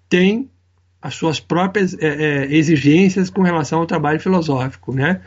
[0.07, 0.49] tem
[1.01, 5.19] as suas próprias é, é, exigências com relação ao trabalho filosófico, né?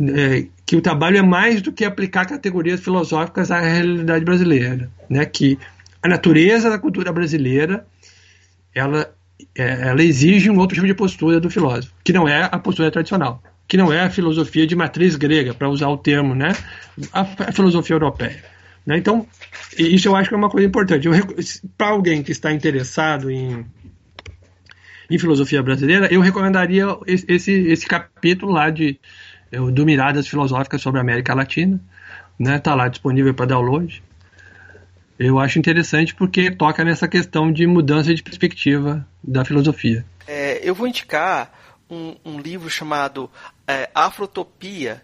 [0.00, 5.26] É, que o trabalho é mais do que aplicar categorias filosóficas à realidade brasileira, né?
[5.26, 5.58] Que
[6.00, 7.84] a natureza da cultura brasileira
[8.72, 9.12] ela,
[9.58, 12.92] é, ela exige um outro tipo de postura do filósofo, que não é a postura
[12.92, 13.42] tradicional
[13.72, 16.54] que não é a filosofia de matriz grega, para usar o termo, né?
[17.10, 18.44] A, a filosofia europeia.
[18.84, 18.98] Né?
[18.98, 19.26] Então,
[19.78, 21.08] isso eu acho que é uma coisa importante.
[21.78, 23.64] Para alguém que está interessado em,
[25.08, 29.00] em filosofia brasileira, eu recomendaria esse, esse capítulo lá de,
[29.72, 31.80] do Miradas Filosóficas sobre a América Latina.
[32.38, 32.58] Está né?
[32.58, 34.02] Tá lá disponível para download.
[35.18, 40.04] Eu acho interessante porque toca nessa questão de mudança de perspectiva da filosofia.
[40.28, 41.62] É, eu vou indicar
[41.92, 43.30] um, um livro chamado
[43.66, 45.02] é, Afrotopia,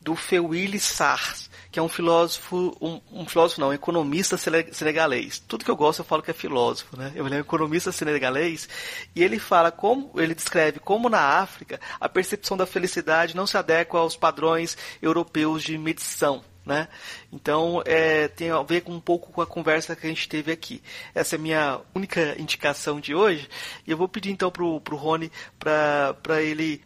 [0.00, 5.38] do Feuilly Sars, que é um filósofo, um, um, filósofo não, um economista senegalês.
[5.38, 7.12] Tudo que eu gosto eu falo que é filósofo, né?
[7.14, 8.68] Ele é um economista senegalês
[9.14, 13.58] e ele fala como, ele descreve como na África a percepção da felicidade não se
[13.58, 16.42] adequa aos padrões europeus de medição.
[16.64, 16.86] Né?
[17.32, 20.52] Então é, tem a ver com um pouco com a conversa que a gente teve
[20.52, 20.82] aqui.
[21.14, 23.48] Essa é a minha única indicação de hoje.
[23.86, 26.82] E eu vou pedir então para o Rony para ele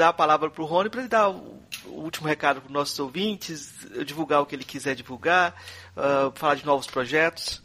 [0.00, 2.98] dar a palavra para o Rony para ele dar o, último recado para os nossos
[2.98, 3.72] ouvintes,
[4.06, 5.54] divulgar o que ele quiser divulgar,
[5.96, 7.62] uh, falar de novos projetos.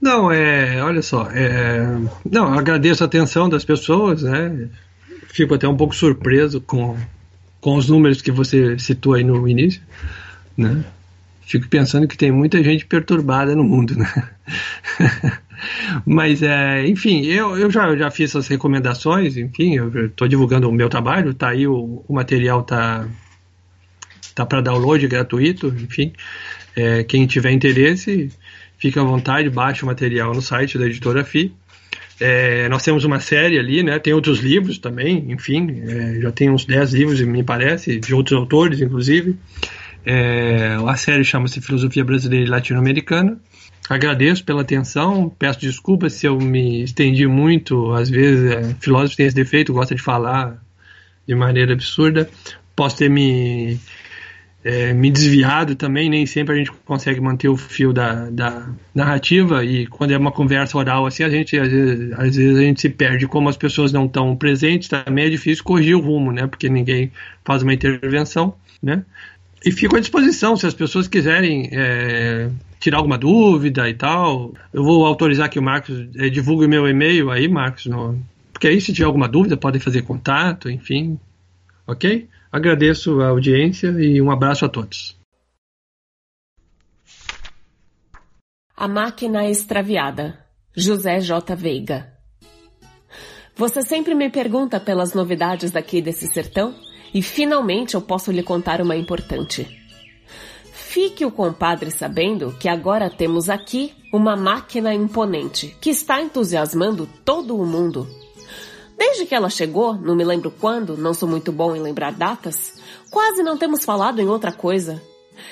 [0.00, 1.80] Não, é, olha só, é,
[2.30, 4.68] não, agradeço a atenção das pessoas, né?
[5.28, 6.98] Fico até um pouco surpreso com,
[7.60, 9.82] com os números que você citou aí no início
[10.56, 10.84] né?
[11.42, 14.30] Fico pensando que tem muita gente perturbada no mundo, né?
[16.04, 20.72] Mas, é, enfim, eu, eu já, já fiz essas recomendações, enfim, eu estou divulgando o
[20.72, 23.06] meu trabalho, tá aí o, o material tá,
[24.34, 26.12] tá para download gratuito, enfim.
[26.74, 28.30] É, quem tiver interesse,
[28.78, 31.52] fica à vontade, baixe o material no site da editora FI.
[32.18, 33.98] É, nós temos uma série ali, né?
[33.98, 38.38] Tem outros livros também, enfim, é, já tem uns 10 livros, me parece, de outros
[38.38, 39.36] autores, inclusive.
[40.04, 43.38] É, a série chama-se Filosofia Brasileira e Latino-Americana.
[43.88, 47.92] Agradeço pela atenção, peço desculpas se eu me estendi muito.
[47.92, 50.60] Às vezes, é, filósofo tem esse defeito, gosta de falar
[51.26, 52.28] de maneira absurda.
[52.74, 53.78] Posso ter me,
[54.64, 59.64] é, me desviado também, nem sempre a gente consegue manter o fio da, da narrativa.
[59.64, 62.80] E quando é uma conversa oral assim, a gente às vezes, às vezes a gente
[62.80, 63.28] se perde.
[63.28, 66.48] Como as pessoas não estão presentes, também é difícil corrigir o rumo, né?
[66.48, 67.12] Porque ninguém
[67.44, 69.04] faz uma intervenção, né?
[69.64, 74.52] E fico à disposição, se as pessoas quiserem é, tirar alguma dúvida e tal.
[74.72, 77.86] Eu vou autorizar que o Marcos é, divulgue meu e-mail aí, Marcos.
[77.86, 78.20] No,
[78.52, 81.18] porque aí, se tiver alguma dúvida, podem fazer contato, enfim.
[81.86, 82.28] Ok?
[82.50, 85.16] Agradeço a audiência e um abraço a todos.
[88.74, 90.38] A Máquina Extraviada,
[90.74, 91.54] José J.
[91.54, 92.12] Veiga.
[93.54, 96.74] Você sempre me pergunta pelas novidades daqui desse sertão?
[97.14, 99.85] E finalmente eu posso lhe contar uma importante.
[100.96, 107.54] Fique o compadre sabendo que agora temos aqui uma máquina imponente que está entusiasmando todo
[107.54, 108.08] o mundo.
[108.96, 112.80] Desde que ela chegou, não me lembro quando, não sou muito bom em lembrar datas,
[113.10, 115.02] quase não temos falado em outra coisa.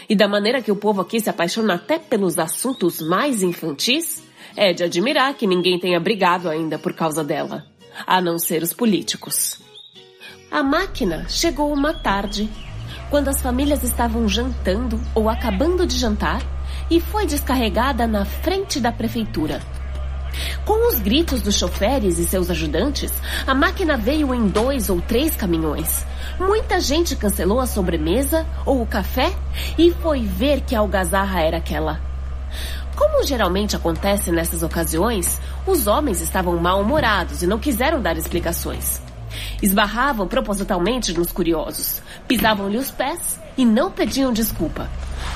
[0.09, 4.23] E da maneira que o povo aqui se apaixona até pelos assuntos mais infantis,
[4.57, 7.67] é de admirar que ninguém tenha brigado ainda por causa dela.
[8.07, 9.61] a não ser os políticos.
[10.51, 12.49] A máquina chegou uma tarde,
[13.11, 16.43] quando as famílias estavam jantando ou acabando de jantar,
[16.91, 19.61] e foi descarregada na frente da prefeitura.
[20.65, 23.13] Com os gritos dos choferes e seus ajudantes,
[23.47, 26.05] a máquina veio em dois ou três caminhões.
[26.39, 29.33] Muita gente cancelou a sobremesa ou o café
[29.79, 32.01] e foi ver que algazarra era aquela.
[32.97, 39.01] Como geralmente acontece nessas ocasiões, os homens estavam mal-humorados e não quiseram dar explicações.
[39.61, 44.89] Esbarravam propositalmente nos curiosos, pisavam-lhe os pés e não pediam desculpa.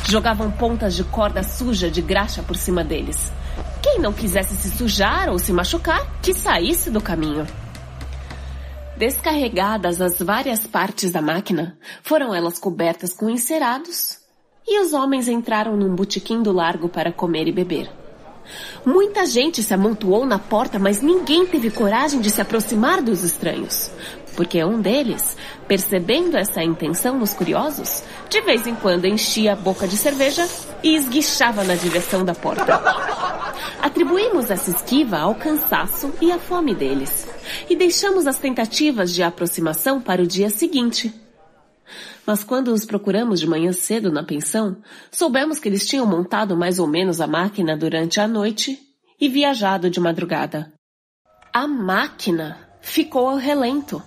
[0.09, 3.33] Jogavam pontas de corda suja de graxa por cima deles.
[3.83, 7.47] Quem não quisesse se sujar ou se machucar, que saísse do caminho.
[8.97, 14.19] Descarregadas as várias partes da máquina, foram elas cobertas com encerados
[14.67, 17.89] e os homens entraram num botequim do largo para comer e beber.
[18.85, 23.91] Muita gente se amontoou na porta, mas ninguém teve coragem de se aproximar dos estranhos,
[24.39, 25.37] porque um deles,
[25.67, 30.49] percebendo essa intenção nos curiosos, de vez em quando enchia a boca de cerveja
[30.81, 32.81] e esguichava na direção da porta.
[33.83, 37.27] Atribuímos essa esquiva ao cansaço e à fome deles,
[37.69, 41.13] e deixamos as tentativas de aproximação para o dia seguinte.
[42.25, 44.77] Mas quando os procuramos de manhã cedo na pensão,
[45.11, 48.79] soubemos que eles tinham montado mais ou menos a máquina durante a noite
[49.21, 50.73] e viajado de madrugada.
[51.53, 54.01] A máquina ficou ao relento,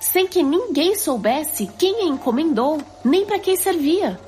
[0.00, 4.18] sem que ninguém soubesse quem a encomendou, nem para quem servia.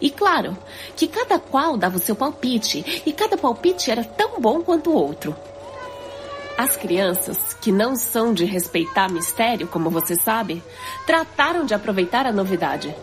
[0.00, 0.56] E claro,
[0.94, 4.94] que cada qual dava o seu palpite, e cada palpite era tão bom quanto o
[4.94, 5.34] outro.
[6.56, 10.62] As crianças, que não são de respeitar mistério, como você sabe,
[11.06, 12.94] trataram de aproveitar a novidade,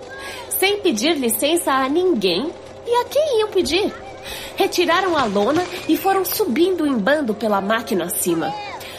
[0.49, 2.51] sem pedir licença a ninguém
[2.87, 3.93] e a quem iam pedir.
[4.55, 8.51] Retiraram a lona e foram subindo em bando pela máquina acima.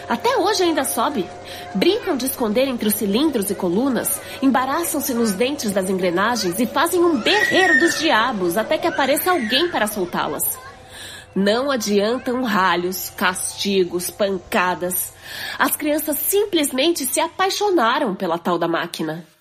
[0.08, 1.26] Até hoje ainda sobe.
[1.74, 7.02] Brincam de esconder entre os cilindros e colunas, embaraçam-se nos dentes das engrenagens e fazem
[7.02, 10.58] um berreiro dos diabos até que apareça alguém para soltá-las.
[11.34, 15.12] Não adiantam ralhos, castigos, pancadas.
[15.58, 19.33] As crianças simplesmente se apaixonaram pela tal da máquina.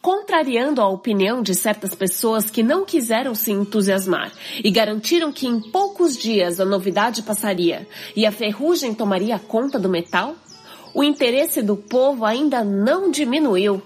[0.00, 5.60] Contrariando a opinião de certas pessoas que não quiseram se entusiasmar e garantiram que em
[5.60, 10.36] poucos dias a novidade passaria e a ferrugem tomaria conta do metal,
[10.94, 13.82] o interesse do povo ainda não diminuiu.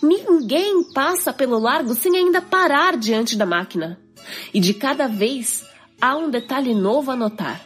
[0.00, 3.98] Ninguém passa pelo largo sem ainda parar diante da máquina.
[4.52, 5.64] E de cada vez
[6.00, 7.60] há um detalhe novo a notar.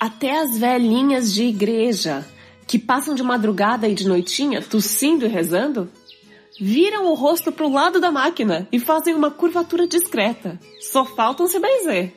[0.00, 2.26] Até as velhinhas de igreja,
[2.66, 5.90] que passam de madrugada e de noitinha tossindo e rezando,
[6.60, 10.58] viram o rosto para o lado da máquina e fazem uma curvatura discreta.
[10.80, 12.14] Só faltam se benzer.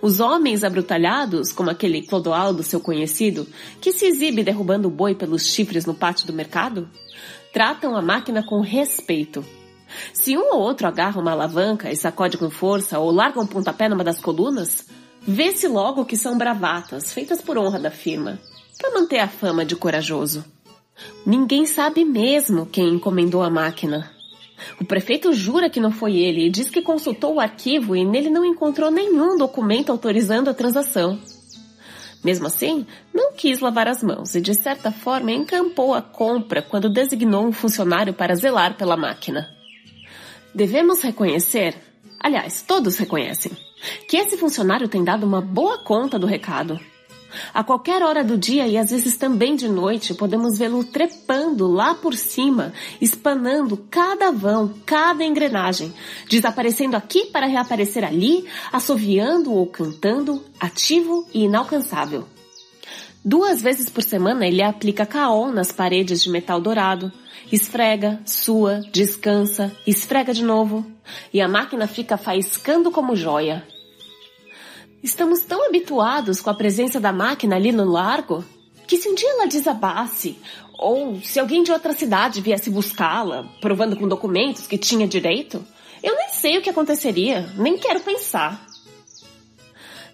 [0.00, 3.46] Os homens abrutalhados, como aquele Clodoaldo, seu conhecido,
[3.80, 6.88] que se exibe derrubando o boi pelos chifres no pátio do mercado,
[7.52, 9.44] tratam a máquina com respeito
[10.12, 13.88] se um ou outro agarra uma alavanca e sacode com força ou larga um pontapé
[13.88, 14.86] numa das colunas,
[15.20, 18.38] vê-se logo que são bravatas feitas por honra da firma,
[18.78, 20.44] para manter a fama de corajoso.
[21.24, 24.10] Ninguém sabe mesmo quem encomendou a máquina.
[24.80, 28.30] O prefeito jura que não foi ele e diz que consultou o arquivo e nele
[28.30, 31.18] não encontrou nenhum documento autorizando a transação.
[32.22, 36.92] Mesmo assim, não quis lavar as mãos e, de certa forma, encampou a compra quando
[36.92, 39.48] designou um funcionário para zelar pela máquina.
[40.54, 41.74] Devemos reconhecer,
[42.18, 43.52] aliás, todos reconhecem,
[44.08, 46.78] que esse funcionário tem dado uma boa conta do recado.
[47.52, 51.94] A qualquer hora do dia e às vezes também de noite, podemos vê-lo trepando lá
[51.94, 55.92] por cima, espanando cada vão, cada engrenagem,
[56.28, 62.26] desaparecendo aqui para reaparecer ali, assoviando ou cantando, ativo e inalcançável.
[63.24, 67.12] Duas vezes por semana ele aplica caol nas paredes de metal dourado,
[67.52, 70.86] Esfrega, sua, descansa, esfrega de novo.
[71.32, 73.66] E a máquina fica faiscando como joia.
[75.02, 78.44] Estamos tão habituados com a presença da máquina ali no largo
[78.86, 80.36] que se um dia ela desabasse,
[80.76, 85.64] ou se alguém de outra cidade viesse buscá-la, provando com documentos que tinha direito,
[86.02, 88.66] eu nem sei o que aconteceria, nem quero pensar.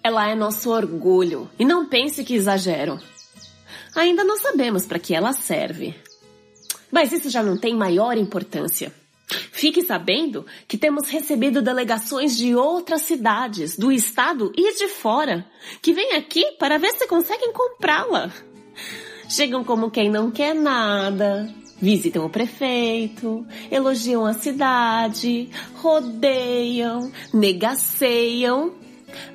[0.04, 3.00] Ela é nosso orgulho, e não pense que exagero.
[3.94, 5.94] Ainda não sabemos para que ela serve.
[6.92, 8.92] Mas isso já não tem maior importância.
[9.28, 15.44] Fique sabendo que temos recebido delegações de outras cidades, do estado e de fora,
[15.82, 18.30] que vêm aqui para ver se conseguem comprá-la.
[19.28, 28.74] Chegam como quem não quer nada, visitam o prefeito, elogiam a cidade, rodeiam, negaceiam,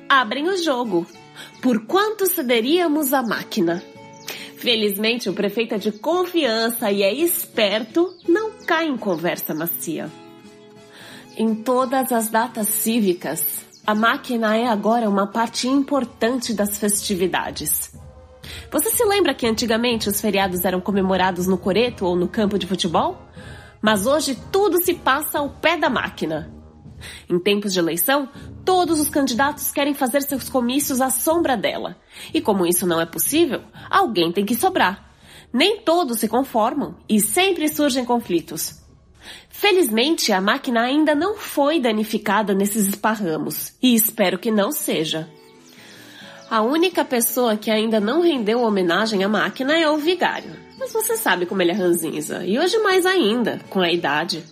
[0.08, 1.06] abrem o jogo.
[1.60, 3.82] Por quanto cederíamos a máquina?
[4.62, 10.08] Felizmente, o prefeito é de confiança e é esperto, não cai em conversa macia.
[11.36, 13.44] Em todas as datas cívicas,
[13.84, 17.92] a máquina é agora uma parte importante das festividades.
[18.70, 22.68] Você se lembra que antigamente os feriados eram comemorados no coreto ou no campo de
[22.68, 23.20] futebol?
[23.80, 26.61] Mas hoje tudo se passa ao pé da máquina.
[27.28, 28.28] Em tempos de eleição,
[28.64, 31.96] todos os candidatos querem fazer seus comícios à sombra dela.
[32.32, 35.12] E como isso não é possível, alguém tem que sobrar.
[35.52, 38.80] Nem todos se conformam e sempre surgem conflitos.
[39.48, 45.28] Felizmente, a máquina ainda não foi danificada nesses esparramos e espero que não seja.
[46.50, 50.50] A única pessoa que ainda não rendeu homenagem à máquina é o vigário.
[50.78, 54.44] Mas você sabe como ele é ranzinza, e hoje mais ainda, com a idade.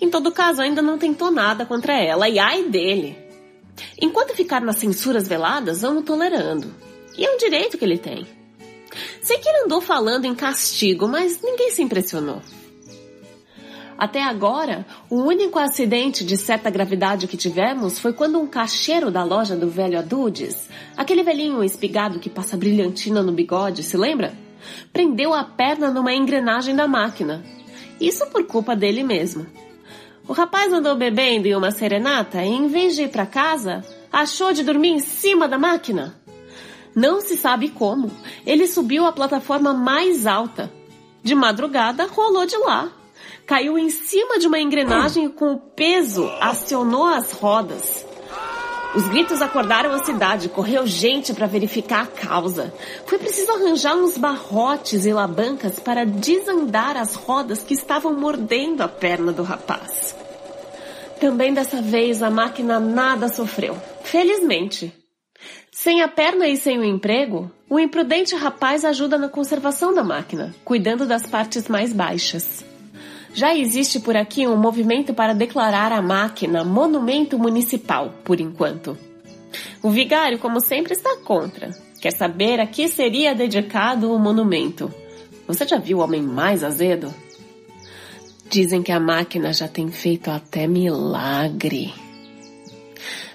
[0.00, 3.16] Em todo caso, ainda não tentou nada contra ela, e ai dele.
[4.00, 6.74] Enquanto ficar nas censuras veladas, vamos tolerando.
[7.16, 8.26] E é um direito que ele tem.
[9.22, 12.42] Sei que ele andou falando em castigo, mas ninguém se impressionou.
[13.98, 19.24] Até agora, o único acidente de certa gravidade que tivemos foi quando um caixeiro da
[19.24, 24.34] loja do velho Adudes, aquele velhinho espigado que passa brilhantina no bigode, se lembra?
[24.92, 27.42] Prendeu a perna numa engrenagem da máquina.
[27.98, 29.46] Isso por culpa dele mesmo.
[30.28, 34.52] O rapaz andou bebendo em uma serenata e, em vez de ir para casa, achou
[34.52, 36.14] de dormir em cima da máquina.
[36.94, 38.10] Não se sabe como.
[38.44, 40.72] Ele subiu a plataforma mais alta.
[41.22, 42.92] De madrugada, rolou de lá
[43.46, 48.04] caiu em cima de uma engrenagem e com o peso acionou as rodas.
[48.96, 52.72] Os gritos acordaram a cidade, correu gente para verificar a causa.
[53.04, 58.88] Foi preciso arranjar uns barrotes e labancas para desandar as rodas que estavam mordendo a
[58.88, 60.16] perna do rapaz.
[61.20, 63.76] Também dessa vez a máquina nada sofreu.
[64.02, 64.90] Felizmente.
[65.70, 70.54] Sem a perna e sem o emprego, o imprudente rapaz ajuda na conservação da máquina,
[70.64, 72.64] cuidando das partes mais baixas.
[73.36, 78.96] Já existe por aqui um movimento para declarar a máquina monumento municipal, por enquanto.
[79.82, 81.68] O vigário, como sempre, está contra.
[82.00, 84.90] Quer saber a que seria dedicado o monumento.
[85.46, 87.14] Você já viu o homem mais azedo?
[88.48, 91.92] Dizem que a máquina já tem feito até milagre.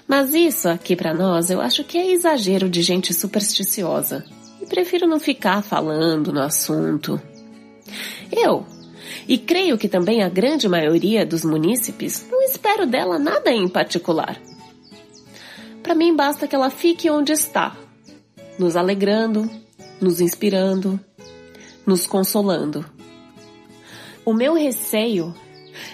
[0.08, 4.24] Mas isso aqui para nós eu acho que é exagero de gente supersticiosa.
[4.60, 7.22] E prefiro não ficar falando no assunto.
[8.32, 8.66] Eu,
[9.26, 14.40] e creio que também a grande maioria dos munícipes não espero dela nada em particular.
[15.82, 17.76] Para mim basta que ela fique onde está,
[18.58, 19.50] nos alegrando,
[20.00, 20.98] nos inspirando,
[21.86, 22.84] nos consolando.
[24.24, 25.34] O meu receio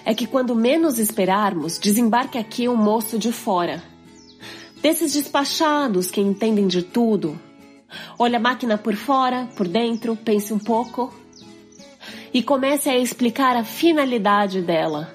[0.05, 3.83] é que quando menos esperarmos, desembarque aqui um moço de fora.
[4.83, 7.39] Desses despachados que entendem de tudo.
[8.19, 11.13] Olha a máquina por fora, por dentro, pense um pouco
[12.33, 15.15] e comece a explicar a finalidade dela.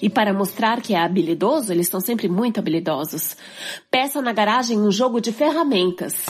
[0.00, 3.36] E para mostrar que é habilidoso, eles são sempre muito habilidosos.
[3.90, 6.26] Peça na garagem um jogo de ferramentas.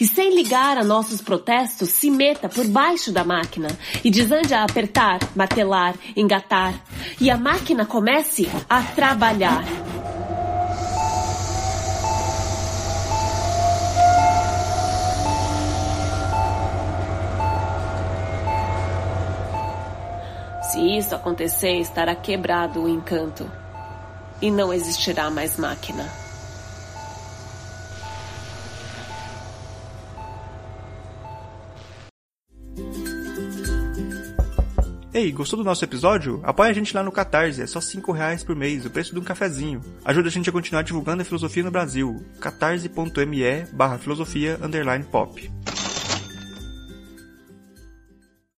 [0.00, 3.68] E sem ligar a nossos protestos, se meta por baixo da máquina
[4.02, 6.74] e desande a apertar, martelar, engatar.
[7.20, 9.64] E a máquina comece a trabalhar.
[20.74, 23.48] Se isso acontecer, estará quebrado o encanto
[24.42, 26.04] e não existirá mais máquina.
[35.12, 36.40] Ei, gostou do nosso episódio?
[36.42, 39.20] Apoie a gente lá no Catarse, é só 5 reais por mês, o preço de
[39.20, 39.80] um cafezinho.
[40.04, 42.26] Ajuda a gente a continuar divulgando a filosofia no Brasil.
[42.40, 45.48] catarse.me barra filosofia underline pop.